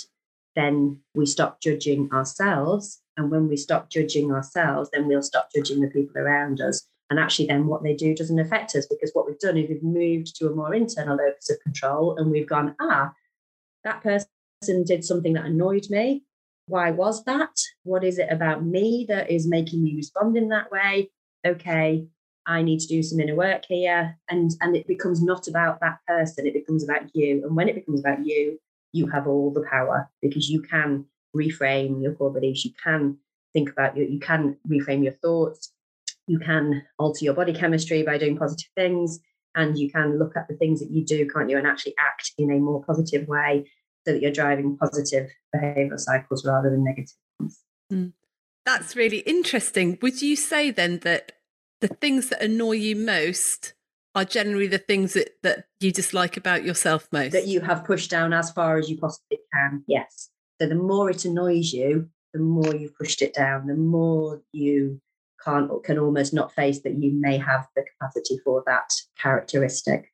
then 0.54 1.00
we 1.14 1.26
stop 1.26 1.60
judging 1.60 2.08
ourselves. 2.12 3.02
And 3.16 3.30
when 3.30 3.48
we 3.48 3.56
stop 3.56 3.90
judging 3.90 4.30
ourselves, 4.30 4.90
then 4.92 5.08
we'll 5.08 5.22
stop 5.22 5.48
judging 5.54 5.80
the 5.80 5.88
people 5.88 6.20
around 6.20 6.60
us. 6.60 6.86
And 7.08 7.20
actually, 7.20 7.46
then 7.46 7.66
what 7.66 7.82
they 7.82 7.94
do 7.94 8.14
doesn't 8.14 8.40
affect 8.40 8.74
us 8.74 8.86
because 8.86 9.12
what 9.12 9.26
we've 9.26 9.38
done 9.38 9.56
is 9.56 9.68
we've 9.68 9.82
moved 9.82 10.34
to 10.36 10.48
a 10.48 10.54
more 10.54 10.74
internal 10.74 11.16
locus 11.16 11.50
of 11.50 11.60
control 11.60 12.16
and 12.18 12.30
we've 12.30 12.48
gone, 12.48 12.74
ah, 12.80 13.12
that 13.84 14.02
person 14.02 14.26
did 14.84 15.04
something 15.04 15.34
that 15.34 15.44
annoyed 15.44 15.86
me. 15.88 16.24
Why 16.66 16.90
was 16.90 17.24
that? 17.24 17.56
What 17.84 18.02
is 18.02 18.18
it 18.18 18.28
about 18.30 18.64
me 18.64 19.06
that 19.08 19.30
is 19.30 19.46
making 19.46 19.84
me 19.84 19.94
respond 19.94 20.36
in 20.36 20.48
that 20.48 20.72
way? 20.72 21.10
Okay, 21.46 22.08
I 22.44 22.62
need 22.62 22.80
to 22.80 22.88
do 22.88 23.04
some 23.04 23.20
inner 23.20 23.36
work 23.36 23.64
here. 23.68 24.18
And, 24.28 24.50
and 24.60 24.76
it 24.76 24.88
becomes 24.88 25.22
not 25.22 25.46
about 25.46 25.78
that 25.80 25.98
person, 26.08 26.46
it 26.46 26.54
becomes 26.54 26.82
about 26.82 27.14
you. 27.14 27.44
And 27.44 27.54
when 27.54 27.68
it 27.68 27.76
becomes 27.76 28.00
about 28.00 28.26
you, 28.26 28.58
you 28.92 29.06
have 29.08 29.28
all 29.28 29.52
the 29.52 29.64
power 29.70 30.10
because 30.20 30.48
you 30.50 30.62
can 30.62 31.04
reframe 31.36 32.02
your 32.02 32.14
core 32.14 32.32
beliefs, 32.32 32.64
you 32.64 32.72
can 32.82 33.18
think 33.52 33.70
about 33.70 33.96
you, 33.96 34.04
you 34.04 34.18
can 34.18 34.56
reframe 34.68 35.04
your 35.04 35.12
thoughts, 35.12 35.72
you 36.26 36.38
can 36.38 36.82
alter 36.98 37.24
your 37.24 37.34
body 37.34 37.52
chemistry 37.52 38.02
by 38.02 38.18
doing 38.18 38.36
positive 38.36 38.68
things 38.76 39.20
and 39.54 39.78
you 39.78 39.90
can 39.90 40.18
look 40.18 40.36
at 40.36 40.48
the 40.48 40.54
things 40.54 40.80
that 40.80 40.90
you 40.90 41.04
do 41.04 41.28
can't 41.28 41.48
you 41.48 41.56
and 41.56 41.66
actually 41.66 41.94
act 41.98 42.32
in 42.38 42.50
a 42.50 42.58
more 42.58 42.84
positive 42.84 43.26
way 43.26 43.64
so 44.04 44.12
that 44.12 44.20
you're 44.20 44.32
driving 44.32 44.76
positive 44.76 45.30
behavioral 45.54 45.98
cycles 45.98 46.44
rather 46.44 46.70
than 46.70 46.84
negative 46.84 47.14
ones. 47.40 47.60
Mm. 47.92 48.12
that's 48.64 48.96
really 48.96 49.18
interesting. 49.18 49.98
Would 50.02 50.22
you 50.22 50.36
say 50.36 50.70
then 50.70 50.98
that 51.00 51.32
the 51.80 51.88
things 51.88 52.28
that 52.30 52.42
annoy 52.42 52.72
you 52.72 52.96
most 52.96 53.74
are 54.14 54.24
generally 54.24 54.66
the 54.66 54.78
things 54.78 55.12
that, 55.12 55.36
that 55.42 55.66
you 55.78 55.92
dislike 55.92 56.36
about 56.36 56.64
yourself 56.64 57.08
most? 57.12 57.32
That 57.32 57.46
you 57.46 57.60
have 57.60 57.84
pushed 57.84 58.10
down 58.10 58.32
as 58.32 58.50
far 58.50 58.78
as 58.78 58.90
you 58.90 58.98
possibly 58.98 59.38
can 59.52 59.84
yes. 59.86 60.30
So 60.60 60.66
the 60.68 60.74
more 60.74 61.10
it 61.10 61.24
annoys 61.24 61.72
you 61.72 62.08
the 62.32 62.42
more 62.42 62.74
you've 62.74 62.96
pushed 62.96 63.22
it 63.22 63.34
down 63.34 63.66
the 63.66 63.74
more 63.74 64.42
you 64.52 65.00
can't 65.46 65.70
can 65.84 65.98
almost 65.98 66.34
not 66.34 66.52
face 66.52 66.80
that 66.80 66.94
you 66.94 67.12
may 67.12 67.38
have 67.38 67.66
the 67.76 67.84
capacity 67.84 68.38
for 68.44 68.62
that 68.66 68.90
characteristic. 69.20 70.12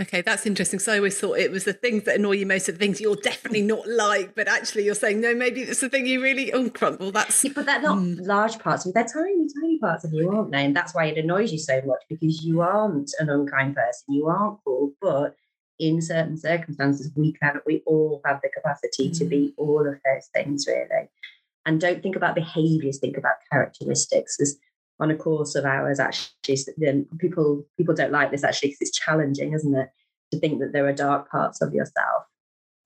Okay, 0.00 0.22
that's 0.22 0.46
interesting. 0.46 0.78
So 0.78 0.94
I 0.94 0.96
always 0.96 1.18
thought 1.18 1.38
it 1.38 1.50
was 1.50 1.64
the 1.64 1.74
things 1.74 2.04
that 2.04 2.16
annoy 2.16 2.32
you 2.32 2.46
most 2.46 2.68
of 2.68 2.76
the 2.76 2.78
things 2.78 3.00
you're 3.00 3.14
definitely 3.16 3.62
not 3.62 3.86
like, 3.86 4.34
but 4.34 4.48
actually 4.48 4.84
you're 4.84 4.94
saying 4.94 5.20
no, 5.20 5.34
maybe 5.34 5.60
it's 5.62 5.80
the 5.80 5.88
thing 5.88 6.06
you 6.06 6.22
really 6.22 6.50
uncrumble. 6.50 7.12
That's 7.12 7.44
yeah, 7.44 7.52
but 7.54 7.66
they're 7.66 7.82
not 7.82 7.98
mm. 7.98 8.16
large 8.26 8.58
parts 8.58 8.84
of 8.84 8.90
you. 8.90 8.92
They're 8.94 9.04
tiny, 9.04 9.46
tiny 9.60 9.78
parts 9.78 10.04
of 10.04 10.12
you, 10.12 10.30
aren't 10.30 10.50
they? 10.50 10.64
And 10.64 10.74
that's 10.74 10.94
why 10.94 11.06
it 11.06 11.18
annoys 11.18 11.52
you 11.52 11.58
so 11.58 11.80
much 11.84 12.02
because 12.08 12.42
you 12.42 12.62
aren't 12.62 13.10
an 13.18 13.28
unkind 13.28 13.76
person, 13.76 14.14
you 14.14 14.28
aren't 14.28 14.58
cool, 14.64 14.92
but 15.00 15.36
in 15.78 16.00
certain 16.00 16.38
circumstances 16.38 17.10
we 17.16 17.32
can 17.32 17.60
we 17.66 17.82
all 17.86 18.20
have 18.24 18.40
the 18.42 18.48
capacity 18.48 19.10
mm. 19.10 19.18
to 19.18 19.24
be 19.24 19.52
all 19.56 19.80
of 19.80 19.94
those 20.04 20.28
things 20.32 20.66
really 20.66 21.08
and 21.66 21.80
don't 21.80 22.02
think 22.02 22.16
about 22.16 22.34
behaviors 22.34 22.98
think 22.98 23.16
about 23.16 23.36
characteristics 23.50 24.38
As 24.40 24.56
on 25.00 25.10
a 25.10 25.16
course 25.16 25.54
of 25.54 25.64
ours 25.64 25.98
actually 25.98 26.58
then 26.76 27.06
people 27.18 27.64
people 27.76 27.94
don't 27.94 28.12
like 28.12 28.30
this 28.30 28.44
actually 28.44 28.70
because 28.70 28.82
it's 28.82 28.98
challenging 28.98 29.52
isn't 29.52 29.74
it? 29.74 29.88
To 30.32 30.38
think 30.38 30.60
that 30.60 30.72
there 30.72 30.86
are 30.86 30.94
dark 30.94 31.30
parts 31.30 31.60
of 31.60 31.74
yourself. 31.74 32.24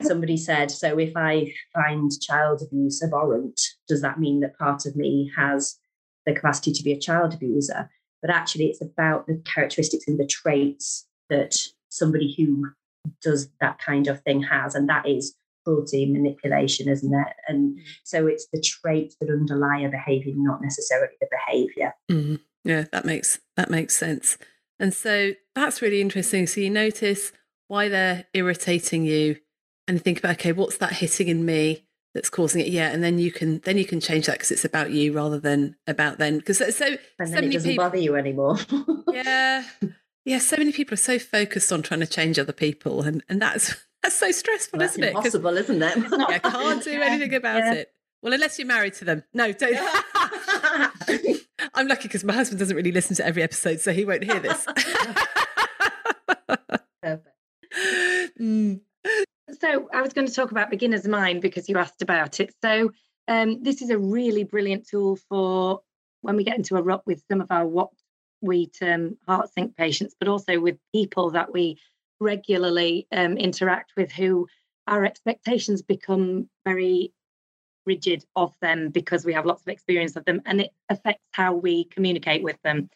Somebody 0.03 0.37
said 0.37 0.71
so 0.71 0.99
if 0.99 1.12
i 1.17 1.53
find 1.75 2.11
child 2.21 2.62
abuse 2.62 3.03
abhorrent 3.03 3.61
does 3.89 4.03
that 4.03 4.19
mean 4.19 4.41
that 4.41 4.59
part 4.59 4.85
of 4.87 4.97
me 4.97 5.31
has 5.37 5.79
the 6.27 6.35
capacity 6.35 6.73
to 6.73 6.83
be 6.83 6.93
a 6.93 7.01
child 7.01 7.35
abuser? 7.35 7.89
But 8.21 8.31
actually 8.31 8.67
it's 8.67 8.81
about 8.81 9.27
the 9.27 9.41
characteristics 9.45 10.09
and 10.09 10.19
the 10.19 10.27
traits 10.27 11.07
that 11.31 11.57
somebody 11.89 12.35
who 12.37 12.71
does 13.23 13.49
that 13.61 13.79
kind 13.79 14.09
of 14.09 14.21
thing 14.23 14.43
has 14.43 14.75
and 14.75 14.89
that 14.89 15.07
is 15.07 15.37
cruelty, 15.67 16.07
manipulation, 16.07 16.89
isn't 16.89 17.13
it? 17.13 17.33
And 17.49 17.77
mm. 17.77 17.83
so 18.05 18.27
it's 18.27 18.47
the 18.53 18.61
traits 18.61 19.17
that 19.21 19.31
underlie 19.31 19.81
a 19.81 19.89
behavior, 19.89 20.33
not 20.37 20.63
necessarily 20.63 21.15
the 21.21 21.29
behavior. 21.31 21.93
Mm. 22.11 22.41
Yeah, 22.65 22.85
that 22.93 23.05
makes 23.05 23.41
that 23.57 23.71
makes 23.71 23.97
sense. 23.97 24.39
And 24.79 24.95
so 24.95 25.33
that's 25.55 25.83
really 25.83 26.01
interesting. 26.01 26.47
So 26.47 26.61
you 26.61 26.71
notice 26.71 27.33
why 27.69 27.89
they're 27.89 28.27
irritating 28.35 29.05
you 29.05 29.37
and 29.89 30.03
think 30.03 30.19
about 30.19 30.33
okay, 30.33 30.53
what's 30.53 30.79
that 30.79 30.93
hitting 30.93 31.29
in 31.29 31.45
me 31.45 31.87
that's 32.15 32.31
causing 32.31 32.61
it? 32.61 32.69
Yeah, 32.69 32.91
and 32.91 33.03
then 33.03 33.19
you 33.19 33.33
can 33.33 33.61
then 33.61 33.79
you 33.79 33.85
can 33.85 34.01
change 34.01 34.27
that 34.27 34.35
because 34.35 34.51
it's 34.51 34.65
about 34.65 34.91
you 34.91 35.13
rather 35.13 35.41
than 35.41 35.77
about 35.87 36.19
them. 36.19 36.39
Because 36.39 36.59
so, 36.59 36.71
so 36.71 36.97
and 37.19 37.33
then 37.33 37.43
so 37.43 37.49
it 37.49 37.53
doesn't 37.53 37.71
people, 37.71 37.85
bother 37.85 37.99
you 37.99 38.17
anymore. 38.17 38.57
yeah. 39.13 39.65
Yeah, 40.25 40.41
so 40.41 40.57
many 40.57 40.73
people 40.73 40.95
are 40.95 40.97
so 40.97 41.21
focused 41.21 41.71
on 41.71 41.83
trying 41.83 42.01
to 42.01 42.07
change 42.07 42.37
other 42.37 42.53
people, 42.53 43.03
and, 43.03 43.23
and 43.29 43.41
that's 43.41 43.77
that's 44.07 44.21
so 44.21 44.31
stressful, 44.31 44.79
well, 44.79 44.88
isn't 44.88 45.03
it? 45.03 45.07
It's 45.09 45.16
impossible, 45.16 45.57
isn't 45.57 45.83
it? 45.83 46.12
I 46.12 46.38
can't 46.38 46.83
do 46.85 47.03
anything 47.03 47.35
about 47.35 47.59
yeah. 47.59 47.73
it. 47.73 47.92
Well, 48.23 48.33
unless 48.33 48.57
you're 48.57 48.69
married 48.69 48.95
to 48.95 49.05
them. 49.05 49.25
No, 49.35 49.51
don't. 49.53 49.77
I'm 51.75 51.88
lucky 51.88 52.05
because 52.05 52.23
my 52.23 52.33
husband 52.33 52.61
doesn't 52.61 52.77
really 52.77 52.92
listen 52.92 53.16
to 53.16 53.27
every 53.27 53.42
episode, 53.42 53.81
so 53.81 53.92
he 53.92 54.05
won't 54.05 54.25
hear 54.25 54.40
this. 54.40 54.66
Mm. 58.39 58.81
So 59.61 59.89
I 59.95 60.03
was 60.03 60.12
going 60.12 60.26
to 60.26 60.33
talk 60.33 60.51
about 60.51 60.70
beginner's 60.70 61.07
mind 61.07 61.41
because 61.41 61.68
you 61.70 61.78
asked 61.78 62.03
about 62.03 62.39
it. 62.39 62.55
So 62.62 62.91
um, 63.28 63.62
this 63.62 63.81
is 63.81 63.89
a 63.89 63.99
really 63.99 64.45
brilliant 64.45 64.87
tool 64.87 65.18
for 65.31 65.81
when 66.20 66.37
we 66.37 66.45
get 66.45 66.57
into 66.57 66.76
a 66.76 66.83
rut 66.83 67.03
with 67.07 67.22
some 67.31 67.41
of 67.41 67.51
our 67.51 67.66
what 67.66 67.91
we 68.43 68.66
term 68.66 69.16
heartsink 69.26 69.74
patients, 69.76 70.14
but 70.18 70.28
also 70.28 70.61
with 70.61 70.76
people 70.93 71.31
that 71.31 71.53
we 71.53 71.78
regularly 72.21 73.07
um, 73.12 73.37
interact 73.37 73.93
with 73.97 74.12
who 74.12 74.47
our 74.87 75.05
expectations 75.05 75.83
become 75.83 76.49
very 76.64 77.12
rigid 77.85 78.25
of 78.35 78.55
them 78.61 78.91
because 78.91 79.25
we 79.25 79.33
have 79.33 79.47
lots 79.47 79.62
of 79.62 79.69
experience 79.69 80.17
of 80.17 80.25
them 80.25 80.43
and 80.47 80.61
it 80.61 80.71
affects 80.89 81.25
how 81.33 81.55
we 81.55 81.85
communicate 81.85 82.43
with 82.43 82.61
them. 82.62 82.89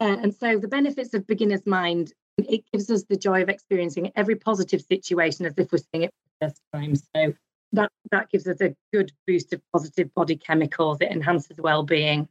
Uh, 0.00 0.16
and 0.22 0.34
so 0.34 0.58
the 0.58 0.68
benefits 0.68 1.14
of 1.14 1.26
beginner's 1.26 1.66
mind 1.66 2.12
it 2.38 2.64
gives 2.72 2.90
us 2.90 3.04
the 3.08 3.16
joy 3.16 3.42
of 3.42 3.48
experiencing 3.48 4.12
every 4.14 4.36
positive 4.36 4.82
situation 4.82 5.46
as 5.46 5.54
if 5.56 5.72
we're 5.72 5.78
seeing 5.78 6.04
it 6.04 6.10
for 6.10 6.46
the 6.46 6.48
first 6.48 6.62
time. 6.72 6.94
So 6.94 7.34
that 7.72 7.90
that 8.10 8.30
gives 8.30 8.46
us 8.46 8.60
a 8.60 8.74
good 8.92 9.12
boost 9.26 9.52
of 9.52 9.60
positive 9.72 10.12
body 10.14 10.36
chemicals. 10.36 10.98
It 11.00 11.10
enhances 11.10 11.56
well-being. 11.58 12.28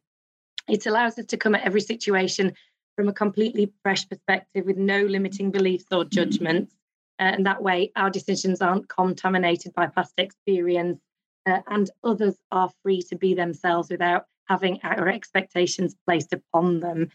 It 0.67 0.85
allows 0.85 1.17
us 1.19 1.25
to 1.25 1.37
come 1.37 1.55
at 1.55 1.63
every 1.63 1.81
situation 1.81 2.53
from 2.95 3.07
a 3.07 3.13
completely 3.13 3.71
fresh 3.83 4.07
perspective 4.07 4.65
with 4.65 4.77
no 4.77 5.01
limiting 5.03 5.51
beliefs 5.51 5.85
or 5.91 6.05
judgments. 6.05 6.73
Uh, 7.19 7.23
and 7.23 7.45
that 7.45 7.61
way, 7.61 7.91
our 7.95 8.09
decisions 8.09 8.61
aren't 8.61 8.89
contaminated 8.89 9.73
by 9.73 9.87
past 9.87 10.13
experience, 10.17 10.99
uh, 11.45 11.61
and 11.67 11.89
others 12.03 12.35
are 12.51 12.71
free 12.83 13.01
to 13.01 13.15
be 13.15 13.33
themselves 13.33 13.89
without 13.89 14.25
having 14.47 14.79
our 14.83 15.07
expectations 15.07 15.95
placed 16.05 16.33
upon 16.33 16.79
them. 16.79 17.09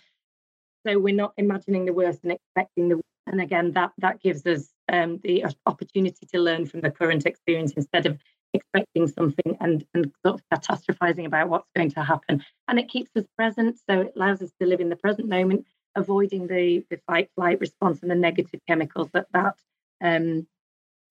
So 0.86 0.98
we're 0.98 1.14
not 1.14 1.34
imagining 1.36 1.84
the 1.84 1.92
worst 1.92 2.20
and 2.22 2.32
expecting 2.32 2.88
the 2.88 2.96
worst. 2.96 3.04
And 3.26 3.40
again, 3.40 3.72
that 3.72 3.92
that 3.98 4.20
gives 4.20 4.46
us 4.46 4.70
um, 4.90 5.20
the 5.22 5.44
opportunity 5.66 6.26
to 6.32 6.40
learn 6.40 6.66
from 6.66 6.80
the 6.80 6.90
current 6.90 7.26
experience 7.26 7.72
instead 7.72 8.06
of 8.06 8.18
expecting 8.52 9.06
something 9.06 9.56
and, 9.60 9.84
and 9.94 10.12
sort 10.24 10.40
of 10.40 10.42
catastrophizing 10.52 11.26
about 11.26 11.48
what's 11.48 11.70
going 11.76 11.90
to 11.92 12.02
happen. 12.02 12.44
And 12.68 12.78
it 12.78 12.88
keeps 12.88 13.10
us 13.16 13.24
present. 13.36 13.78
So 13.88 14.02
it 14.02 14.12
allows 14.16 14.42
us 14.42 14.50
to 14.60 14.66
live 14.66 14.80
in 14.80 14.88
the 14.88 14.96
present 14.96 15.28
moment, 15.28 15.66
avoiding 15.94 16.46
the, 16.46 16.84
the 16.90 17.00
fight 17.06 17.30
flight 17.34 17.60
response 17.60 18.02
and 18.02 18.10
the 18.10 18.14
negative 18.16 18.60
chemicals 18.68 19.08
that 19.12 19.26
that, 19.32 19.56
um, 20.02 20.46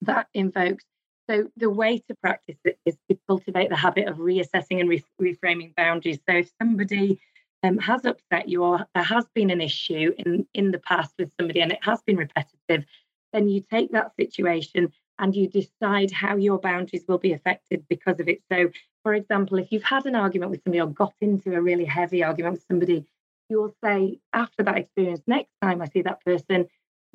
that 0.02 0.28
invokes. 0.34 0.84
So 1.28 1.48
the 1.56 1.70
way 1.70 1.98
to 1.98 2.14
practice 2.20 2.58
it 2.64 2.78
is 2.84 2.96
to 3.08 3.18
cultivate 3.28 3.68
the 3.70 3.76
habit 3.76 4.08
of 4.08 4.16
reassessing 4.16 4.80
and 4.80 4.88
re- 4.88 5.04
reframing 5.20 5.74
boundaries. 5.76 6.18
So 6.28 6.36
if 6.36 6.50
somebody 6.60 7.20
um, 7.62 7.78
has 7.78 8.04
upset 8.04 8.48
you 8.48 8.64
or 8.64 8.86
there 8.94 9.04
has 9.04 9.26
been 9.34 9.50
an 9.50 9.60
issue 9.60 10.12
in, 10.18 10.46
in 10.54 10.70
the 10.72 10.78
past 10.78 11.14
with 11.18 11.32
somebody 11.38 11.60
and 11.60 11.72
it 11.72 11.78
has 11.82 12.02
been 12.02 12.16
repetitive, 12.16 12.84
then 13.32 13.48
you 13.48 13.62
take 13.70 13.92
that 13.92 14.16
situation 14.16 14.92
and 15.20 15.36
you 15.36 15.46
decide 15.46 16.10
how 16.10 16.36
your 16.36 16.58
boundaries 16.58 17.04
will 17.06 17.18
be 17.18 17.32
affected 17.32 17.84
because 17.88 18.18
of 18.18 18.28
it. 18.28 18.42
So, 18.50 18.70
for 19.02 19.14
example, 19.14 19.58
if 19.58 19.70
you've 19.70 19.82
had 19.82 20.06
an 20.06 20.14
argument 20.14 20.50
with 20.50 20.62
somebody 20.64 20.80
or 20.80 20.88
got 20.88 21.12
into 21.20 21.54
a 21.54 21.60
really 21.60 21.84
heavy 21.84 22.24
argument 22.24 22.54
with 22.54 22.64
somebody, 22.66 23.06
you'll 23.48 23.74
say 23.84 24.18
after 24.32 24.62
that 24.62 24.78
experience, 24.78 25.20
next 25.26 25.52
time 25.60 25.82
I 25.82 25.86
see 25.88 26.02
that 26.02 26.24
person, 26.24 26.66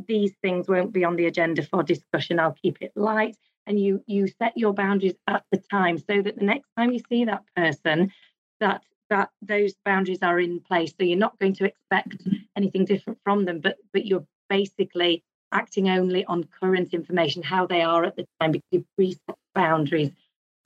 these 0.08 0.34
things 0.42 0.68
won't 0.68 0.94
be 0.94 1.04
on 1.04 1.16
the 1.16 1.26
agenda 1.26 1.64
for 1.64 1.82
discussion. 1.82 2.40
I'll 2.40 2.56
keep 2.62 2.78
it 2.80 2.92
light. 2.96 3.38
And 3.66 3.80
you 3.80 4.04
you 4.06 4.28
set 4.28 4.56
your 4.56 4.74
boundaries 4.74 5.16
at 5.28 5.44
the 5.52 5.58
time 5.58 5.98
so 5.98 6.22
that 6.22 6.38
the 6.38 6.46
next 6.46 6.70
time 6.78 6.92
you 6.92 7.00
see 7.10 7.26
that 7.26 7.44
person, 7.56 8.12
that 8.60 8.84
that 9.10 9.30
those 9.42 9.74
boundaries 9.84 10.22
are 10.22 10.40
in 10.40 10.60
place. 10.60 10.94
So 11.00 11.06
you're 11.06 11.18
not 11.18 11.40
going 11.40 11.56
to 11.56 11.66
expect 11.66 12.18
anything 12.56 12.86
different 12.86 13.18
from 13.24 13.46
them, 13.46 13.62
but 13.62 13.78
but 13.94 14.06
you're 14.06 14.28
basically 14.48 15.24
acting 15.52 15.90
only 15.90 16.26
on 16.26 16.44
current 16.44 16.94
information, 16.94 17.44
how 17.44 17.66
they 17.66 17.82
are 17.82 18.04
at 18.04 18.16
the 18.16 18.26
time, 18.40 18.52
because 18.52 18.68
you've 18.72 18.86
reset 18.98 19.36
boundaries. 19.54 20.12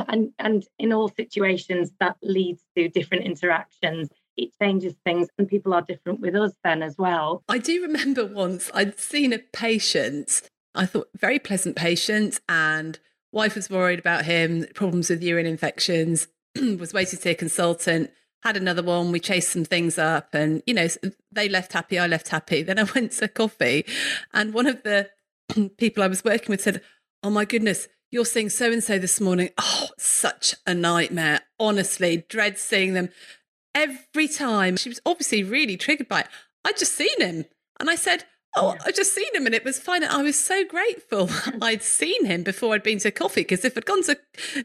And, 0.08 0.32
and 0.40 0.66
in 0.78 0.94
all 0.94 1.10
situations, 1.10 1.92
that 2.00 2.18
leads 2.22 2.64
to 2.76 2.88
different 2.90 3.26
interactions. 3.26 4.10
It 4.38 4.52
changes 4.62 4.96
things, 5.06 5.28
and 5.38 5.48
people 5.48 5.74
are 5.74 5.82
different 5.82 6.22
with 6.22 6.36
us 6.36 6.54
then 6.64 6.82
as 6.82 6.98
well. 6.98 7.44
I 7.50 7.58
do 7.58 7.82
remember 7.82 8.26
once 8.26 8.72
I'd 8.74 8.98
seen 8.98 9.34
a 9.34 9.40
patient, 9.40 10.42
I 10.74 10.86
thought 10.86 11.10
very 11.16 11.40
pleasant 11.40 11.76
patient, 11.76 12.40
and 12.48 12.98
wife 13.32 13.56
was 13.56 13.70
worried 13.70 14.00
about 14.00 14.26
him, 14.26 14.66
problems 14.74 15.10
with 15.10 15.22
urine 15.22 15.46
infections, 15.46 16.28
was 16.56 16.94
waiting 16.94 17.18
to 17.18 17.22
see 17.24 17.32
a 17.32 17.36
consultant 17.36 18.12
had 18.44 18.58
another 18.58 18.84
one. 18.84 19.12
We 19.12 19.20
chased 19.20 19.50
some 19.50 19.66
things 19.66 19.98
up, 19.98 20.30
and 20.34 20.64
you 20.66 20.74
know, 20.74 20.88
they 21.32 21.50
left 21.50 21.74
happy. 21.74 22.00
I 22.00 22.08
left 22.08 22.30
happy. 22.30 22.64
Then 22.70 22.80
I 22.80 22.84
went 22.84 23.12
to 23.14 23.28
coffee, 23.28 23.86
and 24.34 24.54
one 24.54 24.68
of 24.68 24.84
the 24.84 25.10
people 25.78 26.04
I 26.04 26.08
was 26.08 26.24
working 26.24 26.50
with 26.50 26.62
said, 26.62 26.82
"Oh 27.24 27.30
my 27.30 27.46
goodness, 27.46 27.88
you're 28.12 28.26
seeing 28.26 28.50
so 28.50 28.72
and 28.72 28.84
so 28.84 28.98
this 28.98 29.20
morning. 29.20 29.50
Oh, 29.58 29.88
such 29.98 30.56
a 30.66 30.74
nightmare. 30.74 31.42
Honestly, 31.60 32.26
dread 32.30 32.58
seeing 32.58 32.94
them 32.94 33.10
every 33.76 34.28
time." 34.28 34.78
She 34.78 34.90
was 34.90 35.02
obviously 35.06 35.44
really 35.44 35.78
triggered 35.78 36.08
by 36.08 36.22
it. 36.22 36.28
I'd 36.66 36.78
just 36.78 36.94
seen 36.94 37.20
him, 37.20 37.46
and 37.80 37.90
I 37.90 37.96
said. 37.96 38.26
Oh, 38.56 38.76
I 38.84 38.90
just 38.92 39.14
seen 39.14 39.28
him 39.36 39.46
and 39.46 39.54
it 39.54 39.64
was 39.64 39.78
fine. 39.78 40.04
I 40.04 40.24
was 40.24 40.36
so 40.36 40.66
grateful 40.66 41.30
I'd 41.62 41.84
seen 41.84 42.26
him 42.26 42.42
before 42.42 42.74
I'd 42.74 42.82
been 42.82 42.98
to 43.02 43.12
coffee 43.12 43.42
because 43.42 43.64
if 43.64 43.78
I'd 43.78 43.86
gone 43.86 44.02
to 44.06 44.18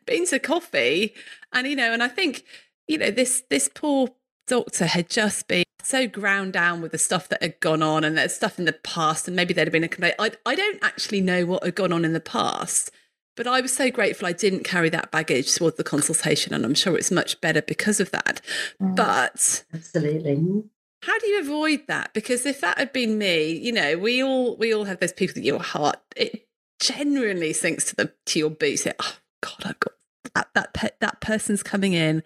been 0.06 0.26
to 0.28 0.38
coffee 0.38 1.12
and 1.52 1.66
you 1.66 1.76
know, 1.76 1.92
and 1.92 2.02
I 2.02 2.08
think 2.08 2.44
you 2.86 2.98
know, 2.98 3.10
this 3.10 3.42
this 3.50 3.68
poor 3.72 4.08
doctor 4.46 4.86
had 4.86 5.08
just 5.08 5.48
been 5.48 5.64
so 5.82 6.06
ground 6.06 6.52
down 6.52 6.80
with 6.80 6.92
the 6.92 6.98
stuff 6.98 7.28
that 7.28 7.42
had 7.42 7.60
gone 7.60 7.82
on 7.82 8.04
and 8.04 8.16
that 8.16 8.30
stuff 8.30 8.58
in 8.58 8.64
the 8.64 8.72
past, 8.72 9.26
and 9.26 9.36
maybe 9.36 9.54
there'd 9.54 9.68
have 9.68 9.72
been 9.72 9.84
a 9.84 9.88
complaint. 9.88 10.14
I, 10.18 10.32
I 10.46 10.54
don't 10.54 10.82
actually 10.82 11.20
know 11.20 11.46
what 11.46 11.64
had 11.64 11.74
gone 11.74 11.92
on 11.92 12.04
in 12.04 12.12
the 12.12 12.20
past, 12.20 12.90
but 13.36 13.46
I 13.46 13.60
was 13.60 13.74
so 13.74 13.90
grateful 13.90 14.26
I 14.26 14.32
didn't 14.32 14.64
carry 14.64 14.88
that 14.90 15.10
baggage 15.10 15.54
towards 15.54 15.76
the 15.76 15.84
consultation, 15.84 16.54
and 16.54 16.64
I'm 16.64 16.74
sure 16.74 16.96
it's 16.96 17.10
much 17.10 17.40
better 17.40 17.62
because 17.62 18.00
of 18.00 18.10
that. 18.12 18.40
Mm, 18.80 18.96
but 18.96 19.64
absolutely. 19.74 20.64
How 21.02 21.18
do 21.18 21.26
you 21.26 21.40
avoid 21.40 21.82
that? 21.88 22.14
Because 22.14 22.46
if 22.46 22.62
that 22.62 22.78
had 22.78 22.92
been 22.92 23.18
me, 23.18 23.52
you 23.52 23.72
know, 23.72 23.98
we 23.98 24.22
all 24.22 24.56
we 24.56 24.72
all 24.72 24.84
have 24.84 25.00
those 25.00 25.12
people 25.12 25.34
that 25.34 25.44
your 25.44 25.62
heart 25.62 26.00
it 26.16 26.46
genuinely 26.80 27.52
sinks 27.52 27.84
to 27.86 27.96
the 27.96 28.12
to 28.26 28.38
your 28.38 28.50
boots. 28.50 28.86
oh 28.86 29.16
God, 29.42 29.64
I've 29.64 29.80
got 29.80 29.92
that 30.34 30.48
that 30.54 30.74
pe- 30.74 30.96
that 31.00 31.20
person's 31.20 31.62
coming 31.62 31.92
in 31.92 32.22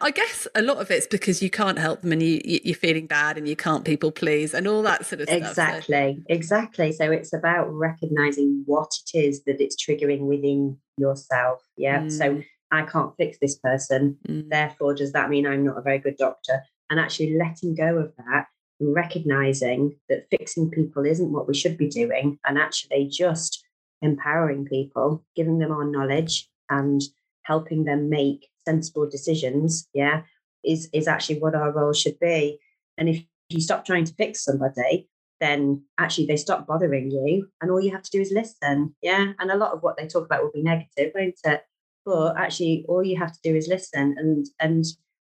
I 0.00 0.10
guess 0.10 0.48
a 0.56 0.62
lot 0.62 0.78
of 0.78 0.90
it's 0.90 1.06
because 1.06 1.40
you 1.40 1.50
can't 1.50 1.78
help 1.78 2.02
them 2.02 2.10
and 2.10 2.22
you, 2.22 2.40
you're 2.44 2.74
feeling 2.74 3.06
bad 3.06 3.38
and 3.38 3.46
you 3.46 3.54
can't 3.54 3.84
people 3.84 4.10
please 4.10 4.52
and 4.52 4.66
all 4.66 4.82
that 4.82 5.06
sort 5.06 5.20
of 5.20 5.28
stuff. 5.28 5.40
Exactly, 5.40 6.22
exactly. 6.28 6.92
So 6.92 7.12
it's 7.12 7.32
about 7.32 7.70
recognizing 7.70 8.64
what 8.66 8.90
it 9.06 9.18
is 9.18 9.44
that 9.44 9.60
it's 9.60 9.76
triggering 9.76 10.22
within 10.22 10.78
yourself. 10.96 11.62
Yeah. 11.76 12.00
Mm. 12.00 12.12
So 12.12 12.42
I 12.72 12.82
can't 12.82 13.14
fix 13.16 13.38
this 13.40 13.56
person. 13.56 14.18
Mm. 14.28 14.48
Therefore, 14.48 14.94
does 14.94 15.12
that 15.12 15.30
mean 15.30 15.46
I'm 15.46 15.64
not 15.64 15.78
a 15.78 15.82
very 15.82 15.98
good 15.98 16.16
doctor? 16.16 16.62
And 16.90 16.98
actually 16.98 17.38
letting 17.38 17.76
go 17.76 17.98
of 17.98 18.12
that 18.16 18.46
and 18.80 18.94
recognizing 18.94 19.96
that 20.08 20.26
fixing 20.30 20.70
people 20.70 21.04
isn't 21.04 21.32
what 21.32 21.46
we 21.46 21.54
should 21.54 21.78
be 21.78 21.88
doing 21.88 22.38
and 22.44 22.58
actually 22.58 23.08
just 23.12 23.64
empowering 24.02 24.64
people, 24.64 25.24
giving 25.36 25.58
them 25.58 25.70
our 25.70 25.84
knowledge 25.84 26.48
and 26.68 27.00
helping 27.48 27.84
them 27.84 28.10
make 28.10 28.48
sensible 28.66 29.08
decisions, 29.08 29.88
yeah, 29.94 30.22
is 30.64 30.88
is 30.92 31.08
actually 31.08 31.38
what 31.40 31.54
our 31.54 31.72
role 31.72 31.94
should 31.94 32.18
be. 32.20 32.58
And 32.98 33.08
if 33.08 33.24
you 33.48 33.60
stop 33.60 33.84
trying 33.84 34.04
to 34.04 34.14
fix 34.14 34.44
somebody, 34.44 35.08
then 35.40 35.82
actually 35.98 36.26
they 36.26 36.36
stop 36.36 36.66
bothering 36.66 37.10
you, 37.10 37.48
and 37.60 37.70
all 37.70 37.80
you 37.80 37.90
have 37.90 38.02
to 38.02 38.10
do 38.10 38.20
is 38.20 38.30
listen, 38.32 38.94
yeah. 39.02 39.32
And 39.38 39.50
a 39.50 39.56
lot 39.56 39.72
of 39.72 39.82
what 39.82 39.96
they 39.96 40.06
talk 40.06 40.26
about 40.26 40.42
will 40.42 40.52
be 40.52 40.62
negative, 40.62 41.12
won't 41.14 41.40
it? 41.44 41.62
But 42.04 42.36
actually, 42.36 42.84
all 42.88 43.02
you 43.02 43.18
have 43.18 43.32
to 43.32 43.40
do 43.42 43.56
is 43.56 43.66
listen, 43.68 44.14
and 44.18 44.46
and 44.60 44.84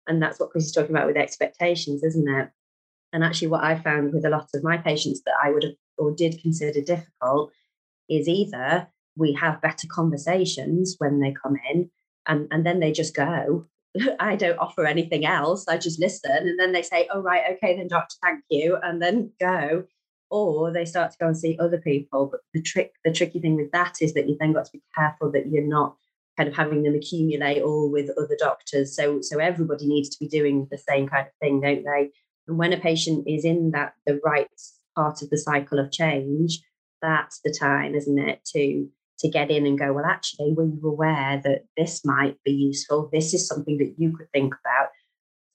and 0.07 0.21
that's 0.21 0.39
what 0.39 0.49
Chris 0.49 0.65
is 0.65 0.71
talking 0.71 0.95
about 0.95 1.07
with 1.07 1.17
expectations, 1.17 2.03
isn't 2.03 2.27
it? 2.27 2.49
And 3.13 3.23
actually, 3.23 3.49
what 3.49 3.63
I 3.63 3.77
found 3.77 4.13
with 4.13 4.25
a 4.25 4.29
lot 4.29 4.49
of 4.53 4.63
my 4.63 4.77
patients 4.77 5.21
that 5.25 5.35
I 5.43 5.51
would 5.51 5.63
have 5.63 5.73
or 5.97 6.11
did 6.11 6.41
consider 6.41 6.81
difficult 6.81 7.51
is 8.09 8.27
either 8.27 8.87
we 9.17 9.33
have 9.33 9.61
better 9.61 9.87
conversations 9.89 10.95
when 10.99 11.19
they 11.19 11.33
come 11.43 11.57
in 11.71 11.89
and 12.27 12.47
and 12.51 12.65
then 12.65 12.79
they 12.79 12.91
just 12.91 13.15
go 13.15 13.67
I 14.19 14.35
don't 14.35 14.59
offer 14.59 14.85
anything 14.85 15.25
else. 15.25 15.67
I 15.67 15.77
just 15.77 15.99
listen. 15.99 16.31
And 16.31 16.59
then 16.59 16.71
they 16.71 16.81
say, 16.81 17.07
oh, 17.13 17.21
right, 17.21 17.43
okay, 17.53 17.77
then, 17.77 17.87
doctor, 17.87 18.15
thank 18.21 18.43
you. 18.49 18.77
And 18.81 19.01
then 19.01 19.31
go. 19.39 19.85
Or 20.29 20.73
they 20.73 20.85
start 20.85 21.11
to 21.11 21.17
go 21.17 21.27
and 21.27 21.37
see 21.37 21.57
other 21.59 21.77
people. 21.77 22.27
But 22.29 22.41
the 22.53 22.61
trick, 22.61 22.93
the 23.05 23.13
tricky 23.13 23.39
thing 23.39 23.55
with 23.55 23.71
that 23.71 23.95
is 24.01 24.13
that 24.13 24.27
you 24.27 24.35
then 24.39 24.53
got 24.53 24.65
to 24.65 24.71
be 24.71 24.83
careful 24.95 25.31
that 25.31 25.47
you're 25.47 25.63
not 25.63 25.95
kind 26.35 26.49
of 26.49 26.55
having 26.55 26.83
them 26.83 26.95
accumulate 26.95 27.61
all 27.61 27.89
with 27.89 28.09
other 28.17 28.35
doctors. 28.37 28.95
So, 28.95 29.21
so 29.21 29.39
everybody 29.39 29.87
needs 29.87 30.09
to 30.09 30.19
be 30.19 30.27
doing 30.27 30.67
the 30.69 30.77
same 30.77 31.07
kind 31.07 31.27
of 31.27 31.33
thing, 31.41 31.61
don't 31.61 31.83
they? 31.83 32.11
And 32.47 32.57
when 32.57 32.73
a 32.73 32.77
patient 32.77 33.25
is 33.27 33.45
in 33.45 33.71
that 33.71 33.93
the 34.05 34.19
right 34.23 34.47
part 34.95 35.21
of 35.21 35.29
the 35.29 35.37
cycle 35.37 35.79
of 35.79 35.91
change, 35.91 36.61
that's 37.01 37.39
the 37.43 37.53
time, 37.57 37.95
isn't 37.95 38.19
it, 38.19 38.43
to 38.53 38.87
to 39.19 39.29
get 39.29 39.49
in 39.49 39.65
and 39.65 39.79
go, 39.79 39.93
well, 39.93 40.05
actually, 40.05 40.53
were 40.53 40.65
you 40.65 40.81
aware 40.83 41.41
that 41.43 41.63
this 41.75 42.05
might 42.05 42.37
be 42.43 42.51
useful? 42.51 43.09
This 43.11 43.33
is 43.33 43.47
something 43.47 43.77
that 43.77 43.95
you 43.97 44.15
could 44.15 44.31
think 44.31 44.53
about. 44.53 44.89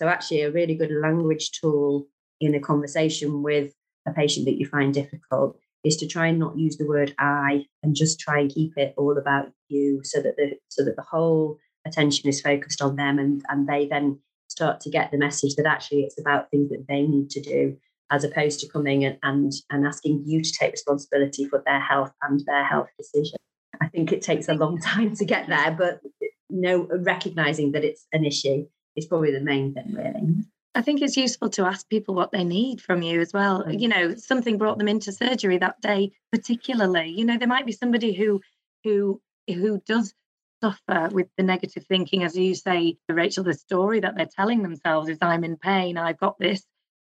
So, 0.00 0.08
actually, 0.08 0.42
a 0.42 0.50
really 0.50 0.74
good 0.74 0.90
language 0.90 1.52
tool 1.52 2.06
in 2.40 2.54
a 2.54 2.60
conversation 2.60 3.42
with 3.42 3.72
a 4.06 4.12
patient 4.12 4.46
that 4.46 4.58
you 4.58 4.66
find 4.66 4.92
difficult 4.92 5.56
is 5.84 5.96
to 5.96 6.06
try 6.06 6.28
and 6.28 6.38
not 6.38 6.58
use 6.58 6.76
the 6.76 6.86
word 6.86 7.14
I 7.18 7.66
and 7.82 7.94
just 7.94 8.20
try 8.20 8.40
and 8.40 8.50
keep 8.52 8.76
it 8.76 8.94
all 8.96 9.16
about 9.18 9.52
you 9.68 10.00
so 10.04 10.20
that 10.20 10.36
the 10.36 10.56
so 10.68 10.84
that 10.84 10.96
the 10.96 11.02
whole 11.02 11.58
attention 11.86 12.28
is 12.28 12.40
focused 12.40 12.82
on 12.82 12.96
them 12.96 13.18
and, 13.18 13.42
and 13.48 13.68
they 13.68 13.86
then 13.86 14.18
start 14.48 14.80
to 14.80 14.90
get 14.90 15.10
the 15.10 15.18
message 15.18 15.54
that 15.56 15.66
actually 15.66 16.02
it's 16.02 16.20
about 16.20 16.50
things 16.50 16.70
that 16.70 16.84
they 16.88 17.02
need 17.02 17.30
to 17.30 17.40
do 17.40 17.76
as 18.10 18.24
opposed 18.24 18.60
to 18.60 18.68
coming 18.68 19.04
and, 19.04 19.18
and, 19.22 19.52
and 19.70 19.86
asking 19.86 20.22
you 20.26 20.42
to 20.42 20.52
take 20.52 20.72
responsibility 20.72 21.46
for 21.46 21.62
their 21.64 21.80
health 21.80 22.12
and 22.22 22.40
their 22.46 22.64
health 22.64 22.88
decision. 22.98 23.38
I 23.82 23.88
think 23.88 24.12
it 24.12 24.22
takes 24.22 24.48
a 24.48 24.54
long 24.54 24.78
time 24.78 25.14
to 25.16 25.24
get 25.24 25.48
there, 25.48 25.72
but 25.72 26.00
no, 26.48 26.86
recognizing 26.90 27.72
that 27.72 27.84
it's 27.84 28.06
an 28.12 28.24
issue 28.24 28.66
is 28.94 29.06
probably 29.06 29.32
the 29.32 29.40
main 29.40 29.74
thing, 29.74 29.92
really. 29.92 30.44
I 30.74 30.82
think 30.82 31.02
it's 31.02 31.16
useful 31.16 31.50
to 31.50 31.66
ask 31.66 31.88
people 31.88 32.14
what 32.14 32.32
they 32.32 32.44
need 32.44 32.80
from 32.80 33.02
you 33.02 33.20
as 33.20 33.32
well. 33.32 33.64
Mm. 33.64 33.80
You 33.80 33.88
know, 33.88 34.14
something 34.14 34.56
brought 34.56 34.78
them 34.78 34.88
into 34.88 35.12
surgery 35.12 35.58
that 35.58 35.80
day, 35.80 36.12
particularly. 36.30 37.10
You 37.10 37.24
know, 37.24 37.38
there 37.38 37.48
might 37.48 37.66
be 37.66 37.72
somebody 37.72 38.14
who 38.14 38.40
who 38.84 39.20
who 39.48 39.82
does 39.86 40.14
suffer 40.62 41.08
with 41.12 41.28
the 41.36 41.42
negative 41.42 41.84
thinking, 41.86 42.22
as 42.22 42.36
you 42.36 42.54
say, 42.54 42.96
Rachel. 43.08 43.44
The 43.44 43.54
story 43.54 44.00
that 44.00 44.16
they're 44.16 44.26
telling 44.26 44.62
themselves 44.62 45.08
is, 45.08 45.18
"I'm 45.20 45.44
in 45.44 45.56
pain. 45.56 45.98
I've 45.98 46.18
got 46.18 46.38
this." 46.38 46.64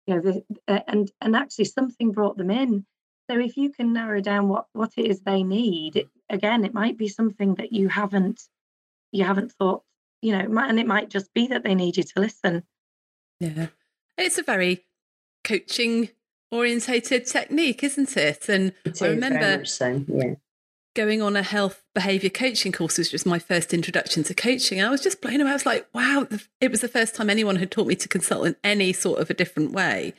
You 0.08 0.16
know, 0.16 0.22
the, 0.22 0.44
uh, 0.68 0.80
and 0.88 1.12
and 1.22 1.36
actually 1.36 1.66
something 1.66 2.12
brought 2.12 2.38
them 2.38 2.52
in. 2.52 2.86
So 3.30 3.40
if 3.40 3.58
you 3.58 3.72
can 3.72 3.94
narrow 3.94 4.22
down 4.22 4.50
what 4.50 4.68
what 4.74 4.94
it 4.98 5.08
is 5.08 5.22
they 5.22 5.44
need, 5.44 5.96
it, 5.96 6.10
again, 6.30 6.66
it 6.66 6.74
might 6.74 6.98
be 6.98 7.08
something 7.08 7.56
that 7.56 7.72
you 7.72 7.88
haven't 7.90 8.44
you 9.12 9.24
haven't 9.24 9.52
thought. 9.54 9.84
You 10.22 10.32
know, 10.32 10.62
and 10.62 10.80
it 10.80 10.88
might 10.88 11.10
just 11.10 11.34
be 11.34 11.48
that 11.48 11.64
they 11.64 11.76
need 11.76 11.98
you 11.98 12.04
to 12.04 12.20
listen. 12.20 12.64
Yeah. 13.42 13.68
It's 14.18 14.38
a 14.38 14.44
very 14.44 14.86
coaching 15.44 16.10
orientated 16.50 17.26
technique, 17.26 17.84
isn't 17.84 18.16
it? 18.16 18.48
And 18.48 18.74
it 18.86 19.02
I 19.02 19.08
remember 19.08 19.66
so, 19.66 20.06
yeah. 20.08 20.36
going 20.96 21.22
on 21.22 21.36
a 21.36 21.44
health 21.44 21.84
behavior 21.94 22.30
coaching 22.30 22.72
course, 22.72 22.98
which 22.98 23.12
was 23.12 23.26
my 23.26 23.40
first 23.40 23.74
introduction 23.74 24.24
to 24.24 24.34
coaching. 24.34 24.82
I 24.82 24.90
was 24.90 25.02
just 25.02 25.20
blown 25.20 25.42
away. 25.42 25.50
I 25.50 25.54
was 25.54 25.66
like, 25.66 25.88
wow, 25.94 26.28
it 26.62 26.72
was 26.72 26.80
the 26.80 26.88
first 26.88 27.16
time 27.16 27.30
anyone 27.30 27.58
had 27.58 27.72
taught 27.72 27.88
me 27.88 27.96
to 27.96 28.08
consult 28.08 28.48
in 28.48 28.56
any 28.64 28.94
sort 28.94 29.20
of 29.20 29.30
a 29.30 29.34
different 29.34 29.74
way. 29.74 30.14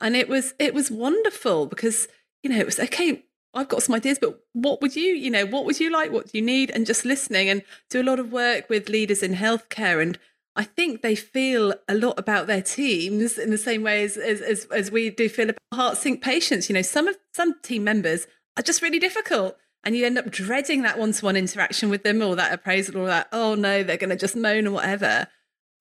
And 0.00 0.16
it 0.16 0.28
was 0.28 0.54
it 0.58 0.72
was 0.72 0.90
wonderful 0.90 1.66
because, 1.66 2.08
you 2.42 2.50
know, 2.50 2.58
it 2.58 2.66
was 2.66 2.80
okay, 2.80 3.24
I've 3.54 3.68
got 3.68 3.82
some 3.82 3.94
ideas, 3.94 4.18
but 4.20 4.40
what 4.52 4.80
would 4.80 4.96
you, 4.96 5.14
you 5.14 5.30
know, 5.30 5.44
what 5.46 5.64
would 5.64 5.78
you 5.78 5.90
like? 5.90 6.10
What 6.10 6.32
do 6.32 6.38
you 6.38 6.44
need? 6.44 6.70
And 6.70 6.86
just 6.86 7.04
listening 7.04 7.48
and 7.48 7.62
do 7.90 8.00
a 8.00 8.04
lot 8.04 8.18
of 8.18 8.32
work 8.32 8.70
with 8.70 8.88
leaders 8.88 9.22
in 9.22 9.34
healthcare 9.34 10.00
and 10.00 10.18
I 10.54 10.64
think 10.64 11.00
they 11.00 11.14
feel 11.14 11.74
a 11.88 11.94
lot 11.94 12.18
about 12.18 12.46
their 12.46 12.60
teams 12.60 13.38
in 13.38 13.50
the 13.50 13.58
same 13.58 13.82
way 13.82 14.04
as, 14.04 14.16
as, 14.18 14.42
as, 14.42 14.66
as 14.66 14.90
we 14.90 15.08
do 15.08 15.28
feel 15.28 15.48
about 15.48 15.58
heartsink 15.72 16.20
patients. 16.20 16.68
You 16.68 16.74
know, 16.74 16.82
some 16.82 17.08
of 17.08 17.16
some 17.32 17.54
team 17.62 17.84
members 17.84 18.26
are 18.58 18.62
just 18.62 18.82
really 18.82 18.98
difficult 18.98 19.56
and 19.82 19.96
you 19.96 20.04
end 20.04 20.18
up 20.18 20.30
dreading 20.30 20.82
that 20.82 20.98
one-to-one 20.98 21.36
interaction 21.36 21.88
with 21.88 22.02
them 22.02 22.22
or 22.22 22.36
that 22.36 22.52
appraisal 22.52 22.98
or 22.98 23.06
that, 23.06 23.28
oh 23.32 23.54
no, 23.54 23.82
they're 23.82 23.96
going 23.96 24.10
to 24.10 24.16
just 24.16 24.36
moan 24.36 24.66
or 24.66 24.72
whatever. 24.72 25.26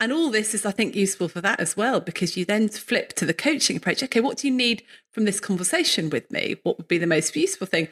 And 0.02 0.12
all 0.12 0.32
this 0.32 0.56
is, 0.56 0.66
I 0.66 0.72
think, 0.72 0.95
useful 0.95 1.30
for 1.30 1.41
that 1.41 1.60
as 1.60 1.78
well, 1.78 1.99
because 1.99 2.36
you 2.36 2.43
then 2.43 2.70
flip 2.70 3.14
to 3.14 3.26
the 3.26 3.36
coaching 3.36 3.78
approach. 3.78 4.02
Okay, 4.02 4.20
what 4.20 4.38
do 4.38 4.47
you 4.47 4.54
need 4.54 4.84
from 5.12 5.26
this 5.26 5.39
conversation 5.39 6.10
with 6.10 6.32
me? 6.32 6.56
What 6.64 6.80
would 6.80 6.88
be 6.88 6.97
the 6.97 7.06
most 7.06 7.36
useful 7.36 7.68
thing? 7.68 7.88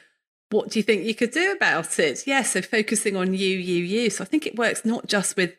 What 0.49 0.71
do 0.71 0.79
you 0.79 0.83
think 0.83 1.05
you 1.05 1.13
could 1.13 1.29
do 1.29 1.51
about 1.51 1.99
it? 1.99 2.25
Yeah, 2.25 2.41
so 2.41 2.63
focusing 2.63 3.15
on 3.15 3.35
you, 3.35 3.55
you, 3.55 3.83
you. 3.83 4.09
So 4.09 4.23
I 4.23 4.27
think 4.27 4.47
it 4.47 4.57
works 4.57 4.83
not 4.83 5.05
just 5.05 5.37
with 5.37 5.53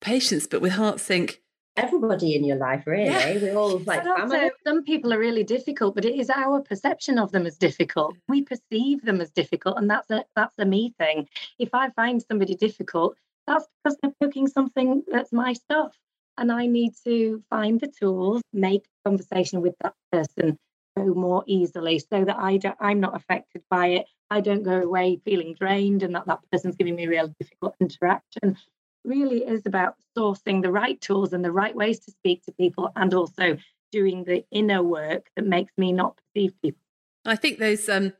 patients, 0.00 0.46
but 0.46 0.60
with 0.60 0.74
Heartsink, 0.74 1.38
everybody 1.76 2.34
in 2.34 2.44
your 2.44 2.56
life, 2.56 2.84
really. 2.86 3.06
Yeah. 3.06 3.38
We're 3.38 3.56
all 3.56 3.78
like 3.78 4.04
family. 4.04 4.50
Some 4.64 4.84
people 4.84 5.12
are 5.12 5.18
really 5.18 5.44
difficult, 5.44 5.96
but 5.96 6.04
it 6.04 6.14
is 6.14 6.30
our 6.30 6.60
perception 6.60 7.18
of 7.18 7.32
them 7.32 7.46
as 7.46 7.56
difficult. 7.56 8.16
We 8.28 8.42
perceive 8.42 9.02
them 9.02 9.20
as 9.20 9.30
difficult, 9.30 9.78
and 9.78 9.90
that's 9.90 10.10
a 10.10 10.24
that's 10.36 10.54
a 10.58 10.64
me 10.64 10.94
thing. 10.98 11.28
If 11.58 11.70
I 11.72 11.90
find 11.90 12.22
somebody 12.22 12.54
difficult, 12.54 13.16
that's 13.48 13.66
because 13.82 13.98
they're 14.02 14.12
cooking 14.22 14.46
something 14.46 15.02
that's 15.08 15.32
my 15.32 15.54
stuff, 15.54 15.96
and 16.36 16.52
I 16.52 16.66
need 16.66 16.92
to 17.04 17.42
find 17.50 17.80
the 17.80 17.88
tools, 18.00 18.42
make 18.52 18.84
conversation 19.04 19.60
with 19.60 19.74
that 19.82 19.94
person 20.12 20.56
go 20.96 21.14
more 21.14 21.44
easily, 21.46 21.98
so 21.98 22.24
that 22.24 22.36
I 22.38 22.56
don't, 22.56 22.76
I'm 22.80 23.00
not 23.00 23.16
affected 23.16 23.62
by 23.70 23.88
it. 23.88 24.06
I 24.30 24.40
don't 24.40 24.62
go 24.62 24.82
away 24.82 25.20
feeling 25.24 25.54
drained, 25.58 26.02
and 26.02 26.14
that 26.14 26.26
that 26.26 26.40
person's 26.52 26.76
giving 26.76 26.96
me 26.96 27.06
real 27.06 27.32
difficult 27.40 27.74
interaction 27.80 28.56
really 29.04 29.44
is 29.44 29.62
about 29.64 29.94
sourcing 30.16 30.62
the 30.62 30.70
right 30.70 31.00
tools 31.00 31.32
and 31.32 31.44
the 31.44 31.52
right 31.52 31.74
ways 31.74 32.00
to 32.00 32.10
speak 32.10 32.42
to 32.44 32.52
people 32.52 32.90
and 32.96 33.14
also 33.14 33.56
doing 33.90 34.24
the 34.24 34.44
inner 34.50 34.82
work 34.82 35.30
that 35.34 35.46
makes 35.46 35.72
me 35.78 35.92
not 35.92 36.18
perceive 36.18 36.52
people. 36.62 36.80
I 37.24 37.36
think 37.36 37.58
those 37.58 37.88
um 37.88 38.12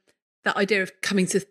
that 0.44 0.56
idea 0.56 0.82
of 0.82 1.00
coming 1.02 1.26
to 1.26 1.44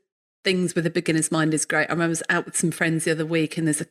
things 0.47 0.75
with 0.75 0.85
a 0.85 0.89
beginner's 0.89 1.29
mind 1.29 1.53
is 1.53 1.65
great. 1.65 1.89
I 1.89 1.91
remember 1.91 2.05
I 2.05 2.07
was 2.07 2.23
out 2.29 2.45
with 2.45 2.55
some 2.55 2.71
friends 2.71 3.03
the 3.03 3.11
other 3.11 3.25
week 3.25 3.57
and 3.57 3.67
there's 3.67 3.81
a 3.81 3.87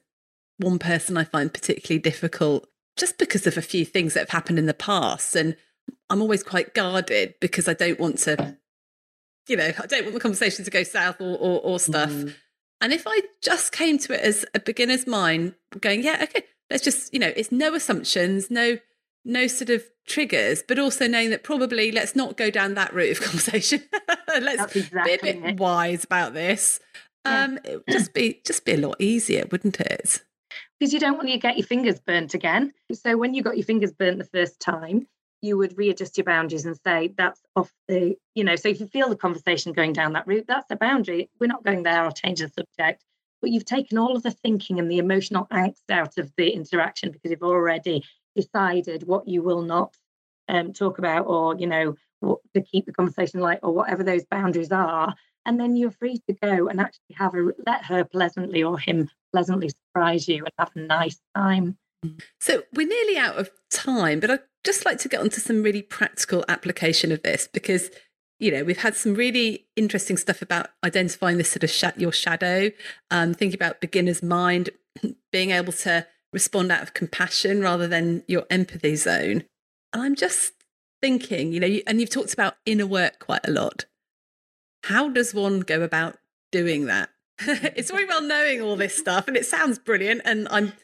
one 0.57 0.79
person 0.79 1.19
I 1.19 1.25
find 1.25 1.53
particularly 1.53 2.01
difficult 2.01 2.67
just 2.97 3.19
because 3.19 3.47
of 3.47 3.59
a 3.59 3.63
few 3.63 3.85
things 3.85 4.15
that 4.15 4.21
have 4.21 4.31
happened 4.31 4.59
in 4.59 4.65
the 4.65 4.73
past. 4.73 5.37
And 5.37 5.55
I'm 6.09 6.23
always 6.23 6.43
quite 6.43 6.73
guarded 6.73 7.35
because 7.43 7.69
I 7.69 7.75
don't 7.75 8.01
want 8.01 8.17
to, 8.21 8.57
you 9.49 9.59
know, 9.59 9.71
I 9.79 9.87
don't 9.87 10.05
want 10.05 10.15
the 10.15 10.21
conversation 10.21 10.65
to 10.65 10.71
go 10.71 10.83
south 10.83 11.21
or 11.21 11.37
or, 11.37 11.61
or 11.61 11.79
stuff. 11.79 12.09
Mm. 12.11 12.35
And 12.81 12.95
if 12.95 13.03
I 13.07 13.21
just 13.43 13.73
came 13.73 13.99
to 13.99 14.15
it 14.15 14.21
as 14.21 14.47
a 14.55 14.59
beginner's 14.59 15.07
mind, 15.07 15.57
going, 15.83 16.03
yeah, 16.03 16.21
okay, 16.23 16.43
let's 16.71 16.83
just, 16.83 17.13
you 17.13 17.21
know, 17.21 17.33
it's 17.37 17.53
no 17.53 17.75
assumptions, 17.75 18.51
no, 18.51 18.79
no 19.27 19.47
sort 19.47 19.71
of 19.71 19.85
triggers, 20.07 20.63
but 20.67 20.79
also 20.79 21.07
knowing 21.07 21.31
that 21.31 21.43
probably 21.43 21.91
let's 21.93 22.15
not 22.15 22.37
go 22.37 22.51
down 22.51 22.75
that 22.75 22.95
route 22.95 23.19
of 23.19 23.21
conversation. 23.23 23.83
let's 24.41 24.77
exactly 24.77 25.17
be 25.17 25.31
a 25.31 25.35
bit 25.35 25.45
it. 25.45 25.57
wise 25.59 26.05
about 26.05 26.33
this. 26.33 26.81
Yeah. 27.27 27.45
Um, 27.45 27.59
it 27.65 27.77
would 27.77 27.89
just 27.91 28.15
be 28.15 28.41
just 28.45 28.65
be 28.65 28.73
a 28.73 28.79
lot 28.79 28.97
easier, 29.01 29.45
wouldn't 29.51 29.81
it? 29.81 30.23
Because 30.79 30.93
you 30.93 31.01
don't 31.01 31.17
want 31.17 31.29
to 31.29 31.39
get 31.39 31.59
your 31.59 31.67
fingers 31.67 31.99
burnt 31.99 32.35
again. 32.35 32.73
So 32.93 33.17
when 33.17 33.35
you 33.35 33.43
got 33.43 33.57
your 33.57 33.65
fingers 33.65 33.93
burnt 33.93 34.19
the 34.19 34.25
first 34.25 34.61
time, 34.61 35.07
you 35.43 35.57
would 35.57 35.77
readjust 35.77 36.17
your 36.17 36.25
boundaries 36.25 36.65
and 36.65 36.79
say 36.85 37.13
that's 37.17 37.41
off 37.55 37.73
the 37.89 38.17
you 38.35 38.45
know 38.45 38.57
so 38.57 38.69
if 38.69 38.81
you 38.81 38.87
feel 38.87 39.09
the 39.09 39.17
conversation 39.17 39.73
going 39.73 39.93
down 39.93 40.15
that 40.15 40.27
route 40.27 40.47
that's 40.49 40.71
a 40.71 40.77
boundary 40.77 41.29
we're 41.39 41.47
not 41.47 41.65
going 41.65 41.83
there 41.83 42.03
I'll 42.03 42.11
change 42.11 42.41
the 42.41 42.49
subject 42.49 43.05
but 43.43 43.51
you've 43.51 43.67
taken 43.67 43.99
all 43.99 44.17
of 44.17 44.23
the 44.23 44.31
thinking 44.31 44.79
and 44.79 44.91
the 44.91 44.99
emotional 44.99 45.47
angst 45.53 45.91
out 45.91 46.17
of 46.17 46.33
the 46.37 46.51
interaction 46.51 47.11
because 47.11 47.31
you've 47.31 47.43
already 47.43 48.03
decided 48.37 49.07
what 49.07 49.27
you 49.27 49.43
will 49.43 49.63
not 49.63 49.95
um, 50.49 50.73
talk 50.73 50.99
about 50.99 51.27
or 51.27 51.57
you 51.57 51.67
know 51.67 51.97
what, 52.21 52.39
to 52.55 52.63
keep 52.63 52.87
the 52.87 52.93
conversation 52.93 53.41
light 53.41 53.61
or 53.63 53.73
whatever 53.73 54.05
those 54.05 54.25
boundaries 54.25 54.71
are 54.71 55.15
and 55.47 55.61
then 55.61 55.77
you're 55.77 55.93
free 55.93 56.21
to 56.29 56.35
go 56.35 56.69
and 56.69 56.81
actually 56.81 57.15
have 57.15 57.35
a 57.35 57.53
let 57.67 57.85
her 57.85 58.05
pleasantly 58.05 58.63
or 58.63 58.79
him 58.79 59.09
pleasantly 59.33 59.71
surprise 59.71 60.29
you 60.29 60.45
and 60.45 60.53
have 60.59 60.71
a 60.75 60.81
nice 60.81 61.21
time. 61.35 61.79
So 62.41 62.65
we're 62.75 62.87
nearly 62.87 63.17
out 63.17 63.37
of 63.37 63.51
time, 63.71 64.21
but 64.21 64.31
I'd 64.31 64.41
just 64.65 64.85
like 64.85 64.99
to 64.99 65.09
get 65.09 65.21
onto 65.21 65.41
some 65.41 65.63
really 65.63 65.83
practical 65.83 66.45
application 66.49 67.13
of 67.13 67.23
this 67.23 67.49
because 67.51 67.91
you 68.39 68.51
know 68.51 68.65
we've 68.65 68.79
had 68.79 68.97
some 68.97 69.15
really 69.15 69.67
interesting 69.77 70.17
stuff 70.17 70.43
about 70.43 70.71
identifying 70.85 71.39
this 71.39 71.51
sort 71.51 71.65
of 71.65 71.71
sh- 71.71 71.97
your 71.97 72.13
shadow, 72.13 72.71
um, 73.11 73.33
thinking 73.33 73.57
about 73.57 73.81
beginner's 73.81 74.23
mind, 74.23 74.71
being 75.33 75.53
able 75.53 75.73
to 75.73 76.07
respond 76.37 76.71
out 76.71 76.83
of 76.83 76.93
compassion 76.93 77.63
rather 77.63 77.89
than 77.89 78.23
your 78.29 78.45
empathy 78.51 78.95
zone. 78.95 79.43
And 79.95 80.03
I'm 80.03 80.15
just 80.15 80.53
thinking, 81.01 81.51
you 81.51 81.59
know, 81.59 81.67
you, 81.67 81.83
and 81.87 81.99
you've 81.99 82.11
talked 82.11 82.35
about 82.35 82.59
inner 82.67 82.87
work 82.87 83.21
quite 83.21 83.41
a 83.49 83.51
lot. 83.51 83.87
How 84.85 85.09
does 85.09 85.33
one 85.33 85.61
go 85.61 85.81
about 85.81 86.19
doing 86.53 86.85
that? 86.85 87.09
it's 87.41 87.91
very 87.91 88.05
well 88.05 88.21
knowing 88.21 88.61
all 88.61 88.77
this 88.77 88.95
stuff, 88.95 89.29
and 89.29 89.35
it 89.35 89.47
sounds 89.47 89.79
brilliant, 89.79 90.21
and 90.27 90.47
I'm 90.51 90.75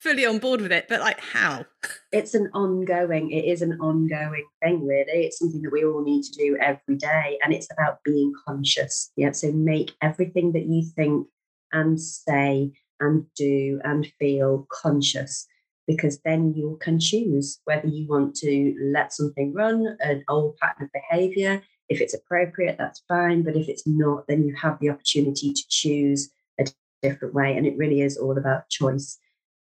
fully 0.00 0.26
on 0.26 0.40
board 0.40 0.62
with 0.62 0.72
it, 0.72 0.86
but 0.88 0.98
like 0.98 1.20
how? 1.20 1.64
It's 2.10 2.34
an 2.34 2.50
ongoing, 2.52 3.30
it 3.30 3.44
is 3.44 3.62
an 3.62 3.78
ongoing 3.80 4.46
thing, 4.60 4.84
really. 4.84 5.26
It's 5.26 5.38
something 5.38 5.62
that 5.62 5.72
we 5.72 5.84
all 5.84 6.02
need 6.02 6.24
to 6.24 6.32
do 6.32 6.56
every 6.60 6.96
day. 6.96 7.38
And 7.44 7.54
it's 7.54 7.68
about 7.70 8.02
being 8.04 8.32
conscious. 8.46 9.12
Yeah. 9.14 9.30
So 9.30 9.52
make 9.52 9.92
everything 10.02 10.52
that 10.54 10.66
you 10.66 10.82
think 10.96 11.28
and 11.72 12.00
say 12.00 12.72
and 13.00 13.24
do 13.36 13.80
and 13.84 14.06
feel 14.18 14.66
conscious 14.70 15.46
because 15.86 16.20
then 16.20 16.54
you 16.54 16.78
can 16.82 16.98
choose 17.00 17.60
whether 17.64 17.88
you 17.88 18.06
want 18.06 18.36
to 18.36 18.76
let 18.80 19.12
something 19.12 19.52
run, 19.54 19.96
an 20.00 20.22
old 20.28 20.56
pattern 20.58 20.84
of 20.84 20.90
behavior. 20.92 21.62
If 21.88 22.02
it's 22.02 22.12
appropriate, 22.12 22.76
that's 22.78 23.02
fine. 23.08 23.42
But 23.42 23.56
if 23.56 23.68
it's 23.68 23.86
not, 23.86 24.26
then 24.28 24.44
you 24.44 24.54
have 24.54 24.78
the 24.80 24.90
opportunity 24.90 25.54
to 25.54 25.62
choose 25.70 26.28
a 26.60 26.66
different 27.02 27.32
way. 27.32 27.56
And 27.56 27.66
it 27.66 27.78
really 27.78 28.02
is 28.02 28.18
all 28.18 28.36
about 28.36 28.68
choice. 28.68 29.18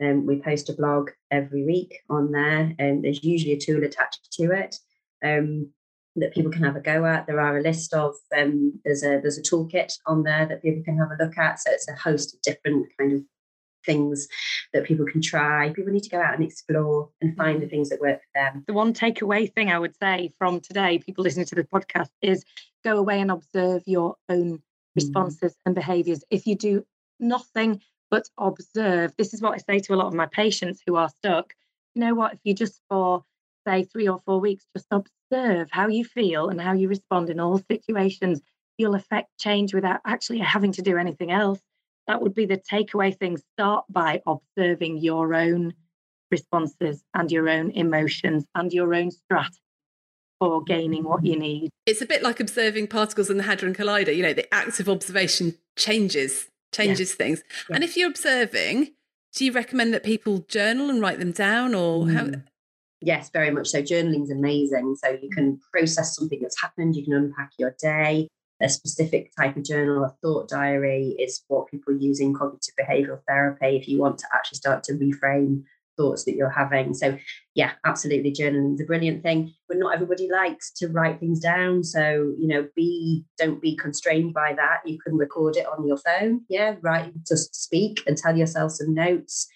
Um, 0.00 0.26
we 0.26 0.40
post 0.40 0.70
a 0.70 0.74
blog 0.74 1.10
every 1.30 1.64
week 1.64 1.98
on 2.08 2.30
there, 2.30 2.72
and 2.78 3.04
there's 3.04 3.24
usually 3.24 3.54
a 3.54 3.58
tool 3.58 3.82
attached 3.82 4.32
to 4.34 4.52
it 4.52 4.76
um, 5.24 5.70
that 6.20 6.34
people 6.34 6.50
can 6.50 6.62
have 6.62 6.76
a 6.76 6.80
go 6.80 7.04
at. 7.04 7.26
There 7.26 7.40
are 7.40 7.58
a 7.58 7.62
list 7.62 7.94
of 7.94 8.14
um, 8.36 8.80
there's 8.84 9.02
a 9.02 9.20
there's 9.20 9.38
a 9.38 9.42
toolkit 9.42 9.92
on 10.06 10.22
there 10.22 10.46
that 10.46 10.62
people 10.62 10.82
can 10.82 10.98
have 10.98 11.10
a 11.10 11.22
look 11.22 11.38
at. 11.38 11.60
So 11.60 11.70
it's 11.70 11.88
a 11.88 11.96
host 11.96 12.34
of 12.34 12.42
different 12.42 12.86
kind 12.98 13.12
of 13.12 13.22
things 13.84 14.28
that 14.72 14.84
people 14.84 15.06
can 15.06 15.22
try. 15.22 15.70
People 15.70 15.92
need 15.92 16.02
to 16.02 16.10
go 16.10 16.20
out 16.20 16.34
and 16.34 16.44
explore 16.44 17.08
and 17.20 17.36
find 17.36 17.56
the 17.56 17.66
mm-hmm. 17.66 17.70
things 17.70 17.88
that 17.88 18.00
work 18.00 18.20
for 18.20 18.28
them. 18.34 18.64
The 18.66 18.72
one 18.72 18.92
takeaway 18.92 19.52
thing 19.52 19.70
I 19.70 19.78
would 19.78 19.96
say 19.96 20.32
from 20.38 20.60
today, 20.60 20.98
people 20.98 21.24
listening 21.24 21.46
to 21.46 21.54
the 21.54 21.64
podcast, 21.64 22.10
is 22.22 22.44
go 22.84 22.98
away 22.98 23.20
and 23.20 23.30
observe 23.30 23.82
your 23.86 24.16
own 24.28 24.58
mm. 24.58 24.62
responses 24.94 25.52
mm. 25.52 25.56
and 25.66 25.74
behaviors. 25.74 26.22
If 26.30 26.46
you 26.46 26.54
do 26.54 26.84
nothing 27.18 27.80
but 28.10 28.28
observe, 28.38 29.14
this 29.16 29.34
is 29.34 29.42
what 29.42 29.54
I 29.54 29.58
say 29.58 29.78
to 29.80 29.94
a 29.94 29.96
lot 29.96 30.06
of 30.06 30.14
my 30.14 30.26
patients 30.26 30.82
who 30.86 30.96
are 30.96 31.08
stuck. 31.08 31.54
You 31.94 32.00
know 32.00 32.14
what? 32.14 32.34
If 32.34 32.40
you 32.44 32.54
just 32.54 32.80
for 32.88 33.24
say 33.68 33.84
three 33.84 34.08
or 34.08 34.20
four 34.24 34.40
weeks, 34.40 34.64
just 34.76 34.86
observe 34.90 35.68
how 35.70 35.88
you 35.88 36.04
feel 36.04 36.48
and 36.48 36.60
how 36.60 36.72
you 36.72 36.88
respond 36.88 37.30
in 37.30 37.40
all 37.40 37.60
situations. 37.70 38.40
you'll 38.78 38.94
affect 38.94 39.36
change 39.38 39.74
without 39.74 40.00
actually 40.06 40.38
having 40.38 40.70
to 40.70 40.82
do 40.82 40.96
anything 40.96 41.32
else. 41.32 41.58
That 42.06 42.22
would 42.22 42.32
be 42.32 42.46
the 42.46 42.56
takeaway 42.58 43.16
thing. 43.16 43.36
Start 43.54 43.84
by 43.88 44.22
observing 44.24 44.98
your 44.98 45.34
own 45.34 45.74
responses 46.30 47.02
and 47.12 47.30
your 47.30 47.48
own 47.48 47.72
emotions 47.72 48.46
and 48.54 48.72
your 48.72 48.94
own 48.94 49.10
strategy 49.10 49.58
for 50.38 50.62
gaining 50.62 51.02
what 51.02 51.24
you 51.24 51.36
need. 51.36 51.70
It's 51.86 52.00
a 52.00 52.06
bit 52.06 52.22
like 52.22 52.38
observing 52.38 52.86
particles 52.86 53.30
in 53.30 53.36
the 53.36 53.42
Hadron 53.42 53.74
Collider. 53.74 54.14
You 54.14 54.22
know, 54.22 54.32
the 54.32 54.52
act 54.54 54.78
of 54.78 54.88
observation 54.88 55.56
changes 55.76 56.48
changes 56.72 57.10
yeah. 57.10 57.16
things. 57.16 57.42
Yeah. 57.68 57.76
And 57.76 57.84
if 57.84 57.96
you're 57.96 58.10
observing, 58.10 58.92
do 59.34 59.44
you 59.44 59.52
recommend 59.52 59.92
that 59.94 60.04
people 60.04 60.44
journal 60.48 60.90
and 60.90 61.00
write 61.00 61.18
them 61.18 61.32
down 61.32 61.74
or 61.74 62.04
mm. 62.04 62.14
how? 62.14 62.40
Yes, 63.00 63.30
very 63.30 63.50
much 63.50 63.68
so. 63.68 63.82
Journaling 63.82 64.24
is 64.24 64.30
amazing. 64.30 64.96
So 64.96 65.16
you 65.22 65.30
can 65.30 65.60
process 65.72 66.16
something 66.16 66.40
that's 66.42 66.60
happened, 66.60 66.96
you 66.96 67.04
can 67.04 67.14
unpack 67.14 67.52
your 67.58 67.74
day. 67.80 68.28
A 68.60 68.68
specific 68.68 69.30
type 69.38 69.56
of 69.56 69.62
journal, 69.62 70.02
a 70.02 70.16
thought 70.20 70.48
diary, 70.48 71.14
is 71.16 71.44
what 71.46 71.68
people 71.68 71.96
use 71.96 72.18
in 72.18 72.34
cognitive 72.34 72.74
behavioral 72.80 73.20
therapy 73.28 73.76
if 73.76 73.86
you 73.86 74.00
want 74.00 74.18
to 74.18 74.26
actually 74.34 74.56
start 74.56 74.82
to 74.84 74.94
reframe 74.94 75.62
thoughts 75.96 76.24
that 76.24 76.34
you're 76.34 76.50
having. 76.50 76.92
So, 76.92 77.18
yeah, 77.54 77.72
absolutely, 77.84 78.32
journaling 78.32 78.74
is 78.74 78.80
a 78.80 78.84
brilliant 78.84 79.22
thing. 79.22 79.52
But 79.68 79.78
not 79.78 79.94
everybody 79.94 80.28
likes 80.28 80.72
to 80.78 80.88
write 80.88 81.20
things 81.20 81.38
down. 81.38 81.84
So, 81.84 82.34
you 82.38 82.48
know, 82.48 82.66
be 82.74 83.24
don't 83.36 83.60
be 83.60 83.76
constrained 83.76 84.34
by 84.34 84.54
that. 84.54 84.80
You 84.84 84.98
can 84.98 85.16
record 85.16 85.56
it 85.56 85.66
on 85.66 85.86
your 85.86 85.98
phone. 85.98 86.40
Yeah, 86.48 86.76
write, 86.80 87.12
just 87.26 87.54
speak 87.54 88.02
and 88.08 88.16
tell 88.16 88.36
yourself 88.36 88.72
some 88.72 88.92
notes. 88.92 89.46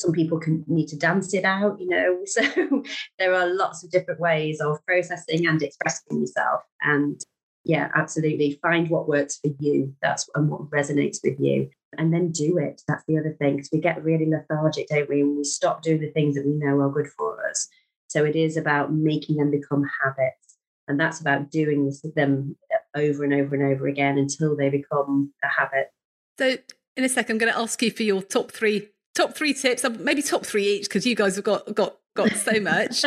Some 0.00 0.12
people 0.12 0.38
can 0.38 0.64
need 0.66 0.88
to 0.88 0.96
dance 0.96 1.34
it 1.34 1.44
out, 1.44 1.78
you 1.80 1.88
know. 1.88 2.18
So 2.26 2.82
there 3.18 3.34
are 3.34 3.52
lots 3.52 3.84
of 3.84 3.90
different 3.90 4.20
ways 4.20 4.60
of 4.60 4.84
processing 4.86 5.46
and 5.46 5.62
expressing 5.62 6.20
yourself. 6.20 6.62
And 6.80 7.20
yeah, 7.64 7.90
absolutely. 7.94 8.58
Find 8.62 8.88
what 8.88 9.08
works 9.08 9.38
for 9.42 9.50
you. 9.58 9.94
That's 10.00 10.28
and 10.34 10.48
what 10.48 10.70
resonates 10.70 11.18
with 11.22 11.38
you 11.38 11.70
and 11.98 12.12
then 12.12 12.30
do 12.32 12.58
it. 12.58 12.82
That's 12.86 13.04
the 13.06 13.18
other 13.18 13.36
thing 13.38 13.56
because 13.56 13.70
we 13.72 13.80
get 13.80 14.02
really 14.02 14.26
lethargic, 14.26 14.88
don't 14.88 15.08
we? 15.08 15.20
And 15.20 15.36
we 15.36 15.44
stop 15.44 15.82
doing 15.82 16.00
the 16.00 16.10
things 16.10 16.34
that 16.34 16.46
we 16.46 16.52
know 16.52 16.80
are 16.80 16.90
good 16.90 17.08
for 17.08 17.46
us. 17.48 17.68
So 18.08 18.24
it 18.24 18.36
is 18.36 18.56
about 18.56 18.92
making 18.92 19.36
them 19.36 19.50
become 19.50 19.84
habits. 20.02 20.56
And 20.88 20.98
that's 20.98 21.20
about 21.20 21.50
doing 21.50 21.86
this 21.86 22.00
with 22.02 22.14
them 22.14 22.56
over 22.96 23.22
and 23.24 23.34
over 23.34 23.54
and 23.54 23.74
over 23.74 23.86
again 23.86 24.18
until 24.18 24.56
they 24.56 24.70
become 24.70 25.32
a 25.44 25.48
habit. 25.48 25.92
So 26.38 26.56
in 26.96 27.04
a 27.04 27.08
second, 27.08 27.34
I'm 27.34 27.38
going 27.38 27.52
to 27.52 27.58
ask 27.58 27.80
you 27.82 27.90
for 27.90 28.02
your 28.02 28.22
top 28.22 28.50
three 28.50 28.88
top 29.14 29.36
three 29.36 29.54
tips, 29.54 29.84
maybe 29.98 30.22
top 30.22 30.46
three 30.46 30.66
each, 30.66 30.84
because 30.84 31.06
you 31.06 31.14
guys 31.14 31.36
have 31.36 31.44
got 31.44 31.74
got 31.74 31.96
got 32.14 32.32
so 32.32 32.60
much. 32.60 33.04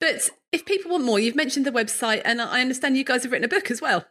but 0.00 0.30
if 0.52 0.64
people 0.64 0.90
want 0.90 1.04
more, 1.04 1.18
you've 1.18 1.36
mentioned 1.36 1.66
the 1.66 1.72
website, 1.72 2.22
and 2.24 2.40
I 2.40 2.60
understand 2.60 2.96
you 2.96 3.04
guys 3.04 3.22
have 3.22 3.32
written 3.32 3.44
a 3.44 3.48
book 3.48 3.70
as 3.70 3.80
well. 3.80 4.04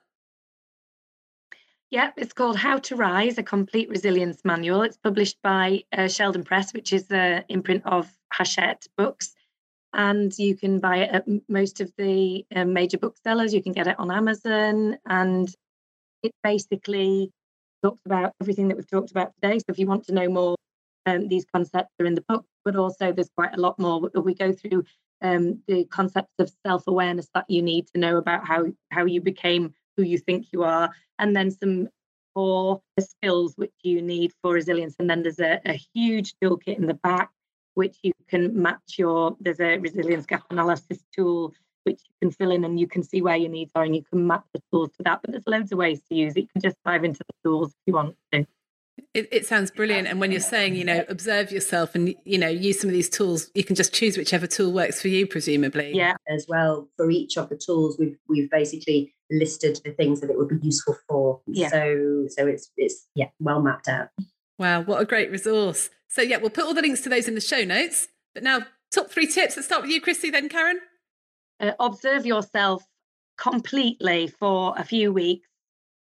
Yep, 1.91 2.13
it's 2.17 2.33
called 2.33 2.55
How 2.55 2.77
to 2.77 2.95
Rise, 2.95 3.39
a 3.39 3.43
complete 3.43 3.89
resilience 3.89 4.45
manual. 4.45 4.83
It's 4.83 4.97
published 4.97 5.37
by 5.41 5.83
uh, 5.91 6.07
Sheldon 6.07 6.43
Press, 6.43 6.71
which 6.71 6.93
is 6.93 7.07
the 7.07 7.43
imprint 7.49 7.83
of 7.85 8.07
Hachette 8.31 8.85
Books. 8.95 9.33
And 9.91 10.31
you 10.37 10.55
can 10.55 10.79
buy 10.79 10.97
it 10.97 11.09
at 11.11 11.25
most 11.49 11.81
of 11.81 11.91
the 11.97 12.45
uh, 12.55 12.65
major 12.65 12.99
booksellers. 12.99 13.55
You 13.55 13.63
can 13.63 13.73
get 13.73 13.87
it 13.87 13.97
on 13.97 14.11
Amazon. 14.11 14.99
And 15.07 15.51
it 16.21 16.31
basically 16.43 17.31
talks 17.83 18.01
about 18.05 18.33
everything 18.39 18.67
that 18.67 18.77
we've 18.77 18.89
talked 18.89 19.09
about 19.09 19.33
today. 19.41 19.57
So 19.57 19.65
if 19.69 19.79
you 19.79 19.87
want 19.87 20.05
to 20.05 20.13
know 20.13 20.29
more, 20.29 20.55
um, 21.06 21.28
these 21.28 21.45
concepts 21.45 21.93
are 22.00 22.06
in 22.06 22.16
the 22.16 22.26
book, 22.28 22.45
but 22.66 22.76
also 22.76 23.12
there's 23.12 23.30
quite 23.36 23.56
a 23.56 23.62
lot 23.62 23.80
more. 23.80 24.10
We 24.14 24.34
go 24.34 24.52
through 24.52 24.84
um, 25.22 25.62
the 25.68 25.86
concepts 25.86 26.34
of 26.39 26.52
self 26.66 26.88
awareness 26.88 27.30
that 27.34 27.45
you 27.50 27.62
need 27.62 27.88
to 27.93 28.00
know 28.00 28.18
about 28.18 28.47
how, 28.47 28.66
how 28.91 29.06
you 29.06 29.22
became 29.22 29.74
who 29.97 30.04
you 30.04 30.18
think 30.18 30.47
you 30.52 30.64
are, 30.64 30.91
and 31.18 31.36
then 31.36 31.52
some 31.52 31.89
core 32.36 32.82
skills 33.00 33.54
which 33.58 33.74
you 33.84 34.02
need 34.02 34.32
for 34.41 34.54
resilience. 34.54 34.95
And 35.00 35.10
then 35.10 35.24
there's 35.24 35.39
a, 35.39 35.60
a 35.66 35.80
huge 35.93 36.36
toolkit 36.41 36.78
in 36.78 36.88
the 36.88 36.93
back 36.93 37.32
which 37.76 37.97
you 38.04 38.12
can 38.28 38.62
match 38.62 38.97
your 38.97 39.38
there's 39.39 39.62
a 39.62 39.78
resilience 39.78 40.26
gap 40.26 40.43
analysis 40.50 41.00
tool 41.16 41.54
which 41.84 42.02
you 42.06 42.14
can 42.22 42.32
fill 42.32 42.52
in 42.52 42.66
and 42.66 42.80
you 42.80 42.88
can 42.88 43.04
see 43.04 43.22
where 43.22 43.38
your 43.38 43.50
needs 43.50 43.72
are 43.76 43.84
and 43.84 43.95
you 43.95 44.04
can 44.04 44.28
map 44.28 44.43
the 44.54 44.62
tools 44.72 44.89
to 44.97 45.04
that. 45.04 45.22
But 45.22 45.32
there's 45.32 45.47
loads 45.47 45.72
of 45.72 45.78
ways 45.78 46.02
to 46.10 46.16
use 46.16 46.36
it. 46.36 46.41
You 46.41 46.47
can 46.47 46.62
just 46.62 46.78
dive 46.86 47.04
into 47.04 47.20
the 47.20 47.50
tools 47.50 47.70
if 47.70 47.82
you 47.88 47.93
want 47.93 48.16
to. 48.34 48.45
It, 49.14 49.28
it, 49.32 49.45
sounds 49.45 49.72
brilliant. 49.72 50.08
And 50.08 50.20
when 50.20 50.32
you're 50.32 50.39
saying, 50.39 50.76
you 50.76 50.84
know, 50.84 51.04
observe 51.10 51.52
yourself 51.52 51.95
and, 51.95 52.14
you 52.26 52.38
know, 52.38 52.47
use 52.47 52.80
some 52.80 52.89
of 52.89 52.93
these 52.93 53.10
tools, 53.10 53.50
you 53.54 53.64
can 53.64 53.76
just 53.76 53.93
choose 53.93 54.18
whichever 54.18 54.47
tool 54.47 54.72
works 54.72 55.02
for 55.02 55.08
you, 55.08 55.28
presumably. 55.28 55.91
Yeah, 55.93 56.16
as 56.28 56.45
well. 56.47 56.89
For 56.97 57.10
each 57.10 57.38
of 57.38 57.50
the 57.50 57.58
tools, 57.58 57.97
we've 58.00 58.18
we've 58.28 58.50
basically 58.50 59.14
listed 59.32 59.80
the 59.84 59.91
things 59.91 60.22
that 60.22 60.30
it 60.30 60.38
would 60.38 60.50
be 60.50 60.66
useful 60.66 60.97
for. 61.08 61.41
Yeah. 61.47 61.70
So 61.70 62.26
so 62.30 62.47
it's 62.47 62.72
it's 62.78 63.08
yeah, 63.16 63.28
well 63.39 63.62
mapped 63.62 63.88
out. 63.88 64.10
Wow, 64.58 64.82
what 64.82 65.02
a 65.02 65.06
great 65.06 65.32
resource. 65.32 65.89
So 66.08 66.22
yeah, 66.22 66.38
we'll 66.38 66.50
put 66.50 66.66
all 66.66 66.74
the 66.74 66.82
links 66.82 67.02
to 67.02 67.10
those 67.10 67.28
in 67.28 67.36
the 67.36 67.41
show 67.41 67.64
notes. 67.64 68.08
But 68.34 68.43
now 68.43 68.62
top 68.91 69.10
three 69.10 69.28
tips. 69.28 69.56
Let's 69.56 69.68
start 69.68 69.82
with 69.82 69.91
you, 69.91 70.02
Chrissy, 70.02 70.30
then 70.30 70.50
Karen. 70.50 70.80
Uh, 71.60 71.72
observe 71.80 72.26
yourself 72.26 72.84
completely 73.38 74.28
for 74.28 74.74
a 74.78 74.84
few 74.84 75.12
weeks. 75.12 75.47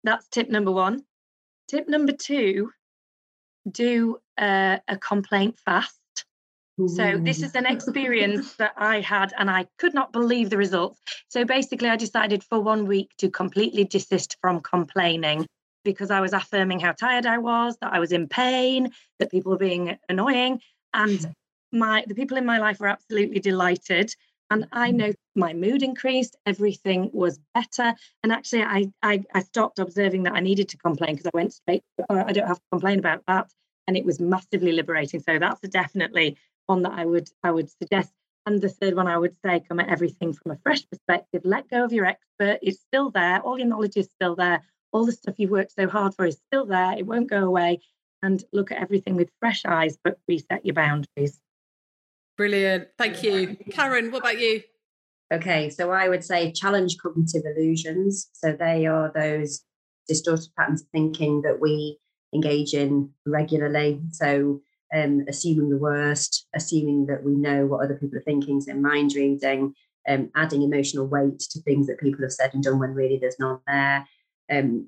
That's 0.02 0.28
tip 0.28 0.50
number 0.50 0.70
one. 0.70 1.04
Tip 1.68 1.88
number 1.88 2.12
two 2.12 2.70
do 3.70 4.18
a, 4.38 4.80
a 4.88 4.96
complaint 4.96 5.58
fast. 5.58 5.98
So 6.88 7.18
this 7.18 7.40
is 7.40 7.54
an 7.54 7.66
experience 7.66 8.54
that 8.56 8.72
I 8.76 9.00
had 9.00 9.32
and 9.38 9.48
I 9.48 9.66
could 9.78 9.94
not 9.94 10.12
believe 10.12 10.50
the 10.50 10.56
results. 10.56 11.00
So 11.28 11.44
basically 11.44 11.88
I 11.88 11.94
decided 11.94 12.42
for 12.42 12.58
one 12.58 12.86
week 12.88 13.12
to 13.18 13.30
completely 13.30 13.84
desist 13.84 14.36
from 14.40 14.60
complaining 14.60 15.46
because 15.84 16.10
I 16.10 16.20
was 16.20 16.32
affirming 16.32 16.80
how 16.80 16.90
tired 16.90 17.26
I 17.26 17.38
was, 17.38 17.76
that 17.80 17.92
I 17.92 18.00
was 18.00 18.10
in 18.10 18.26
pain, 18.26 18.90
that 19.20 19.30
people 19.30 19.52
were 19.52 19.58
being 19.58 19.96
annoying 20.08 20.60
and 20.92 21.32
my 21.72 22.04
the 22.08 22.14
people 22.14 22.36
in 22.36 22.46
my 22.46 22.58
life 22.58 22.80
were 22.80 22.88
absolutely 22.88 23.40
delighted 23.40 24.12
and 24.54 24.68
I 24.70 24.92
know 24.92 25.12
my 25.34 25.52
mood 25.52 25.82
increased, 25.82 26.36
everything 26.46 27.10
was 27.12 27.40
better. 27.54 27.92
And 28.22 28.30
actually, 28.30 28.62
I, 28.62 28.86
I, 29.02 29.24
I 29.34 29.40
stopped 29.40 29.80
observing 29.80 30.22
that 30.22 30.34
I 30.34 30.38
needed 30.38 30.68
to 30.68 30.78
complain 30.78 31.16
because 31.16 31.26
I 31.26 31.36
went 31.36 31.52
straight, 31.52 31.82
oh, 32.08 32.22
I 32.24 32.32
don't 32.32 32.46
have 32.46 32.58
to 32.58 32.70
complain 32.70 33.00
about 33.00 33.24
that. 33.26 33.50
And 33.88 33.96
it 33.96 34.04
was 34.04 34.20
massively 34.20 34.70
liberating. 34.70 35.18
So 35.18 35.40
that's 35.40 35.60
definitely 35.68 36.38
one 36.66 36.82
that 36.82 36.92
I 36.92 37.04
would 37.04 37.28
I 37.42 37.50
would 37.50 37.68
suggest. 37.68 38.12
And 38.46 38.60
the 38.60 38.68
third 38.68 38.94
one 38.94 39.08
I 39.08 39.18
would 39.18 39.34
say, 39.44 39.58
come 39.58 39.80
at 39.80 39.88
everything 39.88 40.32
from 40.32 40.52
a 40.52 40.58
fresh 40.62 40.88
perspective. 40.88 41.42
Let 41.44 41.68
go 41.68 41.84
of 41.84 41.92
your 41.92 42.06
expert. 42.06 42.60
It's 42.62 42.80
still 42.80 43.10
there. 43.10 43.40
All 43.40 43.58
your 43.58 43.66
knowledge 43.66 43.96
is 43.96 44.08
still 44.14 44.36
there. 44.36 44.62
All 44.92 45.04
the 45.04 45.10
stuff 45.10 45.34
you've 45.38 45.50
worked 45.50 45.72
so 45.72 45.88
hard 45.88 46.14
for 46.14 46.26
is 46.26 46.38
still 46.46 46.66
there. 46.66 46.96
It 46.96 47.06
won't 47.06 47.28
go 47.28 47.44
away. 47.44 47.80
And 48.22 48.42
look 48.52 48.70
at 48.70 48.80
everything 48.80 49.16
with 49.16 49.30
fresh 49.40 49.62
eyes, 49.66 49.98
but 50.04 50.18
reset 50.28 50.64
your 50.64 50.74
boundaries. 50.74 51.40
Brilliant. 52.36 52.88
Thank 52.98 53.22
you. 53.22 53.56
Karen, 53.70 54.10
what 54.10 54.20
about 54.20 54.40
you? 54.40 54.62
Okay, 55.32 55.70
so 55.70 55.90
I 55.90 56.08
would 56.08 56.24
say 56.24 56.52
challenge 56.52 56.96
cognitive 56.98 57.42
illusions. 57.44 58.28
So 58.32 58.52
they 58.52 58.86
are 58.86 59.10
those 59.14 59.62
distorted 60.08 60.50
patterns 60.56 60.82
of 60.82 60.88
thinking 60.88 61.42
that 61.42 61.60
we 61.60 61.98
engage 62.34 62.74
in 62.74 63.10
regularly. 63.26 64.00
So 64.10 64.60
um, 64.94 65.24
assuming 65.28 65.70
the 65.70 65.78
worst, 65.78 66.46
assuming 66.54 67.06
that 67.06 67.24
we 67.24 67.32
know 67.32 67.66
what 67.66 67.84
other 67.84 67.96
people 67.96 68.18
are 68.18 68.22
thinking, 68.22 68.60
so 68.60 68.74
mind 68.74 69.14
reading, 69.14 69.74
um, 70.08 70.30
adding 70.34 70.62
emotional 70.62 71.06
weight 71.06 71.38
to 71.38 71.60
things 71.62 71.86
that 71.86 72.00
people 72.00 72.22
have 72.22 72.32
said 72.32 72.52
and 72.52 72.62
done 72.62 72.78
when 72.78 72.90
really 72.90 73.18
there's 73.18 73.38
none 73.38 73.58
there. 73.66 74.06
Um, 74.52 74.86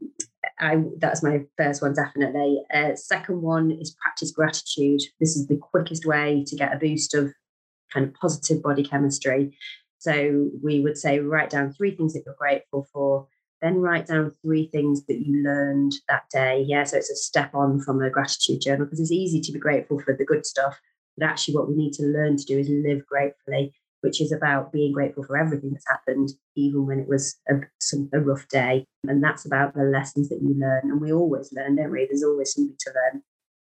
I, 0.59 0.83
that's 0.99 1.23
my 1.23 1.45
first 1.57 1.83
one, 1.83 1.95
definitely. 1.95 2.63
Uh, 2.73 2.95
second 2.95 3.43
one 3.43 3.71
is 3.71 3.97
practice 4.03 4.31
gratitude. 4.31 5.01
This 5.21 5.37
is 5.37 5.47
the 5.47 5.57
quickest 5.57 6.07
way 6.07 6.45
to 6.47 6.57
get 6.57 6.75
a 6.75 6.79
boost 6.79 7.15
of 7.15 7.33
kind 7.93 8.07
of 8.07 8.15
positive 8.15 8.63
body 8.63 8.85
chemistry. 8.85 9.57
So 9.99 10.51
we 10.63 10.81
would 10.81 10.99
say 10.99 11.21
write 11.21 11.51
down 11.51 11.73
three 11.73 11.95
things 11.95 12.13
that 12.13 12.23
you're 12.27 12.37
grateful 12.39 12.87
for, 12.93 13.27
then 13.63 13.77
write 13.77 14.07
down 14.07 14.33
three 14.43 14.69
things 14.69 15.05
that 15.07 15.27
you 15.27 15.43
learned 15.43 15.95
that 16.09 16.25
day. 16.31 16.65
Yeah, 16.67 16.85
so 16.85 16.97
it's 16.99 17.11
a 17.11 17.17
step 17.17 17.55
on 17.55 17.81
from 17.81 18.03
a 18.03 18.11
gratitude 18.11 18.61
journal 18.61 18.87
because 18.87 19.01
it's 19.01 19.13
easy 19.13 19.41
to 19.41 19.53
be 19.53 19.59
grateful 19.59 19.99
for 20.01 20.15
the 20.15 20.25
good 20.25 20.45
stuff, 20.45 20.79
but 21.17 21.27
actually 21.27 21.55
what 21.55 21.69
we 21.69 21.75
need 21.75 21.93
to 21.95 22.05
learn 22.05 22.37
to 22.37 22.45
do 22.45 22.59
is 22.59 22.69
live 22.69 23.07
gratefully, 23.07 23.73
which 24.07 24.21
is 24.21 24.31
about 24.31 24.71
being 24.71 24.93
grateful 24.93 25.25
for 25.25 25.37
everything 25.37 25.73
that's 25.73 25.89
happened, 25.89 26.29
even 26.55 26.87
when 26.87 27.01
it 27.01 27.09
was 27.09 27.37
a, 27.49 27.55
some, 27.81 28.09
a 28.13 28.21
rough 28.21 28.47
day. 28.47 28.85
And 29.09 29.23
that's 29.23 29.45
about 29.45 29.75
the 29.75 29.83
lessons 29.83 30.29
that 30.29 30.41
you 30.41 30.55
learn. 30.57 30.83
And 30.85 31.01
we 31.01 31.13
always 31.13 31.53
learn, 31.53 31.75
don't 31.75 31.91
we? 31.91 32.07
There's 32.07 32.23
always 32.23 32.53
something 32.53 32.77
to 32.79 32.93
learn. 32.95 33.23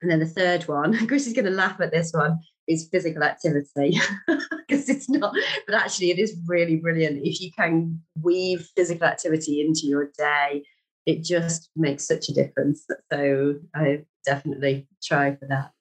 And 0.01 0.09
then 0.09 0.19
the 0.19 0.25
third 0.25 0.63
one, 0.67 0.93
Chris 1.07 1.27
is 1.27 1.33
going 1.33 1.45
to 1.45 1.51
laugh 1.51 1.79
at 1.79 1.91
this 1.91 2.11
one, 2.13 2.39
is 2.67 2.89
physical 2.91 3.21
activity 3.21 3.99
because 4.27 4.89
it's 4.89 5.07
not, 5.07 5.35
but 5.67 5.75
actually 5.75 6.09
it 6.09 6.17
is 6.17 6.35
really 6.47 6.77
brilliant. 6.77 7.21
If 7.23 7.39
you 7.39 7.51
can 7.51 8.01
weave 8.19 8.67
physical 8.75 9.05
activity 9.05 9.61
into 9.61 9.85
your 9.85 10.09
day, 10.17 10.63
it 11.05 11.23
just 11.23 11.69
makes 11.75 12.07
such 12.07 12.27
a 12.29 12.33
difference. 12.33 12.87
So 13.11 13.59
I 13.75 13.99
definitely 14.25 14.87
try 15.03 15.35
for 15.35 15.45
that. 15.49 15.73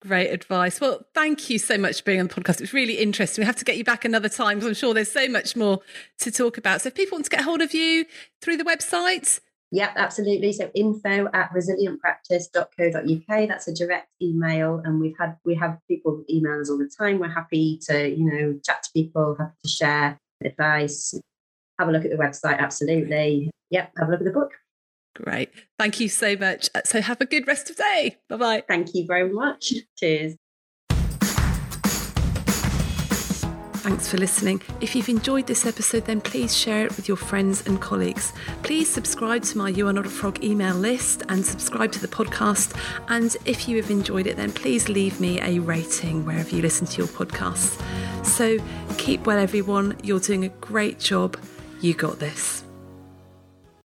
Great 0.00 0.30
advice. 0.30 0.80
Well, 0.80 1.04
thank 1.12 1.50
you 1.50 1.58
so 1.58 1.76
much 1.76 1.98
for 1.98 2.04
being 2.04 2.20
on 2.20 2.28
the 2.28 2.34
podcast. 2.34 2.60
It's 2.60 2.72
really 2.72 2.98
interesting. 2.98 3.42
We 3.42 3.46
have 3.46 3.56
to 3.56 3.64
get 3.64 3.76
you 3.76 3.84
back 3.84 4.04
another 4.04 4.28
time 4.28 4.58
because 4.58 4.68
I'm 4.68 4.74
sure 4.74 4.94
there's 4.94 5.10
so 5.10 5.28
much 5.28 5.56
more 5.56 5.80
to 6.20 6.30
talk 6.30 6.56
about. 6.56 6.82
So 6.82 6.88
if 6.88 6.94
people 6.94 7.16
want 7.16 7.24
to 7.24 7.30
get 7.30 7.40
hold 7.40 7.62
of 7.62 7.74
you 7.74 8.06
through 8.40 8.58
the 8.58 8.64
website, 8.64 9.40
Yep, 9.70 9.92
absolutely. 9.96 10.52
So 10.52 10.70
info 10.74 11.28
at 11.34 11.50
resilientpractice.co.uk. 11.52 13.48
That's 13.48 13.68
a 13.68 13.74
direct 13.74 14.08
email. 14.22 14.80
And 14.84 14.98
we've 15.00 15.16
had 15.18 15.36
we 15.44 15.54
have 15.56 15.78
people 15.88 16.24
email 16.30 16.60
us 16.60 16.70
all 16.70 16.78
the 16.78 16.90
time. 16.98 17.18
We're 17.18 17.28
happy 17.28 17.78
to, 17.82 18.08
you 18.08 18.24
know, 18.24 18.58
chat 18.64 18.82
to 18.84 18.90
people, 18.94 19.36
happy 19.38 19.56
to 19.64 19.68
share 19.68 20.18
advice. 20.42 21.14
Have 21.78 21.88
a 21.88 21.92
look 21.92 22.04
at 22.04 22.10
the 22.10 22.16
website, 22.16 22.58
absolutely. 22.58 23.50
Yep, 23.70 23.92
have 23.98 24.08
a 24.08 24.10
look 24.10 24.20
at 24.20 24.24
the 24.24 24.32
book. 24.32 24.52
Great. 25.22 25.50
Thank 25.78 25.98
you 25.98 26.08
so 26.08 26.36
much. 26.36 26.70
Uh, 26.74 26.82
so 26.84 27.00
have 27.00 27.20
a 27.20 27.26
good 27.26 27.48
rest 27.48 27.70
of 27.70 27.76
the 27.76 27.82
day. 27.82 28.16
Bye 28.28 28.36
bye. 28.36 28.64
Thank 28.68 28.94
you 28.94 29.04
very 29.06 29.28
much. 29.28 29.72
Cheers. 29.96 30.36
Thanks 33.80 34.08
for 34.08 34.18
listening. 34.18 34.62
If 34.80 34.94
you've 34.94 35.08
enjoyed 35.08 35.46
this 35.46 35.66
episode, 35.66 36.04
then 36.04 36.20
please 36.20 36.56
share 36.56 36.84
it 36.84 36.94
with 36.96 37.08
your 37.08 37.16
friends 37.16 37.66
and 37.66 37.80
colleagues. 37.80 38.32
Please 38.62 38.88
subscribe 38.88 39.42
to 39.44 39.58
my 39.58 39.70
You 39.70 39.88
Are 39.88 39.92
Not 39.92 40.06
a 40.06 40.10
Frog 40.10 40.44
email 40.44 40.74
list 40.74 41.22
and 41.28 41.44
subscribe 41.44 41.90
to 41.92 42.00
the 42.00 42.06
podcast. 42.06 42.78
And 43.08 43.36
if 43.44 43.68
you 43.68 43.76
have 43.80 43.90
enjoyed 43.90 44.26
it, 44.26 44.36
then 44.36 44.52
please 44.52 44.88
leave 44.88 45.18
me 45.20 45.40
a 45.40 45.58
rating 45.58 46.26
wherever 46.26 46.54
you 46.54 46.62
listen 46.62 46.86
to 46.86 46.98
your 46.98 47.08
podcasts. 47.08 47.82
So 48.24 48.58
keep 48.98 49.26
well, 49.26 49.38
everyone. 49.38 49.96
You're 50.04 50.20
doing 50.20 50.44
a 50.44 50.48
great 50.48 51.00
job. 51.00 51.36
You 51.80 51.94
got 51.94 52.18
this. 52.18 52.64